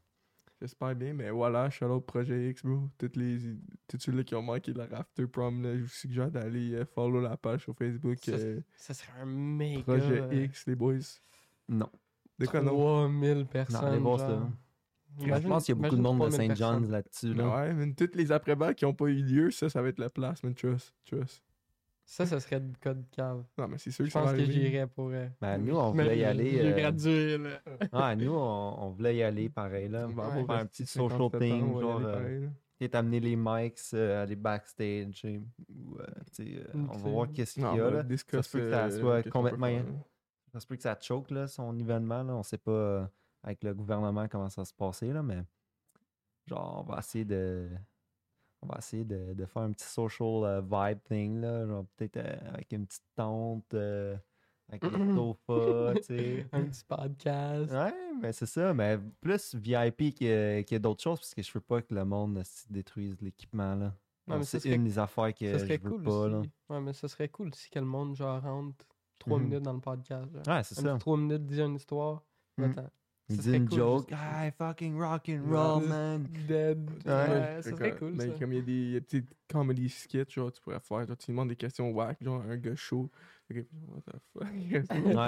J'espère 0.61 0.95
bien, 0.95 1.13
mais 1.13 1.31
voilà, 1.31 1.69
shout 1.69 1.85
out 1.85 2.07
Projet 2.07 2.49
X, 2.51 2.65
bro. 2.65 2.89
Toutes 2.97 3.17
les, 3.17 3.39
tous 3.87 3.99
ceux-là 4.01 4.25
qui 4.25 4.35
ont 4.35 4.43
manqué 4.43 4.73
leur 4.73 4.93
after 4.95 5.27
prom, 5.27 5.63
là, 5.63 5.77
je 5.77 5.83
vous 5.83 5.89
suggère 5.89 6.31
d'aller 6.31 6.73
euh, 6.73 6.85
follow 6.87 7.21
la 7.21 7.37
page 7.37 7.65
sur 7.65 7.77
Facebook. 7.77 8.19
Ça, 8.23 8.33
euh, 8.33 8.61
Ça 8.75 8.95
serait 8.95 9.21
un 9.21 9.27
méga. 9.27 9.83
Projet 9.83 10.45
X, 10.45 10.67
les 10.67 10.75
boys. 10.75 11.21
Non. 11.69 11.91
De 12.39 12.47
quoi 12.47 12.61
non? 12.61 12.71
3000 12.77 13.47
personnes. 13.47 13.81
Non, 13.81 13.87
allez 13.89 13.99
voir 13.99 14.19
ça. 14.21 14.29
genre. 14.29 14.49
Je 15.19 15.25
Imagine- 15.25 15.49
pense 15.49 15.65
qu'il 15.65 15.75
y 15.75 15.79
a 15.79 15.81
beaucoup 15.83 15.97
de 15.97 16.03
monde 16.03 16.19
de 16.19 16.29
3000 16.29 16.51
St. 16.51 16.57
John's 16.59 16.91
là-dessus, 16.91 17.33
là. 17.35 17.49
Ouais, 17.57 17.73
mais 17.73 17.93
toutes 17.95 18.15
les 18.17 18.31
après-balles 18.33 18.75
qui 18.75 18.85
ont 18.85 18.93
pas 18.93 19.07
eu 19.07 19.23
lieu, 19.23 19.51
ça, 19.51 19.71
ça 19.71 19.81
va 19.81 19.89
être 19.89 19.99
la 19.99 20.11
place, 20.11 20.43
man. 20.43 20.55
Trust. 20.55 20.95
Trust. 21.07 21.43
Ça, 22.05 22.25
ça 22.27 22.39
serait 22.39 22.61
du 22.61 22.77
code 22.77 23.03
cave. 23.11 23.43
Non, 23.59 23.67
mais 23.67 23.79
c'est 23.79 23.91
sûr 23.91 24.05
Je 24.05 24.11
que 24.11 24.13
ça 24.13 24.21
va 24.21 24.27
pense 24.33 24.37
que 24.39 24.45
j'irais 24.45 24.87
pour. 24.87 25.09
euh, 25.09 25.27
Ben, 25.41 25.59
nous, 25.59 25.75
on 25.75 25.93
mais 25.95 26.03
voulait 26.05 26.19
y 26.19 26.25
aller. 26.25 26.51
J'ai 26.53 26.73
euh, 26.73 26.77
gradué, 26.77 27.39
là. 27.39 27.49
Ah, 27.93 28.15
nous, 28.15 28.31
on, 28.33 28.77
on 28.79 28.91
voulait 28.91 29.17
y 29.17 29.23
aller 29.23 29.49
pareil, 29.49 29.89
là. 29.89 30.07
On 30.09 30.13
va 30.15 30.29
Ouais. 30.29 30.45
Faire 30.45 30.57
un 30.57 30.67
petit 30.67 30.87
social 30.87 31.11
57 31.19 31.35
ans, 31.35 31.39
thing, 31.39 31.81
genre, 31.81 31.97
aller 31.97 32.05
euh, 32.07 32.13
pareil, 32.13 32.41
là. 32.43 32.49
Peut-être 32.79 32.95
amener 32.95 33.21
les 33.21 33.37
mics, 33.37 33.79
euh, 33.95 34.23
aller 34.23 34.37
backstage, 34.37 35.25
et- 35.25 35.39
ou, 35.71 35.97
euh, 35.99 36.05
euh, 36.41 36.65
on 36.91 36.97
va 36.99 37.09
voir 37.11 37.33
qu'est-ce 37.33 37.55
qu'il 37.55 37.63
y 37.63 37.67
a, 37.67 37.91
là. 37.91 38.05
Ça 38.31 38.43
se 38.43 38.51
peut 38.53 38.65
que 38.65 38.71
ça 38.71 38.91
soit 38.91 39.29
complètement- 39.31 39.67
là. 39.67 39.83
Ça 40.57 40.61
se 40.61 40.67
peut 40.67 40.77
que 40.77 40.83
ça 40.83 40.97
choke, 40.99 41.31
là, 41.33 41.47
son 41.49 41.79
événement, 41.79 42.23
là. 42.23 42.35
On 42.35 42.43
sait 42.43 42.57
pas, 42.57 42.71
euh, 42.71 43.07
avec 43.43 43.63
le 43.63 43.75
gouvernement, 43.75 44.27
comment 44.27 44.49
ça 44.49 44.63
va 44.63 44.65
se 44.65 44.73
passer, 44.73 45.13
là, 45.13 45.23
mais... 45.23 45.43
Genre, 46.47 46.83
on 46.83 46.91
va 46.91 46.99
essayer 47.01 47.27
de... 47.27 47.69
On 48.63 48.67
va 48.67 48.79
essayer 48.79 49.05
de, 49.05 49.35
de 49.35 49.45
faire 49.45 49.61
un 49.61 49.73
petit 49.73 49.85
social 49.85 50.45
euh, 50.45 50.63
vibe 50.63 51.03
thing, 51.05 51.43
là. 51.43 51.67
Genre, 51.67 51.85
peut-être 51.95 52.17
euh, 52.17 52.55
avec 52.55 52.73
une 52.73 52.87
petite 52.87 53.05
tente, 53.15 53.75
avec 53.75 54.83
un 54.83 55.15
sofa, 55.15 55.93
tu 55.97 56.03
sais. 56.05 56.47
Un 56.51 56.65
petit 56.65 56.85
podcast. 56.89 57.71
Ouais, 57.71 57.95
mais 58.23 58.33
c'est 58.33 58.47
ça, 58.47 58.73
mais 58.73 58.99
plus 59.21 59.55
VIP 59.57 60.19
que, 60.19 60.63
que 60.63 60.77
d'autres 60.79 61.03
choses, 61.03 61.19
parce 61.19 61.35
que 61.35 61.43
je 61.43 61.53
veux 61.53 61.61
pas 61.61 61.83
que 61.83 61.95
le 61.95 62.07
monde 62.07 62.43
se 62.43 62.65
détruise 62.73 63.21
l'équipement, 63.21 63.75
là. 63.75 63.93
C'est 64.43 64.65
une 64.65 64.85
des 64.85 64.99
affaires 64.99 65.35
que 65.35 65.59
je 65.59 65.67
veux 65.67 65.79
cool 65.81 66.03
pas, 66.03 66.29
là. 66.29 66.39
aussi. 66.39 66.51
Ouais, 66.71 66.81
mais 66.81 66.95
ça 66.95 67.09
serait 67.09 67.29
cool 67.29 67.55
si 67.55 67.69
que 67.69 67.79
le 67.79 67.85
monde, 67.85 68.17
genre, 68.17 68.41
rentre 68.41 68.87
3 69.19 69.39
Mhm. 69.39 69.45
minutes 69.45 69.63
dans 69.63 69.73
le 69.73 69.81
podcast. 69.81 70.27
Genre. 70.33 70.57
Ouais, 70.57 70.63
c'est 70.63 70.75
ça. 70.75 70.97
3 70.99 71.17
minutes, 71.17 71.47
dire 71.47 71.67
une 71.67 71.77
histoire. 71.77 72.23
Mhm. 72.59 72.71
Attends. 72.71 72.91
Il 73.29 73.37
Ça 73.37 73.43
dit 73.43 73.57
une 73.57 73.69
cool, 73.69 73.79
joke. 73.79 74.09
juste- 74.09 74.21
Ah, 74.25 74.51
fucking 74.53 74.97
rock 75.01 75.29
and 75.31 75.43
Ouais. 75.51 75.57
roll, 75.59 75.89
man. 75.89 76.29
Dead. 76.47 76.79
Ouais. 77.05 77.13
Ouais, 77.13 77.27
Fait 77.57 77.63
ça 77.63 77.71
serait 77.71 77.97
cool, 77.97 78.13
mais 78.13 78.29
ça. 78.29 78.39
comme 78.39 78.53
il 78.53 78.57
y 78.57 78.61
a 78.61 78.63
des 78.63 78.73
y 78.73 78.91
a 78.97 79.01
des 79.01 79.01
petites 79.01 79.29
comedy 79.51 79.89
skits, 79.89 80.23
genre, 80.29 80.53
tu 80.53 80.61
pourrais 80.63 80.79
faire, 80.79 81.05
genre, 81.09 81.17
tu 81.17 81.33
demandes 81.33 81.49
des 81.49 81.57
questions 81.57 81.91
whack, 81.91 82.23
genre, 82.23 82.41
un 82.49 82.57
gars 82.57 82.77
chaud. 82.77 83.11
Ok, 83.51 83.65
what 83.89 84.01
the 84.03 84.17
fuck? 84.33 84.43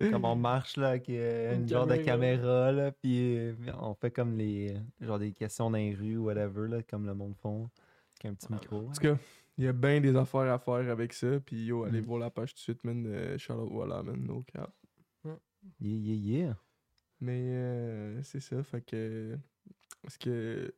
Là. 0.00 0.10
Comme 0.10 0.24
on 0.24 0.34
marche, 0.34 0.76
là, 0.76 0.88
avec 0.88 1.08
euh, 1.08 1.54
une 1.54 1.62
Une 1.62 1.68
genre 1.68 1.86
de 1.86 1.94
caméra. 1.96 2.36
caméra, 2.36 2.72
là, 2.72 2.90
puis 2.92 3.36
euh, 3.38 3.54
on 3.80 3.94
fait 3.94 4.10
comme 4.10 4.36
les... 4.36 4.74
Genre 5.00 5.18
des 5.20 5.30
questions 5.32 5.70
dans 5.70 5.76
les 5.78 5.94
rues, 5.94 6.16
whatever, 6.16 6.68
là, 6.68 6.82
comme 6.82 7.06
le 7.06 7.14
monde 7.14 7.34
font. 7.36 7.68
Avec 8.22 8.32
un 8.32 8.34
petit 8.34 8.52
micro. 8.52 8.88
En 8.88 8.92
tout 8.92 9.00
cas, 9.00 9.16
il 9.60 9.64
y 9.64 9.68
a 9.68 9.72
bien 9.72 10.00
des 10.00 10.16
affaires 10.16 10.52
à 10.52 10.58
faire 10.58 10.90
avec 10.90 11.12
ça, 11.12 11.38
puis 11.40 11.66
yo, 11.66 11.84
allez 11.84 12.00
Mm. 12.00 12.04
voir 12.04 12.18
la 12.20 12.30
page 12.30 12.52
tout 12.54 12.56
de 12.58 12.60
suite, 12.60 12.82
man. 12.84 13.04
Euh, 13.06 13.36
out, 13.50 13.68
voilà, 13.70 14.02
man, 14.02 14.22
no 14.24 14.42
cap. 14.44 14.74
Yeah, 15.78 15.96
yeah, 15.96 16.14
yeah. 16.14 16.56
Mais 17.20 17.42
euh, 17.52 18.22
c'est 18.22 18.40
ça, 18.40 18.62
fait 18.62 18.80
que. 18.80 19.38
Est-ce 20.06 20.18
que. 20.18 20.30
euh, 20.30 20.70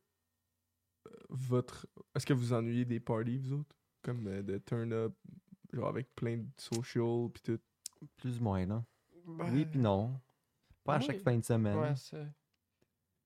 Votre. 1.29 1.87
Est-ce 2.15 2.25
que 2.25 2.33
vous 2.33 2.51
ennuyez 2.51 2.83
des 2.85 2.99
parties, 2.99 3.37
vous 3.37 3.53
autres? 3.53 3.75
Comme 4.01 4.27
euh, 4.27 4.41
de 4.43 4.57
turn 4.57 4.91
up, 4.91 5.13
genre 5.71 5.87
avec 5.87 6.13
plein 6.15 6.37
de 6.37 6.45
social, 6.57 7.29
puis 7.33 7.41
tout? 7.41 7.59
Plus 8.17 8.39
ou 8.39 8.43
moins, 8.43 8.65
là. 8.65 8.83
Ben, 9.25 9.49
Oui, 9.53 9.65
puis 9.65 9.79
non. 9.79 10.19
Pas 10.83 10.95
à 10.95 10.99
chaque 10.99 11.21
fin 11.21 11.37
de 11.37 11.43
semaine. 11.45 11.77
Ouais, 11.77 11.95
ça. 11.95 12.17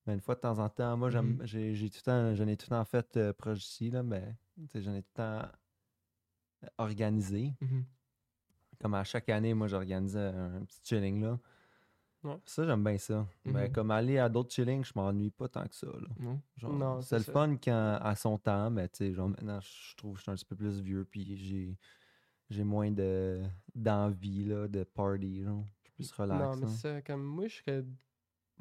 Mais 0.05 0.13
une 0.13 0.21
fois 0.21 0.35
de 0.35 0.41
temps 0.41 0.59
en 0.59 0.69
temps, 0.69 0.95
moi, 0.95 1.09
j'aime- 1.09 1.37
Mhm. 1.39 1.45
j'ai 1.45 1.73
j'ai 1.73 1.89
tout 1.89 1.97
le 1.97 2.03
temps, 2.03 2.35
j'en 2.35 2.47
ai 2.47 2.55
tout 2.55 2.67
le 2.69 2.75
temps 2.77 2.85
fait 2.85 3.17
euh, 3.17 3.33
proche 3.33 3.57
d'ici, 3.59 3.89
là, 3.89 4.03
mais 4.03 4.35
j'en 4.75 4.93
ai 4.95 5.01
tout 5.03 5.09
le 5.09 5.15
temps 5.15 5.49
euh, 6.63 6.67
organisé. 6.77 7.53
Comme 8.79 8.93
à 8.93 9.03
chaque 9.03 9.29
année, 9.29 9.53
moi, 9.53 9.67
j'organisais 9.67 10.19
un, 10.19 10.63
petit 10.65 10.79
chilling, 10.83 11.21
là. 11.21 11.39
Ouais. 12.23 12.37
Ça, 12.45 12.65
j'aime 12.65 12.83
bien 12.83 12.97
ça. 12.97 13.27
Mais 13.45 13.67
Mhm. 13.67 13.71
comme 13.73 13.91
aller 13.91 14.17
à 14.17 14.27
d'autres 14.29 14.51
chillings, 14.53 14.83
je 14.83 14.91
m'ennuie 14.95 15.29
pas 15.31 15.47
tant 15.47 15.67
que 15.67 15.75
ça, 15.75 15.87
c'est 17.01 17.17
le 17.17 17.23
ça. 17.23 17.31
fun 17.31 17.55
quand, 17.57 17.99
à 18.01 18.15
son 18.15 18.37
temps, 18.37 18.69
mais 18.69 18.89
tu 18.89 18.97
sais, 18.97 19.13
genre 19.13 19.29
maintenant, 19.29 19.59
je 19.61 19.95
trouve 19.95 20.13
que 20.13 20.17
je 20.17 20.23
suis 20.23 20.31
un 20.31 20.35
petit 20.35 20.45
peu 20.45 20.55
plus 20.55 20.79
vieux, 20.81 21.05
puis 21.05 21.37
j'ai 21.37 21.77
j'ai 22.49 22.63
moins 22.63 22.91
de 22.91 23.43
d'envie, 23.75 24.45
là, 24.45 24.67
de 24.67 24.83
party, 24.83 25.43
genre. 25.43 25.63
Je 25.83 25.83
suis 25.83 25.91
plus 25.93 26.11
relax, 26.11 26.41
Non, 26.41 26.55
mais 26.55 26.65
là. 26.65 26.71
ça, 26.71 27.01
comme 27.01 27.23
moi, 27.23 27.47
je 27.47 27.55
serais. 27.55 27.85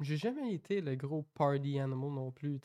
J'ai 0.01 0.17
jamais 0.17 0.53
été 0.53 0.81
le 0.81 0.95
gros 0.95 1.23
party 1.33 1.79
animal 1.79 2.11
non 2.11 2.31
plus. 2.31 2.59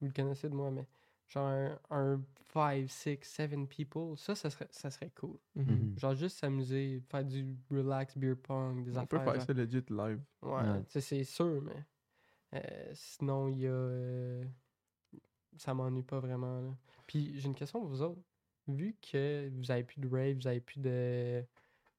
Vous 0.00 0.06
le 0.06 0.12
connaissez 0.12 0.48
de 0.48 0.54
moi, 0.54 0.70
mais 0.70 0.86
genre 1.30 1.46
un, 1.48 1.78
un 1.90 2.20
5, 2.52 2.88
6, 2.90 3.18
7 3.22 3.68
people, 3.68 4.16
ça, 4.18 4.34
ça 4.34 4.50
serait, 4.50 4.68
ça 4.70 4.90
serait 4.90 5.10
cool. 5.18 5.38
Mhm. 5.54 5.94
Genre 5.98 6.14
juste 6.14 6.38
s'amuser, 6.38 7.00
faire 7.08 7.24
du 7.24 7.56
relax 7.70 8.18
beer 8.18 8.34
pong, 8.36 8.84
des 8.84 8.98
On 8.98 9.06
peut 9.06 9.16
affaires. 9.16 9.24
faire 9.24 9.34
genre- 9.40 9.46
ça 9.46 9.52
legit 9.54 9.84
live. 9.88 10.20
Ouais, 10.42 10.50
Ouais. 10.52 10.82
tu 10.84 10.90
sais, 10.90 11.00
c'est 11.00 11.24
sûr, 11.24 11.62
mais. 11.62 11.84
euh, 12.54 12.90
sinon, 12.94 13.48
il 13.48 13.60
y 13.60 13.66
a. 13.66 13.70
euh, 13.70 14.44
ça 15.56 15.74
m'ennuie 15.74 16.02
pas 16.02 16.18
vraiment. 16.20 16.60
Là. 16.60 16.70
Puis 17.06 17.38
j'ai 17.38 17.46
une 17.46 17.54
question 17.54 17.80
pour 17.80 17.88
vous 17.88 18.02
autres. 18.02 18.20
Vu 18.68 18.96
que 19.00 19.48
vous 19.54 19.70
avez 19.70 19.82
plus 19.84 20.00
de 20.00 20.08
rave, 20.08 20.36
vous 20.36 20.46
avez 20.46 20.60
plus 20.60 20.80
de, 20.80 21.44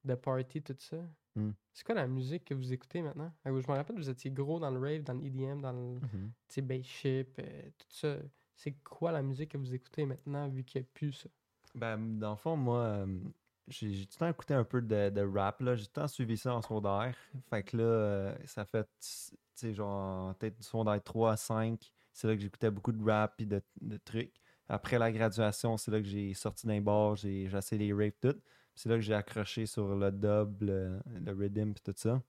de 0.05 0.15
party, 0.15 0.61
tout 0.61 0.75
ça, 0.77 0.97
Hmm. 1.35 1.51
c'est 1.71 1.85
quoi 1.85 1.95
la 1.95 2.07
musique 2.07 2.43
que 2.43 2.53
vous 2.53 2.73
écoutez 2.73 3.01
maintenant? 3.01 3.31
Je 3.45 3.51
me 3.51 3.61
rappelle, 3.67 3.95
vous 3.95 4.09
étiez 4.09 4.29
gros 4.31 4.59
dans 4.59 4.69
le 4.69 4.79
rave, 4.79 5.03
dans 5.03 5.13
le 5.13 5.23
EDM, 5.25 5.61
dans 5.61 5.71
le 5.71 5.95
Mhm. 5.95 6.31
tu 6.49 6.55
sais, 6.55 6.61
bass 6.61 6.83
ship, 6.85 7.39
euh, 7.39 7.69
tout 7.77 7.87
ça. 7.89 8.17
C'est 8.63 8.75
quoi 8.83 9.11
la 9.11 9.23
musique 9.23 9.53
que 9.53 9.57
vous 9.57 9.73
écoutez 9.73 10.05
maintenant, 10.05 10.47
vu 10.47 10.63
qu'il 10.63 10.81
n'y 10.81 10.85
a 10.85 10.89
plus 10.93 11.13
ça? 11.13 11.29
Ben, 11.73 12.19
dans 12.19 12.29
le 12.29 12.35
fond, 12.35 12.55
moi, 12.55 12.77
euh, 12.81 13.19
j'ai 13.67 14.05
tout 14.05 14.13
le 14.13 14.19
temps 14.19 14.29
écouté 14.29 14.53
un 14.53 14.63
peu 14.63 14.83
de, 14.83 15.09
de 15.09 15.21
rap, 15.21 15.61
là. 15.61 15.75
J'ai 15.75 15.85
tout 15.85 15.93
le 15.95 16.01
temps 16.01 16.07
suivi 16.07 16.37
ça 16.37 16.53
en 16.53 16.61
secondaire. 16.61 17.15
Fait 17.49 17.63
que 17.63 17.77
là, 17.77 17.83
euh, 17.83 18.37
ça 18.45 18.63
fait, 18.65 18.87
tu 18.99 19.35
sais, 19.55 19.73
genre, 19.73 20.35
peut-être 20.35 20.57
du 20.57 20.63
secondaire 20.63 21.01
3 21.01 21.31
à 21.31 21.37
5. 21.37 21.91
C'est 22.13 22.27
là 22.27 22.35
que 22.35 22.41
j'écoutais 22.41 22.69
beaucoup 22.69 22.91
de 22.91 23.03
rap 23.03 23.33
et 23.41 23.47
de, 23.47 23.63
de 23.81 23.97
trucs. 23.97 24.35
Après 24.69 24.99
la 24.99 25.11
graduation, 25.11 25.75
c'est 25.77 25.89
là 25.89 25.99
que 25.99 26.07
j'ai 26.07 26.35
sorti 26.35 26.67
d'un 26.67 26.81
bar, 26.81 27.15
j'ai 27.15 27.45
essayé 27.45 27.87
les 27.87 27.93
raves 27.93 28.13
tout. 28.21 28.39
C'est 28.75 28.89
là 28.89 28.95
que 28.95 29.01
j'ai 29.01 29.15
accroché 29.15 29.65
sur 29.65 29.95
le 29.95 30.11
dub, 30.11 30.61
le, 30.61 30.99
le 31.07 31.31
rhythm 31.33 31.71
et 31.71 31.79
tout 31.83 31.95
ça. 31.97 32.21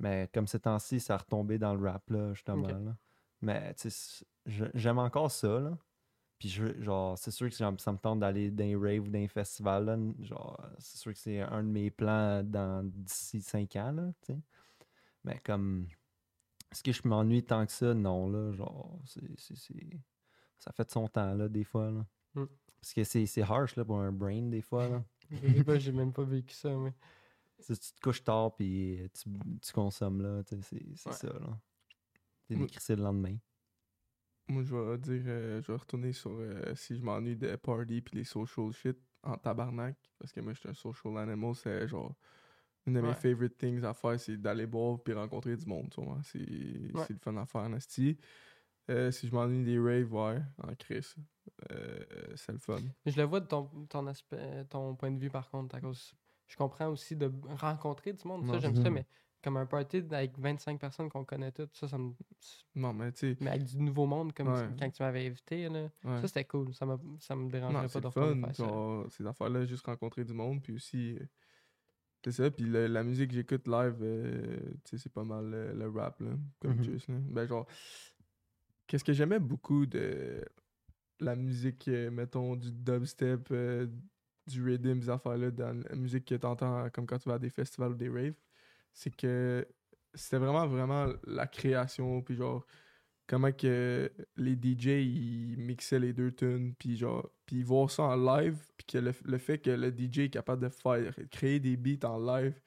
Mais 0.00 0.28
comme 0.34 0.48
ces 0.48 0.58
temps-ci, 0.58 0.98
ça 0.98 1.14
a 1.14 1.18
retombé 1.18 1.56
dans 1.56 1.72
le 1.72 1.88
rap, 1.88 2.10
là, 2.10 2.34
justement. 2.34 2.66
Là. 2.66 2.96
Mais, 3.42 3.74
tu 3.74 3.90
sais, 3.90 4.24
je- 4.46 4.64
j'aime 4.74 4.98
encore 4.98 5.30
ça, 5.30 5.60
là. 5.60 5.76
Puis, 6.38 6.48
je, 6.48 6.80
genre, 6.82 7.16
c'est 7.18 7.30
sûr 7.30 7.48
que 7.48 7.54
ça 7.54 7.70
me- 7.70 7.96
tente 7.98 8.20
d'aller 8.20 8.50
dans 8.50 8.64
les 8.64 8.76
raves 8.76 9.06
ou 9.06 9.10
dans 9.10 9.18
les 9.18 9.28
festivals, 9.28 9.84
là. 9.84 9.96
Genre, 10.20 10.60
c'est 10.78 10.98
sûr 10.98 11.12
que 11.12 11.18
c'est 11.18 11.40
un 11.40 11.62
de 11.62 11.68
mes 11.68 11.90
plans 11.90 12.42
dans 12.42 12.84
d'ici 12.84 13.42
5 13.42 13.76
ans, 13.76 13.92
là, 13.92 14.12
tu 14.22 14.32
sais. 14.32 14.40
Mais 15.24 15.38
comme, 15.44 15.86
est-ce 16.70 16.82
que 16.82 16.92
je 16.92 17.06
m'ennuie 17.06 17.44
tant 17.44 17.64
que 17.66 17.72
ça? 17.72 17.94
Non, 17.94 18.28
là, 18.28 18.52
genre, 18.52 18.98
c'est... 19.04 20.00
Ça 20.58 20.72
fait 20.72 20.84
de 20.84 20.90
son 20.90 21.08
temps, 21.08 21.34
là, 21.34 21.48
des 21.48 21.64
fois, 21.64 21.90
là. 21.90 22.06
Mm. 22.34 22.46
Parce 22.80 22.94
que 22.94 23.04
c'est 23.04 23.42
harsh, 23.42 23.76
là, 23.76 23.84
pour 23.84 24.00
un 24.00 24.12
brain, 24.12 24.42
des 24.42 24.62
fois, 24.62 24.88
là. 24.88 25.04
Pas, 25.66 25.78
j'ai 25.78 25.92
même 25.92 26.12
pas 26.12 26.24
vécu 26.24 26.54
ça, 26.54 26.70
mais. 26.76 26.92
Tu 27.64 27.74
te 27.76 28.00
couches 28.02 28.24
tard 28.24 28.54
puis 28.56 29.08
tu, 29.14 29.30
tu 29.60 29.72
consommes 29.72 30.20
là, 30.20 30.42
tu 30.42 30.56
sais, 30.56 30.62
c'est 30.62 30.96
c'est 30.96 31.08
Ouais. 31.10 31.14
ça 31.14 31.38
là. 31.38 31.58
T'es 32.54 32.60
décrissé 32.60 32.96
le 32.96 33.02
lendemain? 33.02 33.36
Moi, 34.48 34.62
je 34.64 34.74
vais 34.74 34.98
dire, 34.98 35.22
euh, 35.26 35.62
je 35.62 35.72
vais 35.72 35.78
retourner 35.78 36.12
sur 36.12 36.30
euh, 36.32 36.74
si 36.74 36.96
je 36.96 37.02
m'ennuie 37.02 37.36
des 37.36 37.56
party 37.56 38.00
puis 38.02 38.16
les 38.18 38.24
social 38.24 38.70
shit 38.72 38.98
en 39.22 39.36
tabarnak. 39.36 39.96
Parce 40.18 40.32
que 40.32 40.40
moi, 40.40 40.52
je 40.52 40.58
suis 40.60 40.68
un 40.68 40.74
social 40.74 41.16
animal. 41.18 41.54
C'est 41.54 41.86
genre. 41.88 42.14
Une 42.84 42.94
de 42.94 43.00
mes 43.00 43.08
Ouais. 43.10 43.14
favorite 43.14 43.56
things 43.56 43.84
à 43.84 43.94
faire, 43.94 44.18
c'est 44.18 44.36
d'aller 44.36 44.66
boire 44.66 44.98
puis 45.00 45.14
rencontrer 45.14 45.56
du 45.56 45.66
monde. 45.66 45.88
tu 45.90 46.02
vois. 46.02 46.18
C'est 46.24 46.40
Ouais. 46.40 47.04
c'est 47.06 47.12
le 47.12 47.18
fun 47.20 47.36
à 47.36 47.46
faire 47.46 47.60
en 47.62 47.72
asti. 47.74 48.18
Euh, 48.90 49.12
si 49.12 49.28
je 49.28 49.32
m'ennuie 49.32 49.62
des 49.64 49.78
raves, 49.78 50.12
ouais, 50.12 50.42
en 50.60 50.74
Chris. 50.74 51.14
Euh, 51.70 52.04
c'est 52.34 52.50
le 52.50 52.58
fun. 52.58 52.80
Je 53.06 53.16
le 53.16 53.22
vois 53.22 53.38
de 53.38 53.46
ton, 53.46 53.68
ton 53.88 54.04
aspect, 54.08 54.64
ton 54.68 54.96
point 54.96 55.12
de 55.12 55.18
vue, 55.20 55.30
par 55.30 55.48
contre, 55.48 55.76
à 55.76 55.80
cause. 55.80 56.12
Je 56.48 56.56
comprends 56.56 56.88
aussi 56.88 57.14
de 57.14 57.32
rencontrer 57.50 58.12
du 58.12 58.26
monde. 58.26 58.44
Ça, 58.48 58.58
j'aime 58.58 58.74
ça, 58.74 58.90
mais 58.90 59.06
comme 59.42 59.56
un 59.56 59.66
party 59.66 60.04
avec 60.10 60.38
25 60.38 60.78
personnes 60.78 61.08
qu'on 61.08 61.24
connaît 61.24 61.50
toutes, 61.52 61.74
ça, 61.76 61.88
ça 61.88 61.98
me. 61.98 62.12
Non, 62.74 62.92
mais 62.92 63.10
tu 63.12 63.18
sais, 63.32 63.36
Mais 63.40 63.50
avec 63.50 63.64
du 63.64 63.78
nouveau 63.80 64.06
monde, 64.06 64.32
comme 64.32 64.48
Ouais. 64.48 64.68
quand 64.78 64.90
tu 64.90 65.02
m'avais 65.02 65.26
invité, 65.26 65.68
là. 65.68 65.82
ouais. 66.04 66.20
Ça, 66.20 66.28
c'était 66.28 66.44
cool. 66.44 66.72
Ça, 66.74 66.86
ça 67.18 67.34
me 67.36 67.50
dérangerait 67.50 67.82
Non, 67.82 67.88
pas 67.88 68.00
de 68.00 68.04
le 68.06 68.10
fun. 68.10 68.40
faire 68.52 68.56
ça. 68.56 69.10
Ces 69.10 69.26
affaires-là, 69.26 69.64
juste 69.64 69.84
rencontrer 69.86 70.24
du 70.24 70.32
monde. 70.32 70.62
Puis 70.62 70.72
aussi, 70.74 71.16
euh, 71.16 71.26
c'est 72.24 72.32
ça. 72.32 72.50
Puis 72.50 72.64
le- 72.64 72.86
la 72.86 73.02
musique 73.02 73.30
que 73.30 73.34
j'écoute 73.34 73.66
live, 73.66 73.96
euh, 74.00 74.58
tu 74.84 74.96
sais, 74.96 74.98
c'est 74.98 75.12
pas 75.12 75.24
mal 75.24 75.50
euh, 75.52 75.74
le 75.74 75.88
rap, 75.90 76.20
là. 76.20 76.30
Comme 76.60 76.76
Mhm. 76.76 76.84
juste, 76.84 77.08
là. 77.08 77.16
Ben, 77.18 77.46
genre, 77.46 77.66
qu'est-ce 78.86 79.04
que 79.04 79.12
j'aimais 79.12 79.38
beaucoup 79.40 79.86
de 79.86 80.44
la 81.20 81.36
musique, 81.36 81.88
euh, 81.88 82.10
mettons, 82.10 82.56
du 82.56 82.70
dubstep, 82.72 83.48
euh, 83.52 83.86
du 84.46 84.62
rhythm, 84.64 84.98
des 85.00 85.08
affaires-là, 85.08 85.50
dans 85.50 85.72
la 85.88 85.94
musique 85.96 86.24
que 86.24 86.34
t'entends 86.34 86.88
comme 86.90 87.06
quand 87.06 87.18
tu 87.18 87.28
vas 87.28 87.36
à 87.36 87.38
des 87.38 87.50
festivals 87.50 87.92
ou 87.92 87.94
des 87.96 88.08
raves, 88.08 88.34
c'est 88.92 89.14
que 89.14 89.66
c'était 90.14 90.38
vraiment, 90.38 90.66
vraiment 90.66 91.06
la 91.26 91.46
création. 91.46 92.22
Puis 92.22 92.36
genre, 92.36 92.66
comment 93.26 93.52
que 93.52 94.10
les 94.36 94.54
DJ 94.54 94.86
ils 95.04 95.56
mixaient 95.58 96.00
les 96.00 96.12
deux 96.12 96.32
tunes 96.32 96.74
puis 96.74 96.96
genre 96.96 97.30
puis 97.46 97.62
voir 97.62 97.90
ça 97.90 98.02
en 98.04 98.16
live 98.16 98.58
puis 98.76 98.86
que 98.86 98.98
le, 98.98 99.12
le 99.24 99.38
fait 99.38 99.58
que 99.58 99.70
le 99.70 99.90
DJ 99.90 100.18
est 100.20 100.30
capable 100.30 100.62
de 100.62 100.68
faire 100.68 101.14
créer 101.30 101.60
des 101.60 101.76
beats 101.76 102.06
en 102.06 102.18
live 102.18 102.60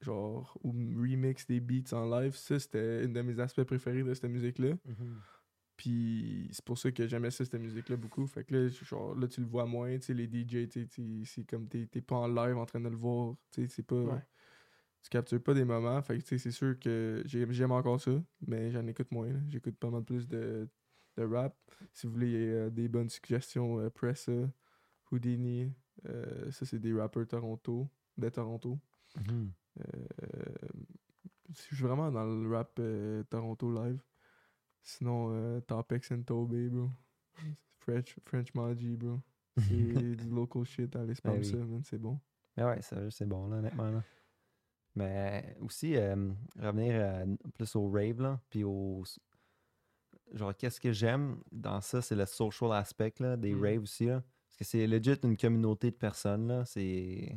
genre 0.00 0.56
ou 0.62 0.70
remix 0.72 1.46
des 1.46 1.58
beats 1.60 1.92
en 1.96 2.08
live 2.20 2.34
ça 2.36 2.58
c'était 2.60 3.04
une 3.04 3.12
de 3.12 3.22
mes 3.22 3.40
aspects 3.40 3.64
préférés 3.64 4.02
de 4.04 4.14
cette 4.14 4.30
musique 4.30 4.58
là 4.58 4.74
puis 5.76 6.48
c'est 6.52 6.64
pour 6.64 6.76
ça 6.78 6.90
que 6.92 7.06
j'aimais 7.06 7.30
ça 7.30 7.44
cette 7.44 7.60
musique 7.60 7.88
là 7.88 7.96
beaucoup 7.96 8.26
fait 8.26 8.44
que 8.44 8.54
là 8.54 8.68
genre 8.68 9.14
là 9.16 9.26
tu 9.26 9.40
le 9.40 9.46
vois 9.46 9.64
moins 9.66 9.96
tu 9.98 10.06
sais 10.06 10.14
les 10.14 10.26
DJ 10.26 10.68
tu 10.68 10.86
sais, 10.88 11.22
c'est 11.24 11.44
comme 11.44 11.66
t'es 11.68 11.86
t'es 11.86 12.00
pas 12.02 12.16
en 12.16 12.28
live 12.28 12.56
en 12.56 12.66
train 12.66 12.80
de 12.80 12.88
le 12.88 12.96
voir 12.96 13.34
tu 13.50 13.62
sais 13.62 13.68
c'est 13.68 13.86
pas 13.86 13.96
Ouais. 13.96 14.20
Tu 15.08 15.16
captures 15.16 15.42
pas 15.42 15.54
des 15.54 15.64
moments. 15.64 16.00
Fait 16.02 16.18
que, 16.18 16.22
tu 16.22 16.28
sais, 16.28 16.38
c'est 16.38 16.50
sûr 16.50 16.78
que 16.78 17.22
j'ai- 17.24 17.50
j'aime 17.50 17.72
encore 17.72 17.98
ça, 17.98 18.10
mais 18.46 18.70
j'en 18.70 18.86
écoute 18.86 19.10
moins. 19.10 19.32
J'écoute 19.48 19.76
pas 19.78 19.88
mal 19.88 20.04
plus 20.04 20.28
de, 20.28 20.68
de 21.16 21.22
rap. 21.24 21.56
Si 21.94 22.06
vous 22.06 22.12
voulez 22.12 22.34
euh, 22.36 22.68
des 22.70 22.88
bonnes 22.88 23.08
suggestions, 23.08 23.80
euh, 23.80 23.88
Pressa, 23.88 24.32
Houdini, 25.10 25.72
euh, 26.06 26.50
ça, 26.50 26.66
c'est 26.66 26.78
des 26.78 26.92
rappeurs 26.92 27.26
Toronto, 27.26 27.88
de 28.18 28.28
Toronto. 28.28 28.78
Mhm. 29.16 29.50
Euh, 29.80 29.84
je 31.54 31.60
suis 31.62 31.76
vraiment 31.76 32.10
dans 32.10 32.24
le 32.26 32.48
rap 32.54 32.72
euh, 32.78 33.22
Toronto 33.30 33.72
live. 33.72 34.02
Sinon, 34.82 35.30
euh, 35.32 35.60
Topex 35.60 36.12
and 36.12 36.22
Tobe, 36.22 36.68
bro. 36.68 36.90
French, 37.78 38.14
French 38.26 38.52
bro. 38.52 38.74
C'est 39.56 40.16
du 40.16 40.28
local 40.28 40.64
shit. 40.64 40.94
Allez, 40.96 41.14
spam 41.14 41.34
Ben 41.34 41.40
oui. 41.40 41.46
ça, 41.46 41.56
man. 41.56 41.82
C'est 41.84 41.98
bon. 41.98 42.20
Mais 42.56 42.64
ouais, 42.64 42.82
sérieux, 42.82 43.10
c'est 43.10 43.26
bon, 43.26 43.48
là, 43.48 43.56
honnêtement. 43.56 43.90
Là. 43.90 44.04
Mais 44.98 45.56
aussi, 45.60 45.96
euh, 45.96 46.32
revenir 46.60 46.92
euh, 46.94 47.24
plus 47.54 47.76
au 47.76 47.88
rave, 47.88 48.20
là, 48.20 48.40
puis 48.50 48.64
au. 48.64 49.04
Genre, 50.34 50.54
qu'est-ce 50.56 50.80
que 50.80 50.92
j'aime 50.92 51.40
dans 51.52 51.80
ça, 51.80 52.02
c'est 52.02 52.16
le 52.16 52.26
social 52.26 52.72
aspect, 52.72 53.14
là, 53.20 53.36
des 53.36 53.54
Mm. 53.54 53.62
raves 53.62 53.82
aussi, 53.82 54.06
là. 54.06 54.24
Parce 54.48 54.56
que 54.56 54.64
c'est 54.64 54.86
legit 54.88 55.14
une 55.22 55.36
communauté 55.36 55.92
de 55.92 55.96
personnes, 55.96 56.48
là. 56.48 56.64
C'est. 56.64 57.32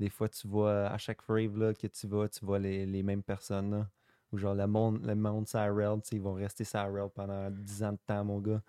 Des 0.00 0.10
fois, 0.10 0.28
tu 0.28 0.48
vois, 0.48 0.88
à 0.88 0.98
chaque 0.98 1.20
rave, 1.22 1.56
là, 1.56 1.72
que 1.74 1.86
tu 1.86 2.08
vas, 2.08 2.28
tu 2.28 2.44
vois 2.44 2.58
les, 2.58 2.84
les 2.84 3.02
mêmes 3.04 3.22
personnes, 3.22 3.70
là. 3.70 3.88
Ou 4.32 4.38
genre, 4.38 4.56
le 4.56 4.66
monde, 4.66 5.06
le 5.06 5.14
monde 5.14 5.46
sais, 5.46 5.64
ils 6.12 6.20
vont 6.20 6.34
rester 6.34 6.64
Sarel 6.64 7.08
pendant 7.14 7.48
10 7.52 7.84
ans 7.84 7.92
de 7.92 7.98
temps, 8.04 8.24
mon 8.24 8.40
gars. 8.40 8.62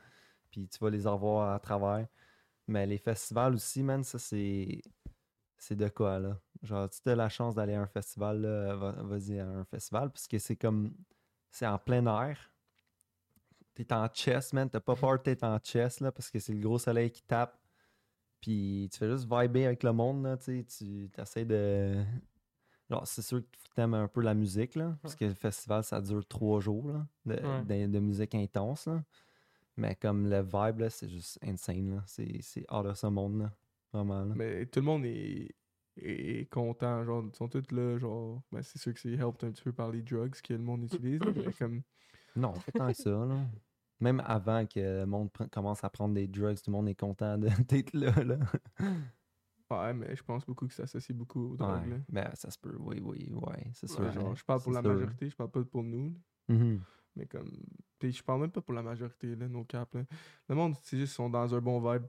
Puis 0.52 0.68
tu 0.68 0.78
vas 0.78 0.92
les 0.92 1.08
revoir 1.08 1.56
à 1.56 1.60
travers. 1.60 2.08
Mais 2.68 2.86
les 2.86 3.00
festivals 3.00 3.56
aussi, 3.56 3.82
man, 3.82 4.04
ça, 4.04 4.20
c'est. 4.20 4.82
C'est 5.58 5.76
de 5.76 5.90
quoi, 5.90 6.20
là? 6.20 6.40
Genre, 6.64 6.88
si 6.92 7.02
t'as 7.02 7.16
la 7.16 7.30
chance 7.30 7.56
d'aller 7.56 7.74
à 7.76 7.82
un 7.82 7.88
festival, 7.88 8.42
vas-y 9.04 9.40
à 9.40 9.48
un 9.48 9.64
festival, 9.66 10.10
parce 10.12 10.28
que 10.28 10.40
c'est 10.40 10.56
comme. 10.56 10.94
C'est 11.52 11.66
en 11.68 11.78
plein 11.80 12.06
air. 12.06 12.38
T'es 13.74 13.94
en 13.94 14.08
chest, 14.08 14.54
man. 14.54 14.70
T'as 14.70 14.80
pas 14.80 14.96
peur 14.96 15.22
d'être 15.22 15.44
en 15.44 15.60
chest, 15.60 16.00
là, 16.02 16.12
parce 16.12 16.30
que 16.30 16.40
c'est 16.40 16.54
le 16.54 16.60
gros 16.60 16.80
soleil 16.80 17.12
qui 17.12 17.24
tape. 17.24 17.58
Puis 18.42 18.90
tu 18.92 18.98
fais 19.00 19.10
juste 19.10 19.24
vibrer 19.30 19.66
avec 19.66 19.84
le 19.84 19.92
monde, 19.94 20.24
là, 20.24 20.38
tu 20.38 20.66
sais. 20.68 21.10
Tu 21.14 21.22
essaies 21.22 21.46
de. 21.46 22.04
Genre, 22.90 23.06
c'est 23.06 23.22
sûr 23.22 23.40
que 23.40 23.46
tu 23.58 23.70
t'aimes 23.76 23.94
un 23.96 24.08
peu 24.08 24.22
la 24.22 24.34
musique, 24.34 24.76
là, 24.76 24.98
parce 25.02 25.16
que 25.16 25.26
le 25.26 25.34
festival, 25.34 25.84
ça 25.84 26.00
dure 26.02 26.26
trois 26.26 26.60
jours, 26.62 26.88
là, 26.88 27.06
de, 27.26 27.34
Ouais. 27.36 27.88
de- 27.88 27.92
de 27.92 28.00
musique 28.00 28.34
intense, 28.36 28.88
là. 28.88 29.04
Mais 29.76 29.96
comme 29.96 30.28
le 30.30 30.42
vibe, 30.42 30.80
là, 30.80 30.90
c'est 30.90 31.10
juste 31.10 31.38
insane, 31.44 31.96
là. 31.96 32.04
C'est 32.08 32.40
c'est 32.42 32.66
hors 32.70 32.84
de 32.84 32.94
ce 32.94 33.08
monde, 33.08 33.40
là. 33.40 33.52
Vraiment, 33.92 34.24
là. 34.24 34.34
Mais 34.36 34.66
tout 34.68 34.80
le 34.80 34.86
monde 34.86 35.06
est, 35.06 35.54
est 36.02 36.50
content. 36.52 37.04
Genre, 37.04 37.24
ils 37.32 37.36
sont 37.36 37.48
tous 37.48 37.72
là. 37.72 37.98
Genre, 37.98 38.42
ben, 38.52 38.62
c'est 38.62 38.78
sûr 38.80 38.94
que 38.94 39.00
c'est 39.00 39.14
helped 39.14 39.44
un 39.44 39.52
petit 39.52 39.64
peu 39.64 39.74
par 39.74 39.92
les 39.92 40.02
drugs 40.02 40.34
que 40.42 40.54
le 40.54 40.60
monde 40.60 40.84
utilise. 40.84 41.20
mais 41.36 41.54
comme, 41.54 41.82
Non, 42.36 42.54
pas 42.54 42.72
tant 42.74 42.88
que 42.88 42.94
ça, 42.98 43.10
là. 43.12 43.40
Même 44.00 44.22
avant 44.26 44.66
que 44.68 44.80
le 44.80 45.06
monde 45.06 45.30
commence 45.52 45.84
à 45.84 45.90
prendre 45.90 46.14
des 46.14 46.28
drugs, 46.28 46.58
tout 46.58 46.70
le 46.70 46.74
monde 46.74 46.88
est 46.90 46.96
content 47.00 47.38
d'être 47.68 47.94
là, 47.94 48.12
là. 48.24 48.38
ouais, 49.72 49.94
mais 49.94 50.16
je 50.16 50.24
pense 50.24 50.46
beaucoup 50.46 50.68
que 50.68 50.74
ça 50.74 50.86
s'associe 50.86 51.18
beaucoup 51.18 51.54
aux 51.54 51.56
drogues. 51.58 51.82
Ouais, 51.84 51.90
là. 51.90 51.98
ben, 52.10 52.30
ça 52.36 52.52
se 52.52 52.60
peut, 52.60 52.76
oui, 52.80 53.00
oui, 53.04 53.28
oui, 53.34 53.54
c'est 53.74 53.90
sûr. 53.90 54.02
Ouais, 54.02 54.12
genre, 54.12 54.36
je 54.36 54.44
parle 54.46 54.62
pour 54.62 54.72
la 54.72 54.82
sûr. 54.82 54.94
majorité, 54.94 55.30
je 55.30 55.36
parle 55.36 55.50
pas 55.52 55.64
pour 55.64 55.84
nous. 55.84 56.14
Mhm. 56.48 56.82
Mais 57.16 57.26
comme. 57.26 57.52
Puis 57.98 58.12
je 58.12 58.24
parle 58.24 58.42
même 58.42 58.52
pas 58.52 58.62
pour 58.62 58.76
la 58.76 58.84
majorité, 58.84 59.36
là, 59.36 59.48
nos 59.48 59.64
caps. 59.64 59.92
Là. 59.96 60.04
Le 60.50 60.54
monde, 60.56 60.76
c'est 60.84 60.98
juste, 61.00 61.14
ils 61.14 61.16
sont 61.16 61.30
dans 61.32 61.56
un 61.56 61.60
bon 61.60 61.80
vibe. 61.80 62.06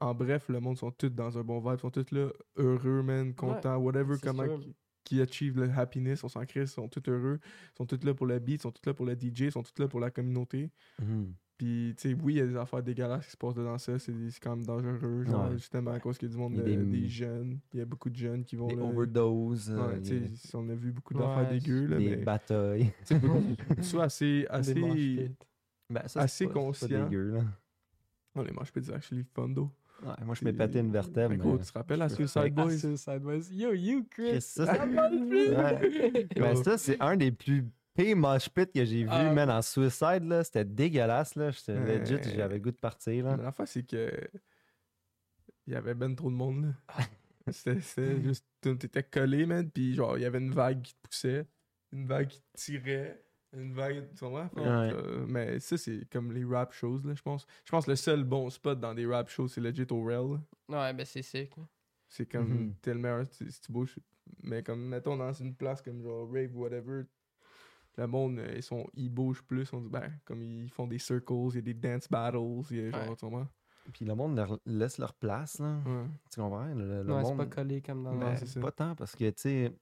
En 0.00 0.14
bref, 0.14 0.48
le 0.48 0.60
monde 0.60 0.76
sont 0.78 0.90
tous 0.90 1.08
dans 1.10 1.38
un 1.38 1.42
bon 1.42 1.58
vibe. 1.60 1.74
Ils 1.76 1.80
sont 1.80 1.90
tous 1.90 2.10
là, 2.12 2.28
heureux, 2.56 3.02
man, 3.02 3.34
contents, 3.34 3.76
whatever, 3.78 4.16
comment 4.22 4.58
qui, 4.58 4.74
qui 5.04 5.20
achieve 5.20 5.58
le 5.58 5.70
happiness, 5.70 6.22
on 6.24 6.28
s'en 6.28 6.44
crée, 6.44 6.60
ils 6.62 6.68
sont 6.68 6.88
tous 6.88 7.08
heureux. 7.10 7.38
Ils 7.42 7.76
sont 7.76 7.86
tous 7.86 8.04
là 8.04 8.14
pour 8.14 8.26
le 8.26 8.38
beat, 8.38 8.60
ils 8.60 8.62
sont 8.62 8.70
tous 8.72 8.86
là 8.86 8.94
pour 8.94 9.06
le 9.06 9.14
DJ, 9.14 9.40
ils 9.46 9.52
sont 9.52 9.62
tous 9.62 9.80
là 9.80 9.88
pour 9.88 10.00
la 10.00 10.10
communauté. 10.10 10.70
Mhm. 11.00 11.32
Puis, 11.58 11.94
tu 11.98 12.08
sais, 12.08 12.16
oui, 12.22 12.34
il 12.34 12.36
y 12.38 12.40
a 12.40 12.46
des 12.46 12.56
affaires 12.56 12.82
dégueulasses 12.82 13.26
qui 13.26 13.32
se 13.32 13.36
passent 13.36 13.52
dedans 13.54 13.76
ça, 13.76 13.98
c'est 13.98 14.14
quand 14.42 14.56
même 14.56 14.64
dangereux, 14.64 15.24
genre, 15.24 15.50
Ouais. 15.50 15.58
justement, 15.58 15.90
à 15.90 16.00
cause 16.00 16.16
qu'il 16.16 16.28
y 16.28 16.30
a 16.30 16.34
du 16.34 16.38
monde, 16.40 16.52
Il 16.54 16.58
y 16.58 16.60
a 16.60 16.64
de- 16.64 16.84
des- 16.84 17.00
des... 17.02 17.08
jeunes. 17.08 17.60
Il 17.74 17.80
y 17.80 17.82
a 17.82 17.84
beaucoup 17.84 18.08
de 18.08 18.16
jeunes 18.16 18.44
qui 18.44 18.56
vont 18.56 18.66
Des 18.68 18.76
là. 18.76 18.82
overdoses, 18.84 19.70
euh, 19.70 19.88
Ouais, 19.88 20.00
tu 20.00 20.16
a 20.16 20.26
sais, 20.36 20.56
on 20.56 20.66
a 20.70 20.74
vu 20.74 20.90
beaucoup 20.90 21.12
d'affaires 21.12 21.50
Ouais, 21.50 21.58
dégueu, 21.58 21.84
là, 21.86 21.98
des 21.98 22.16
mais. 22.16 22.24
batailles. 22.24 22.90
tu 23.06 23.14
sais, 23.14 23.18
beaucoup- 23.18 23.82
soit 23.82 24.04
assez, 24.04 24.46
assez. 24.48 25.30
Ben, 25.92 26.06
ça, 26.06 26.20
Assez 26.20 26.46
pas- 26.46 26.52
conscient. 26.54 26.88
dégueu, 27.04 27.32
là. 27.32 27.44
Oh, 28.36 28.42
les 28.42 28.52
mosh 28.52 28.72
pits, 28.72 28.84
c'est 28.84 28.92
actually 28.94 29.24
fun, 29.34 29.48
though. 29.48 29.70
Ouais, 30.02 30.14
moi, 30.24 30.34
je 30.34 30.44
m'ai 30.44 30.52
pété 30.52 30.78
une 30.78 30.92
vertèbre. 30.92 31.34
Mais- 31.36 31.58
tu 31.58 31.64
te 31.66 31.72
rappelles 31.78 32.00
à 32.02 32.08
Suicide 32.08 32.54
Boys? 32.54 32.78
Suicide 32.78 33.18
Boys. 33.20 33.50
Yo, 33.52 33.72
you, 33.74 34.06
Chris. 34.10 34.40
Ça, 34.40 34.66
Ça 34.66 34.86
plus. 34.86 35.48
Ouais. 35.50 36.28
Ben, 36.36 36.56
ça, 36.62 36.78
c'est 36.78 37.00
un 37.02 37.16
des 37.16 37.32
plus 37.32 37.66
pires 37.94 38.16
mosh 38.16 38.48
pits 38.48 38.66
que 38.72 38.84
j'ai 38.84 39.02
vu, 39.02 39.08
Ah. 39.10 39.32
man, 39.32 39.50
en 39.50 39.60
Suicide, 39.60 40.22
là. 40.24 40.42
C'était 40.44 40.64
dégueulasse, 40.64 41.34
là. 41.34 41.50
J'étais 41.50 41.72
Ouais. 41.78 41.98
legit, 41.98 42.16
j'avais 42.34 42.54
le 42.54 42.60
goût 42.60 42.70
de 42.70 42.76
partir, 42.76 43.24
là. 43.26 43.36
Mais 43.36 43.42
l'affaire, 43.42 43.68
c'est 43.68 43.82
que. 43.82 44.10
Il 45.66 45.74
y 45.74 45.76
avait 45.76 45.94
ben 45.94 46.14
trop 46.16 46.30
de 46.30 46.36
monde, 46.36 46.64
là. 46.64 46.72
C'était 47.52 47.80
c'était 47.80 48.20
juste. 48.22 48.46
T'étais 48.60 49.02
collé, 49.02 49.44
man, 49.46 49.68
puis 49.70 49.94
genre, 49.94 50.16
il 50.16 50.22
y 50.22 50.24
avait 50.24 50.38
une 50.38 50.52
vague 50.52 50.82
qui 50.82 50.94
te 50.94 50.98
poussait, 51.08 51.46
une 51.92 52.06
vague 52.06 52.28
qui 52.28 52.40
te 52.40 52.46
tirait, 52.54 53.22
une 53.52 53.72
vague. 53.72 54.08
Tu 54.14 54.24
comprends? 54.24 54.48
Euh, 54.58 55.24
mais 55.28 55.58
ça, 55.60 55.76
c'est 55.76 56.08
comme 56.10 56.32
les 56.32 56.44
rap 56.44 56.72
shows, 56.72 57.00
là, 57.04 57.14
je 57.14 57.22
pense. 57.22 57.46
Je 57.64 57.70
pense 57.70 57.84
que 57.86 57.90
le 57.90 57.96
seul 57.96 58.24
bon 58.24 58.48
spot 58.50 58.78
dans 58.78 58.94
des 58.94 59.06
rap 59.06 59.28
shows, 59.28 59.48
c'est 59.48 59.60
legit 59.60 59.86
au 59.90 60.08
là. 60.08 60.20
Ouais, 60.68 60.92
ben 60.94 61.04
c'est 61.04 61.22
sick. 61.22 61.52
C'est 62.08 62.26
comme. 62.26 62.48
Mhm. 62.48 62.74
T'es 62.82 62.94
le 62.94 63.00
meilleur 63.00 63.26
si 63.26 63.46
tu 63.60 63.72
bouges. 63.72 63.98
Mais 64.42 64.62
comme, 64.62 64.80
mettons, 64.86 65.16
dans 65.16 65.32
une 65.32 65.54
place 65.54 65.82
comme 65.82 66.00
genre 66.02 66.28
Rave, 66.32 66.56
whatever. 66.56 67.02
Le 67.96 68.06
monde, 68.06 68.38
euh, 68.38 68.52
ils, 68.56 68.62
sont, 68.62 68.86
ils 68.94 69.08
bougent 69.10 69.42
plus. 69.42 69.70
On 69.72 69.80
dit, 69.80 69.88
ben, 69.88 70.10
comme 70.24 70.42
ils 70.42 70.70
font 70.70 70.86
des 70.86 70.98
circles, 70.98 71.32
il 71.50 71.54
y 71.56 71.58
a 71.58 71.60
des 71.60 71.74
dance 71.74 72.08
battles, 72.08 72.38
il 72.70 72.76
y 72.76 72.86
a 72.86 72.90
genre, 72.90 73.00
Ouais. 73.10 73.16
tu 73.16 73.24
comprends? 73.26 73.48
Puis 73.92 74.04
le 74.04 74.14
monde 74.14 74.36
leur 74.36 74.58
laisse 74.64 74.98
leur 74.98 75.12
place, 75.14 75.58
là. 75.58 75.80
Ouais. 75.84 76.04
Tu 76.32 76.40
comprends? 76.40 76.66
Le, 76.72 77.02
le 77.02 77.12
Ouais, 77.12 77.24
c'est 77.24 77.28
monde... 77.30 77.38
pas 77.38 77.46
collé 77.46 77.82
comme 77.82 78.04
dans 78.04 78.12
Non, 78.12 78.20
Ben, 78.20 78.36
c'est 78.36 78.46
ça. 78.46 78.60
pas 78.60 78.70
tant, 78.70 78.94
parce 78.94 79.16
que, 79.16 79.28
tu 79.30 79.40
sais, 79.40 79.72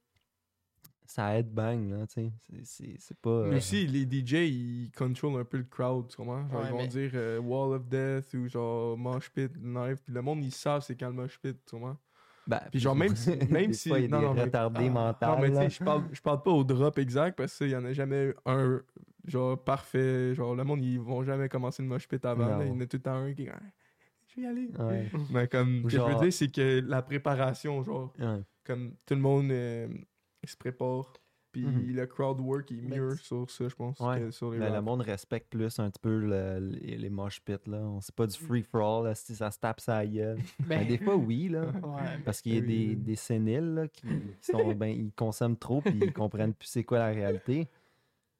ça 1.11 1.39
aide 1.39 1.51
bang, 1.51 1.89
là, 1.89 2.05
tu 2.05 2.31
sais. 2.63 2.95
C'est- 2.99 3.17
pas... 3.19 3.45
Mais 3.47 3.55
euh, 3.55 3.57
aussi, 3.57 3.87
les 3.87 4.03
DJ, 4.05 4.33
ils 4.47 4.91
contrôlent 4.95 5.39
un 5.41 5.43
peu 5.43 5.57
le 5.57 5.63
crowd, 5.63 6.07
tu 6.07 6.15
comprends? 6.17 6.47
Genre, 6.49 6.61
Ouais, 6.61 6.67
ils 6.67 6.71
vont 6.71 6.77
mais- 6.77 6.87
dire 6.87 7.11
euh, 7.15 7.39
Wall 7.39 7.73
of 7.77 7.87
Death 7.87 8.31
ou 8.35 8.47
genre 8.47 8.95
Mosh 8.95 9.29
Pit, 9.31 9.51
Knife. 9.59 10.03
Puis 10.03 10.13
le 10.13 10.21
monde, 10.21 10.43
ils 10.43 10.53
savent 10.53 10.83
c'est 10.83 10.95
quand 10.95 11.07
le 11.07 11.13
Mosh 11.15 11.39
Pit, 11.39 11.57
tu 11.65 11.71
comprends? 11.75 11.97
ben, 12.45 12.59
Puis 12.71 12.79
genre, 12.79 12.95
même 12.95 13.15
si- 13.15 13.29
même 13.49 13.73
si- 13.73 13.89
fois, 13.89 13.99
il 13.99 14.03
y 14.03 14.05
a 14.05 14.09
non, 14.09 14.19
des 14.19 14.25
non, 14.27 14.33
mais- 14.35 14.43
retardés 14.43 14.91
Ah, 14.95 15.17
non, 15.21 15.39
mais 15.41 15.49
tu 15.49 15.55
sais, 15.55 15.69
je 15.71 15.83
parle, 15.83 16.03
je 16.11 16.21
parle 16.21 16.43
pas 16.43 16.51
au 16.51 16.63
drop 16.63 16.97
exact 16.99 17.35
parce 17.37 17.57
qu'il 17.57 17.69
y 17.69 17.75
en 17.75 17.85
a 17.85 17.91
jamais 17.93 18.25
eu 18.27 18.35
un, 18.45 18.79
genre, 19.25 19.63
parfait. 19.63 20.35
Genre, 20.35 20.55
le 20.55 20.63
monde, 20.63 20.83
ils 20.83 20.99
vont 20.99 21.23
jamais 21.23 21.49
commencer 21.49 21.81
le 21.81 21.87
Mosh 21.89 22.07
Pit 22.07 22.23
avant. 22.23 22.45
là. 22.59 22.65
Il 22.65 22.69
y 22.69 22.71
en 22.71 22.79
a 22.81 22.85
tout 22.85 22.97
le 22.97 23.01
temps 23.01 23.15
un 23.15 23.33
qui 23.33 23.43
est 23.45 23.49
Ah, 23.49 23.59
Je 24.27 24.35
vais 24.35 24.41
y 24.43 24.45
aller. 24.45 24.69
Ouais, 24.77 25.09
Mais 25.31 25.47
comme, 25.47 25.79
ce 25.89 25.95
que 25.97 26.03
je 26.03 26.13
veux 26.13 26.19
dire, 26.21 26.33
c'est 26.33 26.51
que 26.51 26.81
la 26.85 27.01
préparation, 27.01 27.83
genre, 27.83 28.13
ouais. 28.19 28.41
comme 28.63 28.91
tout 29.07 29.15
le 29.15 29.21
monde 29.21 29.49
euh, 29.51 29.87
il 30.43 30.49
se 30.49 30.57
prépare. 30.57 31.13
Puis 31.51 31.65
Mhm. 31.65 31.95
le 31.95 32.05
crowd 32.05 32.39
work 32.41 32.71
est 32.71 32.75
mieux 32.75 33.15
c'est- 33.15 33.23
sur 33.23 33.49
ça, 33.49 33.67
je 33.67 33.73
pense, 33.73 33.99
Ouais. 33.99 34.19
que 34.19 34.29
sur 34.31 34.51
les 34.51 34.59
Mais 34.59 34.69
le 34.69 34.83
monde 34.83 35.01
respecte 35.01 35.49
plus 35.49 35.79
un 35.79 35.89
petit 35.89 35.99
peu 35.99 36.19
le- 36.19 36.59
les, 36.59 36.95
les 36.95 37.09
mosh 37.09 37.41
pits, 37.41 37.53
là. 37.65 37.79
On 37.79 37.99
sait 38.01 38.11
pas 38.11 38.27
du 38.27 38.37
free-for-all, 38.37 39.05
là, 39.05 39.15
si 39.15 39.35
ça 39.35 39.49
se 39.49 39.57
tape 39.57 39.79
sa 39.79 40.05
gueule. 40.05 40.37
Ben, 40.83 40.87
des 40.87 40.99
fois, 40.99 41.15
oui, 41.15 41.49
là. 41.49 41.61
Ouais, 41.65 41.71
Parce 42.23 42.41
qu'il 42.43 42.53
y 42.53 42.57
a 42.57 42.61
Oui, 42.61 42.67
des, 42.67 42.95
des 42.97 43.15
séniles 43.15 43.73
là, 43.73 43.87
qui, 43.87 44.05
qui 44.07 44.51
sont 44.51 44.73
ben 44.75 44.89
ils 44.89 45.11
consomment 45.13 45.57
trop 45.57 45.81
puis 45.81 45.97
ils 45.99 46.13
comprennent 46.13 46.53
plus 46.53 46.67
c'est 46.67 46.83
quoi 46.83 46.99
la 46.99 47.07
réalité. 47.07 47.67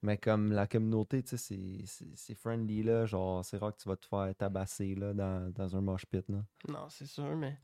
Mais 0.03 0.15
comme 0.17 0.51
la 0.51 0.67
communauté, 0.67 1.23
tu 1.23 1.29
sais, 1.35 1.37
c'est- 1.37 1.85
c'est 1.87 2.15
c'est 2.15 2.35
friendly 2.35 2.83
là, 2.83 3.07
genre 3.07 3.43
c'est 3.43 3.57
rare 3.57 3.75
que 3.75 3.81
tu 3.81 3.89
vas 3.89 3.97
te 3.97 4.05
faire 4.05 4.33
tabasser 4.35 4.93
là 4.93 5.13
dans, 5.15 5.51
dans 5.51 5.75
un 5.75 5.81
mosh 5.81 6.05
pit 6.05 6.23
là. 6.29 6.45
Non, 6.69 6.87
c'est 6.89 7.07
sûr, 7.07 7.35
mais 7.35 7.57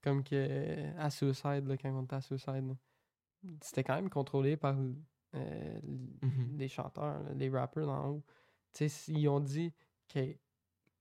comme 0.00 0.22
que 0.22 0.96
à 0.96 1.10
Suicide, 1.10 1.66
là, 1.66 1.76
quand 1.76 1.90
on 1.90 2.04
était 2.04 2.14
à 2.14 2.20
Suicide, 2.20 2.68
là, 2.68 2.74
c'était 3.60 3.84
quand 3.84 3.94
même 3.96 4.10
contrôlé 4.10 4.56
par 4.56 4.76
euh, 5.34 5.80
Mhm. 6.22 6.56
les 6.58 6.68
chanteurs, 6.68 7.22
les 7.34 7.48
rappers 7.48 7.86
d'en 7.86 8.08
haut. 8.10 8.24
Tu 8.74 8.88
sais, 8.88 9.12
ils 9.12 9.28
ont 9.28 9.40
dit 9.40 9.72
que 10.08 10.20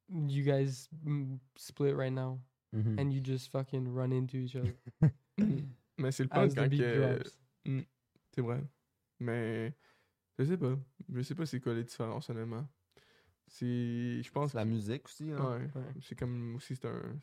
you 0.10 0.44
guys 0.44 0.88
mm, 1.04 1.38
split 1.56 1.94
right 1.94 2.14
now 2.14 2.40
Mhm. 2.74 2.98
and 3.00 3.10
you 3.12 3.22
just 3.24 3.50
fucking 3.52 3.94
run 3.94 4.12
into 4.12 4.38
each 4.38 4.56
other 4.56 4.74
Mais 5.98 6.12
c'est 6.12 6.24
le 6.24 6.30
fun 6.30 6.42
as 6.44 6.50
the 6.50 6.56
quand 6.56 6.70
que... 6.70 7.18
drops. 7.18 7.40
C'est 8.32 8.42
vrai. 8.42 8.64
Mais 9.20 9.74
je 10.40 10.46
sais 10.46 10.58
pas. 10.58 10.76
Je 11.10 11.22
sais 11.22 11.36
pas 11.36 11.46
c'est 11.46 11.60
quoi 11.60 11.74
les 11.74 11.84
différences, 11.84 12.30
honnêtement. 12.30 12.66
C'est... 13.48 14.24
Je 14.24 14.32
pense 14.32 14.54
la 14.54 14.64
que- 14.64 14.70
musique 14.70 15.06
aussi. 15.06 15.34
Ouais. 15.34 15.40
Ouais. 15.40 15.70
C'est 16.02 16.18
comme 16.18 16.56
aussi 16.56 16.76
c'est 16.76 16.88
un... 16.88 17.20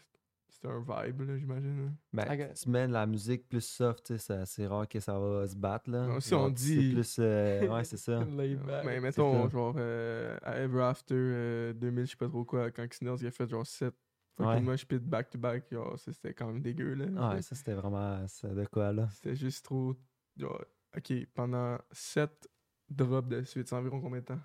C'est 0.51 0.66
un 0.66 0.78
vibe, 0.80 1.20
là, 1.20 1.36
j'imagine. 1.38 1.84
là. 1.86 1.90
Ben, 2.26 2.53
tu 2.55 2.68
mets 2.70 2.88
la 2.88 3.07
musique 3.07 3.49
plus 3.49 3.61
soft, 3.61 4.16
c'est 4.16 4.66
rare 4.66 4.88
que 4.88 4.99
ça 4.99 5.18
va 5.18 5.46
se 5.46 5.55
battre 5.55 5.90
là. 5.90 6.07
Non, 6.07 6.20
si 6.20 6.34
on 6.34 6.46
c'est 6.49 6.53
dit- 6.53 6.92
plus 6.94 7.16
euh, 7.20 7.68
ouais, 7.68 7.84
c'est 7.84 7.96
ça. 7.99 8.24
Laid 8.36 8.57
back. 8.64 8.84
Mais 8.84 9.01
mettons, 9.01 9.49
genre, 9.49 9.74
euh, 9.76 10.36
à 10.42 10.59
Ever 10.59 10.82
After 10.82 11.14
euh, 11.14 11.72
2000, 11.74 12.07
je 12.07 12.11
sais 12.12 12.16
pas 12.16 12.28
trop 12.28 12.44
quoi, 12.44 12.70
quand 12.70 12.86
Xenos 12.86 13.18
il 13.20 13.26
a 13.26 13.30
fait 13.30 13.49
genre 13.49 13.66
7 13.66 13.94
Ouais. 14.38 14.46
fucking 14.46 14.64
mosh 14.64 14.86
pit 14.86 15.03
back 15.03 15.30
to 15.30 15.38
back, 15.38 15.64
genre, 15.70 15.99
ça, 15.99 16.12
c'était 16.12 16.32
quand 16.32 16.46
même 16.46 16.62
dégueu, 16.62 16.94
là. 16.94 17.34
Ouais, 17.34 17.42
ça 17.42 17.55
c'était 17.57 17.74
vraiment 17.74 18.24
ça 18.28 18.49
de 18.49 18.64
quoi 18.66 18.92
là. 18.92 19.09
C'était 19.11 19.34
juste 19.36 19.64
trop. 19.64 19.94
genre, 20.36 20.64
ok, 20.96 21.12
pendant 21.34 21.76
7 21.90 22.49
drops 22.88 23.28
de 23.28 23.42
suite, 23.42 23.68
c'est 23.68 23.74
environ 23.74 24.01
combien 24.01 24.20
de 24.20 24.24
temps? 24.26 24.40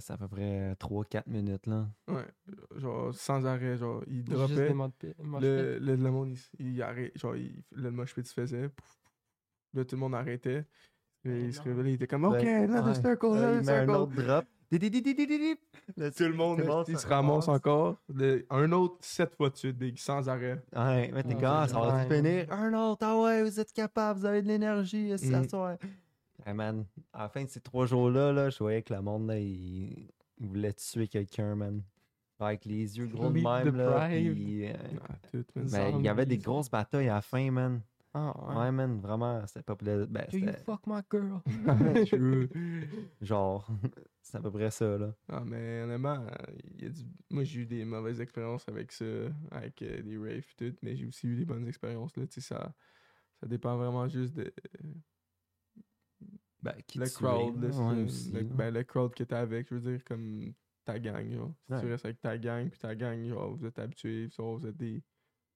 C'est 0.00 0.12
à 0.12 0.16
peu 0.16 0.28
près 0.28 0.74
3-4 0.80 1.22
minutes 1.26 1.66
là. 1.66 1.86
Ouais, 2.08 2.26
genre, 2.76 3.14
sans 3.14 3.44
arrêt, 3.46 3.76
genre, 3.76 4.02
il 4.06 4.24
Juste 4.26 4.30
dropait. 4.30 4.74
Le, 5.40 5.78
le, 5.78 5.96
le 5.96 6.10
monde, 6.10 6.34
il, 6.58 6.66
il 6.74 6.82
arrête, 6.82 7.16
genre, 7.18 7.36
il- 7.36 7.62
le 7.72 7.90
mosh 7.90 8.14
pit 8.14 8.26
se 8.26 8.32
faisait. 8.32 8.68
pouf, 8.70 8.86
pouf. 8.86 9.12
Là, 9.74 9.84
tout 9.84 9.96
le 9.96 10.00
monde 10.00 10.14
arrêtait. 10.14 10.64
Et 11.24 11.40
il 11.44 11.54
se 11.54 11.60
révélait, 11.62 11.90
il 11.90 11.94
était 11.94 12.06
comme, 12.06 12.24
ok, 12.24 12.32
Ouais, 12.32 12.54
another 12.64 12.86
ouais. 12.86 12.94
circle, 12.94 13.26
Là, 13.26 13.32
another 13.32 13.60
il 13.60 13.66
met 13.66 13.72
un 13.72 13.76
circle. 13.86 13.90
autre 13.90 14.12
drop. 14.14 14.44
Là, 15.98 16.10
Tout 16.10 16.22
le 16.24 16.32
monde, 16.32 16.56
tout 16.58 16.62
le 16.64 16.68
monde 16.72 16.84
il 16.88 16.96
se 16.96 17.02
se 17.02 17.06
ramasse 17.06 17.48
encore. 17.48 17.96
Le- 18.08 18.46
un 18.48 18.72
autre 18.72 18.96
7 19.02 19.34
fois 19.34 19.50
de 19.50 19.56
suite, 19.56 19.76
des- 19.76 19.92
sans 19.96 20.26
arrêt. 20.28 20.64
Ouais, 20.74 21.10
mais 21.12 21.22
t'es 21.22 21.34
Ouais, 21.34 21.44
ah, 21.44 21.68
ça 21.68 21.78
va 21.78 21.96
ouais. 22.06 22.16
finir? 22.16 22.50
Un 22.50 22.72
autre, 22.72 23.04
ah 23.06 23.20
ouais, 23.20 23.42
vous 23.42 23.60
êtes 23.60 23.72
capable, 23.72 24.18
vous 24.20 24.24
avez 24.26 24.40
de 24.40 24.48
l'énergie, 24.48 25.12
c'est 25.18 25.28
Mm. 25.28 25.34
à 25.34 25.48
soir. 25.48 25.76
Hey 26.44 26.54
man, 26.54 26.86
à 27.12 27.22
la 27.22 27.28
fin 27.28 27.44
de 27.44 27.48
ces 27.48 27.60
trois 27.60 27.86
jours-là, 27.86 28.32
là, 28.32 28.50
je 28.50 28.58
voyais 28.58 28.82
que 28.82 28.92
le 28.92 29.00
monde, 29.00 29.28
là, 29.28 29.38
il, 29.38 30.10
il 30.38 30.46
voulait 30.46 30.72
tuer 30.72 31.06
quelqu'un, 31.06 31.54
man. 31.54 31.82
Avec 32.40 32.64
les 32.64 32.98
yeux 32.98 33.06
gros 33.06 33.30
de 33.30 33.40
même, 33.40 33.76
là. 33.76 34.08
puis, 34.08 34.66
euh, 34.66 34.72
Ah, 35.08 35.14
tout, 35.30 35.44
man. 35.54 35.68
mais 35.70 35.92
il 35.92 36.04
y 36.04 36.08
avait 36.08 36.26
des 36.26 36.38
grosses 36.38 36.68
batailles 36.68 37.08
à 37.08 37.14
la 37.14 37.22
fin, 37.22 37.50
man. 37.52 37.82
Ah, 38.12 38.34
Ouais, 38.48 38.56
ouais. 38.56 38.72
man, 38.72 39.00
vraiment, 39.00 39.46
c'était 39.46 39.62
pas 39.62 39.76
pla- 39.76 40.06
Ben, 40.06 40.26
Do 40.30 40.38
you 40.38 40.52
fuck 40.64 40.80
my 40.86 41.00
girl? 41.10 41.40
True. 42.06 42.48
genre, 43.20 43.68
c'est 44.22 44.38
à 44.38 44.40
peu 44.40 44.50
près 44.50 44.72
ça, 44.72 44.98
là. 44.98 45.14
Ah, 45.28 45.44
mais 45.46 45.82
honnêtement, 45.82 46.26
il 46.74 46.82
y 46.82 46.86
a 46.86 46.90
du... 46.90 47.02
moi 47.30 47.44
j'ai 47.44 47.60
eu 47.60 47.66
des 47.66 47.84
mauvaises 47.84 48.20
expériences 48.20 48.68
avec 48.68 48.90
ça, 48.90 49.04
avec 49.52 49.80
euh, 49.82 50.02
des 50.02 50.18
raves 50.18 50.38
et 50.38 50.44
tout, 50.58 50.76
mais 50.82 50.96
j'ai 50.96 51.06
aussi 51.06 51.28
eu 51.28 51.36
des 51.36 51.44
bonnes 51.44 51.68
expériences. 51.68 52.16
Là, 52.16 52.26
tu 52.26 52.40
sais, 52.40 52.54
ça, 52.54 52.74
ça 53.40 53.46
dépend 53.46 53.76
vraiment 53.76 54.08
juste 54.08 54.34
de 54.34 54.52
Ben, 56.62 56.74
qui 56.86 56.98
le 56.98 57.06
crowd. 57.06 57.60
là, 57.62 57.68
ouais, 57.70 58.02
aussi, 58.04 58.30
le, 58.32 58.42
ben, 58.44 58.72
le 58.72 58.84
crowd 58.84 59.12
que 59.14 59.24
t'es 59.24 59.34
avec, 59.34 59.68
je 59.68 59.74
veux 59.74 59.80
dire, 59.80 60.04
comme 60.04 60.52
ta 60.84 60.98
gang. 60.98 61.28
Genre. 61.32 61.52
Si 61.74 61.80
tu 61.80 61.90
restes 61.90 62.04
avec 62.04 62.20
ta 62.20 62.38
gang, 62.38 62.68
puis 62.70 62.78
ta 62.78 62.94
gang, 62.94 63.24
genre, 63.28 63.54
vous 63.54 63.66
êtes 63.66 63.78
habitués, 63.78 64.28
genre, 64.36 64.58
vous 64.58 64.66
êtes 64.66 64.76
des. 64.76 64.94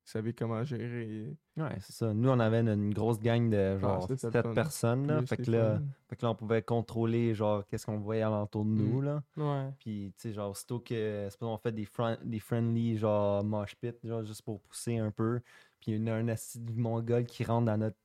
Vous 0.04 0.12
savez 0.12 0.32
comment 0.32 0.62
gérer. 0.62 1.36
Ouais, 1.56 1.76
c'est 1.80 1.92
ça. 1.92 2.14
Nous, 2.14 2.28
on 2.28 2.38
avait 2.38 2.60
une, 2.60 2.68
une 2.68 2.94
grosse 2.94 3.18
gang 3.18 3.50
de 3.50 3.76
genre 3.78 4.02
ça, 4.06 4.16
c'est 4.16 4.26
le 4.28 4.32
7 4.32 4.42
fun. 4.44 4.54
personnes, 4.54 5.06
là. 5.08 5.26
Fait 5.26 5.36
que 5.36 5.50
là, 5.50 5.80
fait 6.08 6.14
que 6.14 6.24
là, 6.24 6.30
on 6.30 6.34
pouvait 6.36 6.62
contrôler, 6.62 7.34
genre, 7.34 7.66
qu'est-ce 7.66 7.86
qu'on 7.86 7.98
voyait 7.98 8.22
alentour 8.22 8.64
de 8.64 8.70
nous, 8.70 9.00
Mm. 9.00 9.04
là. 9.04 9.22
Ouais. 9.36 9.70
Puis, 9.80 10.12
tu 10.16 10.28
sais, 10.28 10.32
genre, 10.32 10.50
aussitôt 10.52 10.78
que, 10.78 11.26
c'est 11.28 11.38
pas 11.40 11.46
on 11.46 11.58
fait 11.58 11.72
des, 11.72 11.86
fran- 11.86 12.18
des 12.24 12.38
friendly, 12.38 12.96
genre, 12.98 13.42
mosh 13.42 13.74
pit, 13.74 13.96
genre, 14.04 14.24
juste 14.24 14.42
pour 14.42 14.60
pousser 14.60 14.98
un 14.98 15.10
peu. 15.10 15.40
Puis, 15.80 15.92
il 15.92 16.04
y 16.04 16.08
a 16.08 16.14
un 16.14 16.28
assis 16.28 16.60
du 16.60 16.74
mongol 16.74 17.24
qui 17.26 17.42
rentre 17.42 17.66
dans 17.66 17.76
notre, 17.78 17.96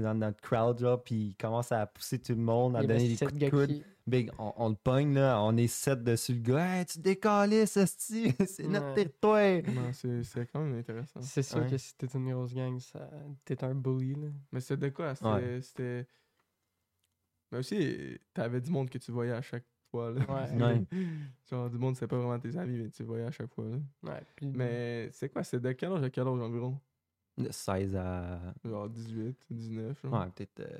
dans 0.00 0.14
notre 0.14 0.40
crowd, 0.40 0.78
genre, 0.78 1.02
puis 1.02 1.14
il 1.28 1.34
commence 1.36 1.70
à 1.72 1.86
pousser 1.86 2.18
tout 2.18 2.32
le 2.34 2.40
monde, 2.40 2.76
à 2.76 2.82
donner 2.82 3.08
des 3.08 3.16
coups 3.26 3.34
de 3.38 3.50
coude. 3.50 3.68
qui- 3.68 3.84
Big, 4.04 4.32
on, 4.36 4.52
on 4.56 4.68
le 4.70 4.74
pogne, 4.74 5.14
là, 5.14 5.40
on 5.42 5.56
est 5.56 5.68
sept 5.68 6.02
dessus 6.02 6.34
le 6.34 6.40
gars. 6.40 6.78
Hey, 6.80 6.86
tu 6.86 6.98
décalisses, 6.98 7.76
esti, 7.76 8.34
c'est 8.48 8.66
notre 8.66 8.88
Ouais. 8.88 8.94
territoire. 8.94 9.74
Non, 9.74 9.92
c'est 9.92 10.46
quand 10.52 10.58
même 10.60 10.76
intéressant. 10.76 11.20
C'est 11.22 11.42
sûr 11.44 11.58
Ouais. 11.60 11.68
que 11.70 11.78
si 11.78 11.94
t'es 11.96 12.08
une 12.14 12.28
grosse 12.32 12.52
gang, 12.52 12.80
ça... 12.80 13.08
t'es 13.44 13.62
un 13.62 13.76
bully, 13.76 14.14
là. 14.16 14.28
Mais 14.50 14.58
c'était 14.60 14.88
de 14.90 14.94
quoi? 14.94 15.14
C'était. 15.14 15.82
Ouais. 16.00 16.06
Mais 17.52 17.58
aussi, 17.58 18.18
t'avais 18.34 18.60
du 18.60 18.70
monde 18.72 18.90
que 18.90 18.98
tu 18.98 19.12
voyais 19.12 19.32
à 19.32 19.42
chaque 19.42 19.66
fois. 19.90 20.10
Là. 20.10 20.20
Ouais. 20.20 20.50
Ouais. 20.62 20.84
Genre, 21.50 21.70
du 21.70 21.78
monde, 21.78 21.94
c'est 21.96 22.06
pas 22.08 22.16
vraiment 22.16 22.38
tes 22.40 22.56
amis, 22.56 22.78
mais 22.78 22.90
tu 22.90 23.04
voyais 23.04 23.24
à 23.26 23.30
chaque 23.30 23.52
fois. 23.54 23.66
Là. 24.02 24.20
Puis... 24.34 24.46
Mais 24.48 25.10
c'est 25.12 25.28
quoi? 25.28 25.44
C'est 25.44 25.60
de 25.60 25.70
quel 25.72 25.92
âge 25.92 26.02
à 26.02 26.10
quel 26.10 26.26
âge 26.26 26.40
environ? 26.40 26.76
De 27.38 27.50
16 27.50 27.96
à. 27.96 28.54
Genre 28.64 28.88
18, 28.90 29.36
19. 29.50 30.02
genre? 30.02 30.12
Ouais, 30.20 30.30
peut-être. 30.34 30.60
euh, 30.60 30.78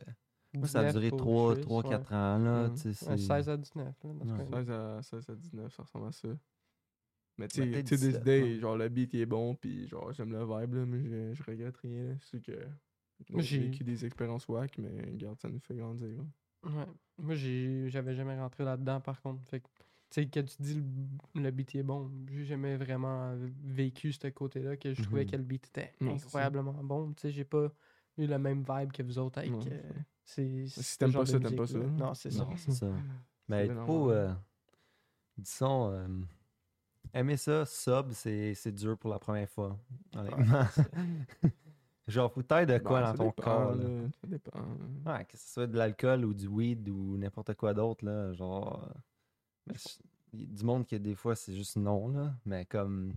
Moi, 0.55 0.67
ça 0.69 0.81
a 0.81 0.85
19 0.85 0.93
duré 0.95 1.09
pour 1.11 1.19
3, 1.19 1.55
Suisse, 1.55 1.65
3 1.67 1.83
ouais. 1.85 1.89
4 1.91 2.13
ans, 2.13 2.39
là. 2.39 2.69
Mhm. 2.69 2.75
tu 2.75 2.81
sais, 2.81 2.89
Ouais, 2.89 3.17
c'est- 3.17 3.27
16 3.27 3.49
à 3.49 3.57
19, 3.57 3.95
là, 4.05 4.11
dans 4.13 4.27
ce 4.27 4.33
Ouais. 4.33 4.47
coin-là. 4.47 4.57
16 4.63 4.71
à, 4.71 5.03
16 5.03 5.31
à 5.31 5.35
19, 5.35 5.75
ça 5.75 5.83
ressemble 5.83 6.07
à 6.09 6.13
ça. 6.13 6.29
Mais 7.39 7.49
tu 7.49 7.63
sais, 7.63 7.71
to 7.83 7.97
this 7.97 8.01
17, 8.01 8.23
day, 8.25 8.43
ouais. 8.43 8.59
genre 8.61 8.77
le 8.77 8.89
beat 8.91 9.15
il 9.15 9.21
est 9.21 9.27
bon, 9.27 9.55
puis 9.55 9.89
genre 9.89 10.13
j'aime 10.13 10.31
le 10.33 10.41
vibe, 10.45 10.75
là, 10.75 10.85
mais 10.85 11.03
je, 11.03 11.35
je 11.35 11.43
regrette 11.43 11.77
rien. 11.79 12.09
là. 12.09 12.15
Que 13.27 13.41
j'ai 13.41 13.59
vécu 13.61 13.85
des 13.85 14.05
expériences 14.05 14.47
whack, 14.49 14.77
mais 14.79 14.91
regarde, 15.13 15.41
ça 15.41 15.49
nous 15.49 15.61
fait 15.61 15.75
grandir. 15.75 16.09
là. 16.19 16.71
Ouais. 16.71 16.87
Moi, 17.19 17.35
j'ai- 17.35 17.89
j'avais 17.89 18.15
jamais 18.15 18.39
rentré 18.39 18.65
là-dedans, 18.65 19.01
par 19.01 19.21
contre. 19.23 19.43
Fait 19.49 19.61
que 19.61 19.69
sais, 20.15 20.27
que 20.27 20.41
tu 20.41 20.57
dis 20.61 20.75
le, 21.35 21.43
le 21.43 21.51
beat 21.51 21.75
est 21.75 21.83
bon, 21.83 22.11
j'ai 22.31 22.45
jamais 22.45 22.77
vraiment 22.77 23.35
vécu 23.65 24.13
ce 24.13 24.27
côté-là, 24.29 24.77
que 24.77 24.93
je 24.95 25.03
trouvais 25.03 25.25
Mhm. 25.25 25.31
que 25.31 25.37
le 25.37 25.43
beat 25.43 25.67
était 25.69 25.93
incroyablement 26.01 26.73
bon. 26.85 27.13
Tu 27.15 27.23
sais, 27.23 27.31
j'ai 27.31 27.45
pas 27.45 27.73
eu 28.19 28.27
le 28.27 28.39
même 28.39 28.63
vibe 28.69 28.93
que 28.93 29.03
vous 29.03 29.19
autres 29.19 29.39
avec. 29.39 29.53
Euh, 29.53 29.81
c'est 30.25 30.67
Si 30.67 30.99
t'aimes 30.99 31.13
pas 31.13 31.27
ça, 31.27 31.39
t'aimes 31.41 31.57
pas 31.57 31.67
ça. 31.67 31.79
Non, 31.79 32.15
c'est 32.15 32.31
ça. 32.31 32.45
Non, 32.45 32.57
c'est 32.57 32.73
ça. 32.73 32.91
Mais 33.49 33.67
faut, 33.69 33.75
normal. 34.09 34.17
euh, 34.17 34.35
disons, 35.39 35.91
euh, 35.93 36.07
aimer 37.15 37.37
ça, 37.37 37.65
sub, 37.67 38.13
c'est 38.13 38.55
c'est 38.55 38.73
dur 38.73 38.97
pour 38.99 39.11
la 39.11 39.19
première 39.19 39.49
fois. 39.49 39.79
honnêtement. 40.15 40.65
Genre, 42.09 42.33
faut 42.33 42.43
taille 42.43 42.67
de 42.67 42.79
quoi 42.79 43.01
Ben, 43.01 43.13
dans 43.13 43.17
ton 43.17 43.25
dépend, 43.27 43.43
corps. 43.43 43.75
là. 43.77 43.85
là, 43.85 44.09
Ça 44.21 44.27
dépend. 44.27 44.59
là. 45.05 45.19
Ouais, 45.19 45.25
que 45.25 45.37
ce 45.39 45.53
soit 45.53 45.67
de 45.69 45.77
l'alcool 45.79 46.25
ou 46.25 46.35
du 46.35 46.49
weed 46.49 46.89
ou 46.89 47.17
n'importe 47.17 47.55
quoi 47.55 47.73
d'autre, 47.75 48.05
là, 48.05 48.33
genre... 48.33 48.89
il 50.33 50.41
y 50.41 50.45
a 50.45 50.47
du 50.47 50.65
monde 50.65 50.87
qui, 50.87 50.99
des 50.99 51.15
fois, 51.15 51.35
c'est 51.37 51.55
juste 51.55 51.77
non, 51.77 52.09
là, 52.09 52.35
mais 52.45 52.65
comme... 52.65 53.13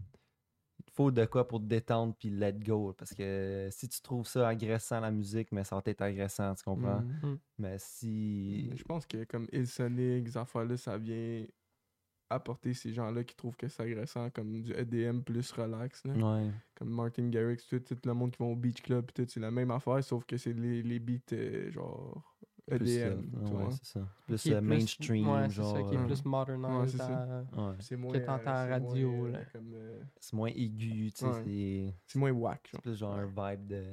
Il 0.78 0.84
te 0.84 0.92
faut 0.92 1.10
de 1.10 1.26
quoi 1.26 1.48
pour 1.48 1.60
te 1.62 1.66
détendre 1.66 2.14
puis 2.20 2.30
let 2.30 2.54
go, 2.54 2.94
parce 2.94 3.14
que 3.14 3.70
si 3.72 3.88
tu 3.88 4.02
trouves 4.02 4.28
ça 4.28 4.50
agressant, 4.50 5.00
la 5.00 5.10
musique, 5.10 5.52
mais 5.54 5.64
ça 5.64 5.76
va 5.76 5.82
être 5.86 6.02
agressant, 6.02 6.54
tu 6.54 6.64
comprends? 6.64 7.00
Mhm. 7.00 7.32
Mm. 7.32 7.40
Mais 7.60 7.78
si... 7.80 8.68
Mais 8.70 8.78
Je 8.78 8.84
pense 8.84 9.06
que 9.06 9.24
comme 9.24 9.48
Il 9.54 9.68
Sonic, 9.68 10.28
ces 10.28 10.38
affaires-là, 10.38 10.76
ça 10.76 10.98
vient 10.98 11.46
apporter 12.30 12.74
ces 12.74 12.92
gens-là 12.94 13.24
qui 13.24 13.36
trouvent 13.36 13.56
que 13.56 13.68
c'est 13.68 13.84
agressant, 13.84 14.30
comme 14.32 14.62
du 14.62 14.74
EDM 14.74 15.22
plus 15.22 15.52
relax. 15.54 16.04
Là. 16.06 16.14
Ouais, 16.14 16.52
Comme 16.76 16.90
Martin 16.90 17.30
Garrix, 17.30 17.58
tout, 17.70 17.80
tout 17.80 17.98
le 18.04 18.14
monde 18.14 18.32
qui 18.32 18.44
va 18.44 18.50
au 18.50 18.56
Beach 18.56 18.82
Club, 18.82 19.06
puis 19.06 19.24
tout, 19.24 19.32
c'est 19.32 19.40
la 19.40 19.52
même 19.52 19.72
affaire, 19.72 20.04
sauf 20.04 20.26
que 20.26 20.38
c'est 20.38 20.54
les, 20.54 20.82
les 20.84 21.00
beats 21.00 21.34
euh, 21.34 21.72
genre 21.72 22.36
EDM. 22.68 23.36
euh, 23.36 23.50
ouais, 23.52 23.72
c'est 23.72 23.86
ça. 23.86 24.08
Plus 24.26 24.48
euh, 24.48 24.62
mainstream, 24.62 25.28
ouais, 25.30 25.44
c'est 25.50 25.56
genre... 25.56 25.76
ça, 25.78 25.84
qui 25.84 25.96
est 25.96 25.98
euh, 26.00 26.06
plus 26.06 26.26
modernized. 26.26 27.02
à- 27.02 27.44
ouais. 27.56 27.76
C'est 27.80 27.96
moins. 27.96 28.14
que 28.14 28.18
t'entends 28.20 28.44
c'est 28.46 28.72
radio, 28.72 29.26
euh, 29.28 29.32
là. 29.32 29.40
euh, 29.56 30.04
C'est 30.20 30.34
moins 30.34 30.50
aigu, 30.50 31.12
tu 31.12 31.18
sais, 31.20 31.26
Ouais. 31.28 31.44
c'est... 31.44 31.94
c'est 32.08 32.20
moins 32.20 32.32
whack. 32.32 32.62
C'est 32.66 32.72
Genre. 32.74 32.82
plus 32.82 32.96
genre 32.96 33.14
un 33.14 33.26
vibe 33.56 33.68
de, 33.68 33.84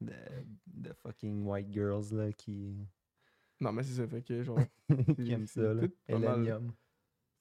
de, 0.00 0.12
de 0.66 0.92
fucking 0.94 1.44
white 1.46 1.70
girls 1.72 2.12
là, 2.12 2.32
qui, 2.32 2.76
Non, 3.60 3.72
mais 3.72 3.82
c'est 3.82 3.94
ça, 4.00 4.06
fait 4.08 4.22
que 4.22 4.42
genre. 4.42 4.58
qui 5.16 5.26
c'est 5.30 5.46
ça. 5.46 5.74
Là. 5.74 5.82
tout 5.88 5.94
pas 6.08 6.18
mal- 6.18 6.38
Elenium. 6.38 6.72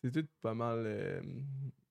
C'est 0.04 0.12
tout 0.12 0.28
pas 0.42 0.54
mal 0.54 0.80
euh, 0.86 1.22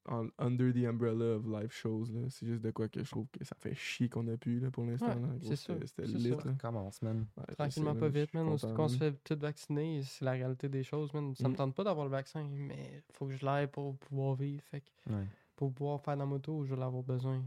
en- 0.08 0.28
under 0.38 0.72
the 0.72 0.84
umbrella 0.86 1.36
of 1.36 1.46
live 1.46 1.70
shows. 1.72 2.06
là. 2.12 2.28
C'est 2.30 2.46
juste 2.46 2.62
de 2.62 2.70
quoi 2.70 2.88
que 2.88 3.02
je 3.04 3.10
trouve 3.10 3.26
que 3.30 3.44
ça 3.44 3.54
fait 3.58 3.74
chier 3.74 4.08
qu'on 4.08 4.26
a 4.28 4.36
pu 4.36 4.58
là, 4.60 4.70
pour 4.70 4.84
l'instant. 4.84 5.08
Ouais, 5.08 5.38
c'est 5.42 5.56
ça, 5.56 5.74
C'était 5.84 6.02
lit. 6.06 6.30
ça. 6.30 6.36
Là. 6.48 6.54
Commence, 6.60 7.02
man. 7.02 7.26
Ouais, 7.36 7.54
Tranquillement, 7.54 7.94
pas 7.94 8.08
vite, 8.08 8.32
man. 8.34 8.48
Aussitôt 8.48 8.74
qu'on 8.74 8.88
se 8.88 8.96
fait 8.96 9.12
tout 9.24 9.38
vacciner, 9.38 10.02
c'est 10.02 10.24
la 10.24 10.32
réalité 10.32 10.68
des 10.68 10.82
choses, 10.82 11.12
man. 11.12 11.34
Ça 11.34 11.48
me 11.48 11.52
Mm. 11.52 11.56
tente 11.56 11.74
pas 11.74 11.84
d'avoir 11.84 12.06
le 12.06 12.10
vaccin, 12.12 12.44
mais 12.50 13.02
faut 13.12 13.26
que 13.26 13.32
je 13.36 13.44
l'aille 13.44 13.66
pour 13.68 13.96
pouvoir 13.98 14.34
vivre. 14.34 14.62
Fait 14.64 14.80
que 14.80 15.12
Ouais. 15.12 15.26
pour 15.56 15.72
pouvoir 15.72 16.00
faire 16.00 16.16
la 16.16 16.26
moto, 16.26 16.64
je 16.64 16.70
vais 16.74 16.80
l'avoir 16.80 17.02
besoin. 17.02 17.42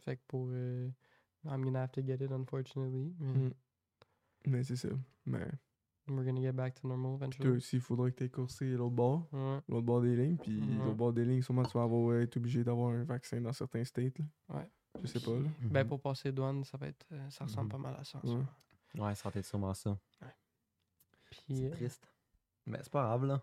Fait 0.00 0.16
que 0.16 0.22
pour. 0.28 0.48
euh, 0.50 0.88
I'm 1.44 1.62
gonna 1.64 1.82
have 1.82 1.92
to 1.92 2.02
get 2.06 2.16
it, 2.24 2.30
unfortunately. 2.30 3.14
Mais 3.18 3.32
Mm. 3.48 3.52
Mais 4.46 4.62
c'est 4.64 4.76
ça. 4.76 4.88
Mais 5.26 5.46
we're 6.16 6.24
gonna 6.26 6.40
get 6.40 6.52
back 6.52 6.74
to 6.74 6.86
normal 6.88 7.18
toi 7.18 7.26
eventually. 7.26 7.56
aussi, 7.56 7.76
il 7.76 7.82
faudrait 7.82 8.12
que 8.12 8.16
tu 8.18 8.24
aies 8.24 8.28
coursé 8.30 8.66
l'autre 8.66 8.94
bord. 8.94 9.26
Ouais. 9.32 9.58
L'autre 9.68 9.86
bord 9.86 10.00
des 10.02 10.14
lignes. 10.16 10.36
Puis 10.36 10.60
Ouais. 10.60 10.76
l'autre 10.84 10.96
bord 10.96 11.12
des 11.12 11.24
lignes, 11.24 11.42
sûrement 11.42 11.64
tu 11.64 11.76
vas 11.76 11.84
avoir, 11.84 12.16
être 12.20 12.36
obligé 12.36 12.62
d'avoir 12.64 12.90
un 12.90 13.04
vaccin 13.04 13.40
dans 13.40 13.52
certains 13.52 13.84
states. 13.84 14.18
Là. 14.18 14.24
Ouais. 14.56 14.68
Je 15.02 15.06
sais 15.06 15.20
pas. 15.20 15.32
Là. 15.32 15.48
Ben 15.62 15.84
pour 15.86 16.00
passer 16.00 16.28
les 16.28 16.32
douanes, 16.32 16.64
ça 16.64 16.76
va 16.76 16.88
être. 16.88 17.06
euh, 17.12 17.30
ça 17.30 17.44
ressemble 17.44 17.64
Mhm. 17.66 17.72
pas 17.72 17.78
mal 17.78 17.96
à 17.98 18.04
ça. 18.04 18.20
en 18.22 18.28
Ouais. 18.28 18.44
Ouais, 19.00 19.14
ça 19.14 19.30
va 19.30 19.38
être 19.40 19.46
sûrement 19.46 19.74
ça. 19.74 19.98
Puis. 21.30 21.42
C'est 21.56 21.64
euh, 21.66 21.70
triste. 21.70 22.08
Mais 22.66 22.78
c'est 22.82 22.92
pas 22.92 23.02
grave, 23.04 23.24
là. 23.24 23.40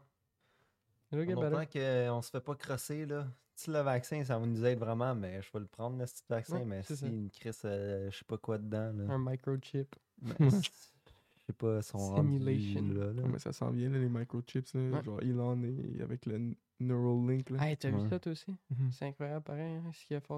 autant 1.12 1.66
qu'on 1.66 2.22
se 2.22 2.30
fait 2.30 2.40
pas 2.42 2.56
crosser, 2.56 3.06
là. 3.06 3.28
Si 3.56 3.70
le 3.72 3.80
vaccin, 3.80 4.24
ça 4.24 4.38
va 4.40 4.46
nous 4.46 4.64
aider 4.64 4.76
vraiment, 4.80 5.14
mais 5.16 5.42
je 5.42 5.52
vais 5.52 5.60
le 5.60 5.66
prendre, 5.66 5.98
le 5.98 6.06
petit 6.06 6.24
vaccin. 6.30 6.60
Ouais, 6.60 6.66
mais 6.66 6.84
si 6.84 6.96
ça. 6.96 7.08
une 7.08 7.30
crise, 7.30 7.62
euh, 7.66 8.10
je 8.10 8.18
sais 8.20 8.24
pas 8.26 8.38
quoi 8.38 8.58
dedans, 8.58 8.94
là. 8.94 9.14
Un 9.14 9.18
microchip. 9.18 9.96
je 10.22 10.30
sais 11.50 11.54
pas, 11.54 11.82
son 11.82 12.16
Simulation. 12.16 12.82
là, 12.94 13.14
là. 13.14 13.22
Ouais, 13.24 13.30
mais 13.30 13.40
ça 13.40 13.52
s'en 13.54 13.72
vient, 13.72 13.90
là, 13.90 14.00
les 14.00 14.10
microchips. 14.10 14.74
Là, 14.74 14.82
Ouais. 14.98 15.04
Genre 15.04 15.22
Elon 15.22 15.64
et 15.64 16.02
avec 16.02 16.26
le 16.26 16.56
Neuralink. 16.80 17.50
Là. 17.50 17.68
Hey, 17.70 17.78
t'as 17.78 17.92
Ouais. 17.92 18.02
vu 18.04 18.10
ça 18.10 18.20
toi 18.20 18.32
aussi? 18.32 18.56
Mhm. 18.70 18.92
C'est 18.92 19.06
incroyable, 19.06 19.44
pareil, 19.44 19.76
hein, 19.76 19.92
ce 19.94 20.06
qu'il 20.06 20.16
a 20.16 20.22
fait. 20.22 20.34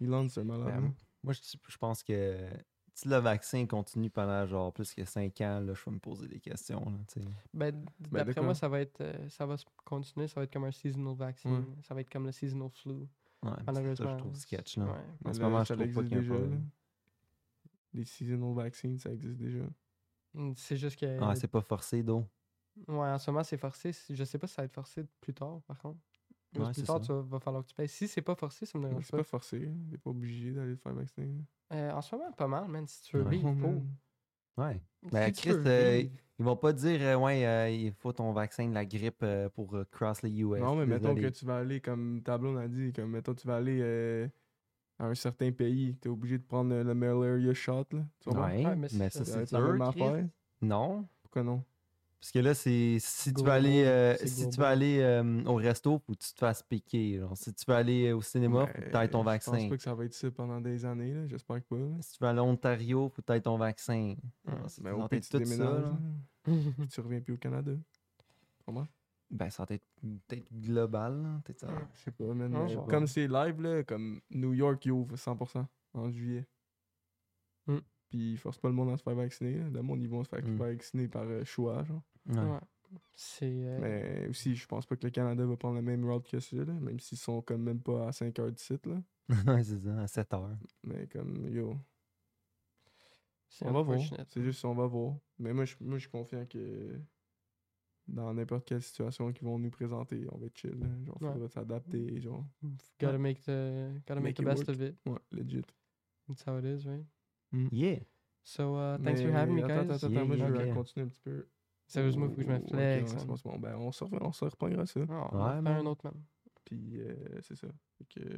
Elon, 0.00 0.28
c'est 0.28 0.40
un 0.40 0.44
malade. 0.44 0.66
Ben, 0.66 0.80
là. 0.82 0.88
moi, 1.22 1.32
je, 1.32 1.40
je 1.68 1.76
pense 1.78 2.02
que 2.02 2.48
si 2.94 3.08
le 3.08 3.16
vaccin 3.16 3.64
continue 3.66 4.10
pendant 4.10 4.44
genre 4.46 4.72
plus 4.72 4.92
que 4.94 5.04
5 5.04 5.40
ans, 5.42 5.60
là, 5.60 5.72
je 5.74 5.84
vais 5.84 5.90
me 5.92 5.98
poser 6.00 6.26
des 6.28 6.40
questions. 6.40 6.84
Là. 6.84 7.22
Ben, 7.54 7.84
Ben, 8.10 8.24
d'après 8.24 8.40
moi, 8.42 8.54
ça 8.54 8.68
va 8.68 8.80
être, 8.80 9.00
euh, 9.02 9.28
ça 9.28 9.46
va 9.46 9.56
se 9.56 9.64
continuer, 9.84 10.26
ça 10.28 10.40
va 10.40 10.44
être 10.44 10.52
comme 10.52 10.64
un 10.64 10.72
seasonal 10.72 11.14
vaccine. 11.14 11.64
Ça 11.82 11.94
va 11.94 12.00
être 12.00 12.10
comme 12.10 12.26
le 12.26 12.32
seasonal 12.32 12.70
flu. 12.70 12.92
Ouais, 13.44 13.50
ça, 13.66 13.94
je 13.94 14.16
trouve 14.18 14.34
sketch. 14.34 14.78
Là. 14.78 14.84
Ouais. 14.86 15.30
En 15.30 15.32
ce 15.32 15.40
moment, 15.40 15.62
je 15.62 15.74
trouve 15.74 15.92
pas 15.92 16.02
qu'il 16.02 16.12
y 16.12 16.14
a 16.16 16.20
déjà. 16.20 16.34
pas- 16.34 16.40
là. 16.40 16.56
Les 17.94 18.04
seasonal 18.04 18.54
vaccines, 18.54 18.98
ça 18.98 19.10
existe 19.12 19.38
déjà. 19.38 19.64
Mm, 20.34 20.52
C'est 20.56 20.76
juste 20.76 20.98
que. 20.98 21.18
Ah, 21.20 21.34
c'est 21.34 21.48
pas 21.48 21.60
forcé, 21.62 22.02
d'eau. 22.02 22.24
ouais, 22.88 22.94
en 23.08 23.18
ce 23.18 23.30
moment, 23.30 23.44
c'est 23.44 23.56
forcé. 23.58 23.92
Je 24.10 24.24
sais 24.24 24.38
pas 24.38 24.46
si 24.46 24.54
ça 24.54 24.62
va 24.62 24.66
être 24.66 24.74
forcé 24.74 25.04
plus 25.20 25.34
tard, 25.34 25.60
par 25.66 25.78
contre. 25.78 25.98
Ouais, 26.56 26.72
plus 26.72 26.82
tard, 26.82 26.98
ça. 26.98 27.06
tu 27.06 27.12
vas, 27.12 27.20
va 27.22 27.40
falloir 27.40 27.62
que 27.62 27.68
tu 27.68 27.74
payes. 27.74 27.88
Si 27.88 28.08
c'est 28.08 28.22
pas 28.22 28.34
forcé, 28.34 28.64
ça 28.66 28.78
me 28.78 28.86
dérange 28.88 29.04
C'est 29.04 29.16
pas. 29.16 29.22
forcé. 29.22 29.66
hein. 29.68 29.76
T'es 29.90 29.98
pas 29.98 30.10
obligé 30.10 30.52
d'aller 30.52 30.76
te 30.76 30.82
faire 30.82 30.94
vacciner. 30.94 31.44
Euh, 31.72 31.90
en 31.92 32.00
ce 32.00 32.14
moment, 32.16 32.32
pas 32.32 32.46
mal, 32.48 32.68
man. 32.68 32.86
Si 32.86 33.02
tu 33.02 33.16
veux 33.16 33.24
Ouais. 33.24 33.30
vivre, 33.36 33.54
faut. 33.60 33.82
Ouais. 34.56 34.80
Si 35.04 35.10
Ben, 35.10 35.32
Chris, 35.32 35.50
euh. 35.66 36.04
Ils 36.40 36.44
vont 36.44 36.56
pas 36.56 36.72
dire, 36.72 37.00
euh, 37.02 37.16
ouais, 37.16 37.44
euh, 37.46 37.68
il 37.68 37.92
faut 37.92 38.12
ton 38.12 38.32
vaccin 38.32 38.68
de 38.68 38.72
la 38.74 38.84
grippe 38.86 39.22
euh, 39.24 39.48
pour 39.48 39.76
cross 39.90 40.22
les 40.22 40.30
US. 40.40 40.60
non, 40.60 40.76
mais 40.76 40.86
mettons 40.86 41.14
que 41.14 41.26
tu 41.28 41.44
vas 41.44 41.58
aller, 41.58 41.80
comme 41.80 42.22
Tableau 42.22 42.56
a 42.56 42.68
dit, 42.68 42.92
comme 42.92 43.10
mettons 43.10 43.34
tu 43.34 43.46
vas 43.46 43.56
aller 43.56 43.80
euh, 43.82 44.28
à 44.98 45.06
un 45.06 45.14
certain 45.14 45.50
pays, 45.52 45.94
t'es 46.00 46.08
obligé 46.08 46.38
de 46.38 46.42
prendre 46.44 46.74
euh, 46.74 46.82
le 46.84 46.94
malaria 46.94 47.54
shot. 47.54 47.84
Là. 47.92 48.04
Tu 48.20 48.28
comprends? 48.28 48.46
Ouais, 48.48 48.62
mais 48.76 48.88
mais, 48.92 49.10
c'est 49.10 49.24
ça, 49.24 49.46
c'est 49.46 49.52
la 49.52 49.60
même 49.60 49.82
affaire. 49.82 50.26
Non. 50.60 51.06
Pourquoi 51.22 51.42
non? 51.44 51.62
Parce 52.20 52.32
que 52.32 52.40
là, 52.40 52.52
c'est 52.52 52.96
si 52.98 53.32
tu 53.32 53.48
aller, 53.48 53.84
euh, 53.84 54.16
si 54.16 54.42
tu 54.48 54.56
global. 54.56 54.72
aller 54.72 54.98
euh, 54.98 55.44
au 55.44 55.54
resto, 55.54 56.00
faut 56.04 56.14
que 56.14 56.18
tu 56.18 56.32
te 56.32 56.38
fasses 56.40 56.64
piquer. 56.64 57.18
genre. 57.20 57.36
Si 57.36 57.54
tu 57.54 57.64
veux 57.68 57.76
aller 57.76 58.12
au 58.12 58.20
cinéma, 58.20 58.66
faut 58.66 58.72
que 58.82 58.90
tu 58.90 58.96
aies 58.96 59.08
ton 59.08 59.18
Ben, 59.22 59.30
Je 59.30 59.34
vaccin. 59.34 59.52
pense 59.52 59.68
pas 59.68 59.76
que 59.76 59.82
ça 59.84 59.94
va 59.94 60.04
être 60.04 60.14
ça 60.14 60.30
pendant 60.32 60.60
des 60.60 60.84
années. 60.84 61.14
là. 61.14 61.28
J'espère 61.28 61.58
que 61.62 61.68
pas. 61.68 61.76
là. 61.78 61.86
Si 62.00 62.12
tu 62.14 62.18
veux 62.24 62.28
aller 62.28 62.40
en 62.40 62.48
Ontario, 62.48 63.08
faut 63.08 63.22
que 63.22 63.26
tu 63.26 63.32
aies 63.34 63.40
ton 63.40 63.56
vaccin. 63.56 64.16
Genre, 64.44 64.68
c'est- 64.68 64.82
Mais 64.82 64.90
ça 64.90 64.96
au 64.96 65.04
être 65.04 65.10
tu 65.12 65.20
tout 65.30 65.38
ça, 65.38 65.38
déménages. 65.38 65.84
là. 65.84 65.96
tu 66.90 67.00
reviens 67.00 67.20
plus 67.20 67.34
au 67.34 67.38
Canada. 67.38 67.72
Comment? 68.66 68.86
Ben, 69.30 69.50
ça 69.50 69.64
va 69.64 69.74
être 69.74 69.86
peut-être 70.00 70.50
global. 70.52 71.22
là, 71.22 71.40
peut-être 71.44 71.60
ça. 71.60 71.68
Je 71.94 72.00
sais 72.00 72.10
pas, 72.10 72.24
man. 72.34 72.50
Non, 72.50 72.86
comme 72.86 73.06
c'est 73.06 73.26
live, 73.28 73.60
là, 73.60 73.82
comme 73.84 74.20
New 74.30 74.54
York, 74.54 74.84
il 74.86 74.92
ouvre 74.92 75.16
100% 75.16 75.66
en 75.94 76.10
juillet. 76.10 76.46
Mm. 77.66 77.78
Puis 78.08 78.32
ils 78.32 78.38
forcent 78.38 78.58
pas 78.58 78.68
le 78.68 78.74
monde 78.74 78.90
à 78.90 78.96
se 78.96 79.02
faire 79.02 79.14
vacciner. 79.14 79.58
là. 79.58 79.68
Le 79.68 79.82
monde, 79.82 80.00
ils 80.02 80.08
vont 80.08 80.24
se 80.24 80.28
faire 80.30 80.42
Mm. 80.42 80.56
vacciner 80.56 81.08
par 81.08 81.24
euh, 81.24 81.44
choix, 81.44 81.82
genre. 81.84 82.02
Ouais. 82.26 82.38
Ouais. 82.38 82.58
C'est. 83.14 83.44
euh, 83.66 83.78
Mais 84.22 84.28
aussi, 84.28 84.54
je 84.54 84.66
pense 84.66 84.86
pas 84.86 84.96
que 84.96 85.04
le 85.04 85.10
Canada 85.10 85.44
va 85.44 85.56
prendre 85.58 85.74
la 85.76 85.82
même 85.82 86.08
route 86.10 86.26
que 86.26 86.40
ça, 86.40 86.56
là, 86.56 86.72
même 86.72 86.98
s'ils 87.00 87.18
sont 87.18 87.42
comme 87.42 87.62
même 87.64 87.80
pas 87.82 88.08
à 88.08 88.12
5 88.12 88.38
heures 88.38 88.50
de 88.52 88.58
site. 88.58 88.86
Là. 88.86 89.02
Ouais, 89.58 89.62
c'est 89.62 89.78
ça, 89.80 90.00
à 90.00 90.06
7 90.06 90.32
heures. 90.32 90.56
Mais 90.84 91.06
comme, 91.06 91.46
yo, 91.50 91.76
c'est 93.50 93.66
on 93.66 93.72
va 93.72 93.82
voir. 93.82 93.98
C'est 94.28 94.42
juste, 94.42 94.64
on 94.64 94.74
va 94.74 94.86
voir. 94.86 95.16
Mais 95.38 95.52
moi, 95.52 95.66
je, 95.66 95.74
moi, 95.80 95.98
je 95.98 96.02
suis 96.02 96.10
confiant 96.10 96.46
que 96.46 96.98
dans 98.08 98.32
n'importe 98.34 98.64
quelle 98.66 98.82
situation 98.82 99.30
qu'ils 99.32 99.46
vont 99.46 99.58
nous 99.58 99.70
présenter, 99.70 100.26
on 100.32 100.38
va 100.38 100.46
être 100.46 100.56
chill. 100.56 100.78
là. 100.78 100.86
Genre, 101.04 101.18
Ouais. 101.22 101.32
faudra 101.32 101.48
s'adapter. 101.48 102.20
Genre, 102.20 102.44
Gotta 103.00 103.18
make 103.18 103.40
the, 103.42 103.92
gotta 104.06 104.20
make, 104.20 104.24
Make 104.24 104.36
the 104.36 104.44
best 104.44 104.66
work. 104.66 104.70
of 104.70 104.80
it. 104.82 104.96
ouais, 105.06 105.18
legit. 105.32 105.64
That's 106.26 106.44
how 106.46 106.58
it 106.58 106.64
is, 106.64 106.86
right? 106.86 107.04
Yeah. 107.72 108.00
So, 108.42 108.76
uh, 108.76 108.98
thanks 109.02 109.20
for 109.20 109.30
Mais 109.30 109.36
having 109.36 109.54
me, 109.56 109.62
attends, 109.64 109.74
guys. 109.86 109.94
Attends, 109.96 110.06
attends, 110.06 110.10
Yeah, 110.12 110.24
moi, 110.24 110.36
je 110.36 110.44
vais 110.44 110.70
continuer 110.70 111.06
un 111.06 111.08
petit 111.08 111.20
peu. 111.20 111.46
Sérieusement, 111.86 112.28
faut 112.28 112.34
que 112.36 112.42
je 112.42 112.48
me 112.48 112.56
Oh, 112.56 112.66
flex. 112.68 113.02
ouais, 113.12 113.18
c'est 113.18 113.26
man. 113.26 113.36
bon, 113.44 113.50
bon. 113.52 113.58
Ben, 113.58 113.74
on 113.76 113.92
se, 113.92 114.04
on 114.04 114.32
se 114.32 114.44
reprendra 114.44 114.84
ça. 114.86 115.00
Ah, 115.08 115.28
on 115.32 115.38
va 115.38 115.56
Ouais, 115.56 115.62
faire 115.62 115.76
un 115.76 115.86
autre, 115.86 116.04
man. 116.04 116.22
Puis, 116.64 117.00
euh, 117.00 117.14
c'est 117.42 117.56
ça. 117.56 117.68
Fait 117.98 118.04
que, 118.04 118.28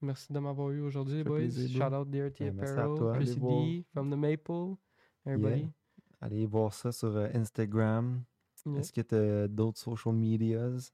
Merci 0.00 0.32
de 0.32 0.38
m'avoir 0.40 0.70
eu 0.70 0.80
aujourd'hui, 0.80 1.22
boys. 1.22 1.38
plaisir. 1.38 1.68
Shout 1.88 1.94
out 1.94 2.08
DRT 2.10 2.40
Ouais, 2.40 2.48
Apparel. 2.60 3.14
Chrissy 3.14 3.32
Allez 3.32 3.40
voir. 3.40 3.64
D 3.64 3.84
from 3.92 4.10
the 4.10 4.16
Maple, 4.16 4.76
everybody. 5.24 5.68
Allez 6.20 6.46
voir 6.46 6.72
ça 6.72 6.90
sur 6.92 7.16
euh, 7.16 7.28
Instagram. 7.34 8.22
Yeah. 8.64 8.78
Est-ce 8.78 8.92
que 8.92 9.00
tu 9.00 9.14
as 9.16 9.48
d'autres 9.48 9.78
social 9.78 10.14
medias? 10.14 10.92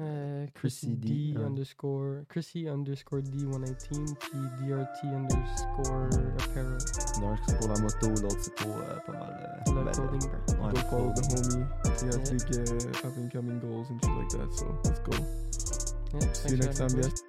Euh, 0.00 0.46
Chrissy 0.54 0.94
D, 0.96 1.32
D, 1.34 1.36
underscore, 1.40 2.22
Chrissy 2.28 2.68
underscore 2.68 3.18
D119, 3.22 4.14
puis 4.14 4.38
DRT 4.60 5.04
underscore 5.04 6.08
Apparel, 6.38 6.78
L'un 7.20 7.36
c'est 7.48 7.58
pour 7.58 7.68
la 7.68 7.80
moto, 7.80 8.08
l'autre 8.22 8.36
c'est 8.40 8.54
pour 8.54 8.76
euh, 8.76 8.96
pas 9.04 9.12
mal. 9.12 9.62
euh, 9.66 9.72
le 9.72 9.84
ben, 9.84 9.90
clothing 9.90 10.30
brand. 10.30 10.66
ouais, 10.66 10.72
go 10.72 10.88
follow 10.88 11.12
the 11.14 11.22
homie. 11.34 11.64
He 12.00 12.06
has 12.06 12.30
Yeah. 12.30 12.30
big 12.30 12.56
uh, 12.56 13.06
up 13.08 13.16
and 13.16 13.28
coming 13.32 13.58
goals 13.58 13.90
and 13.90 13.98
shit 14.00 14.16
like 14.16 14.28
that. 14.38 14.52
So 14.56 14.66
let's 14.84 15.00
go. 15.00 15.16
Yeah, 16.14 16.32
See 16.32 16.50
you 16.52 16.56
next 16.58 16.78
time, 16.78 16.88
guys. 17.00 17.24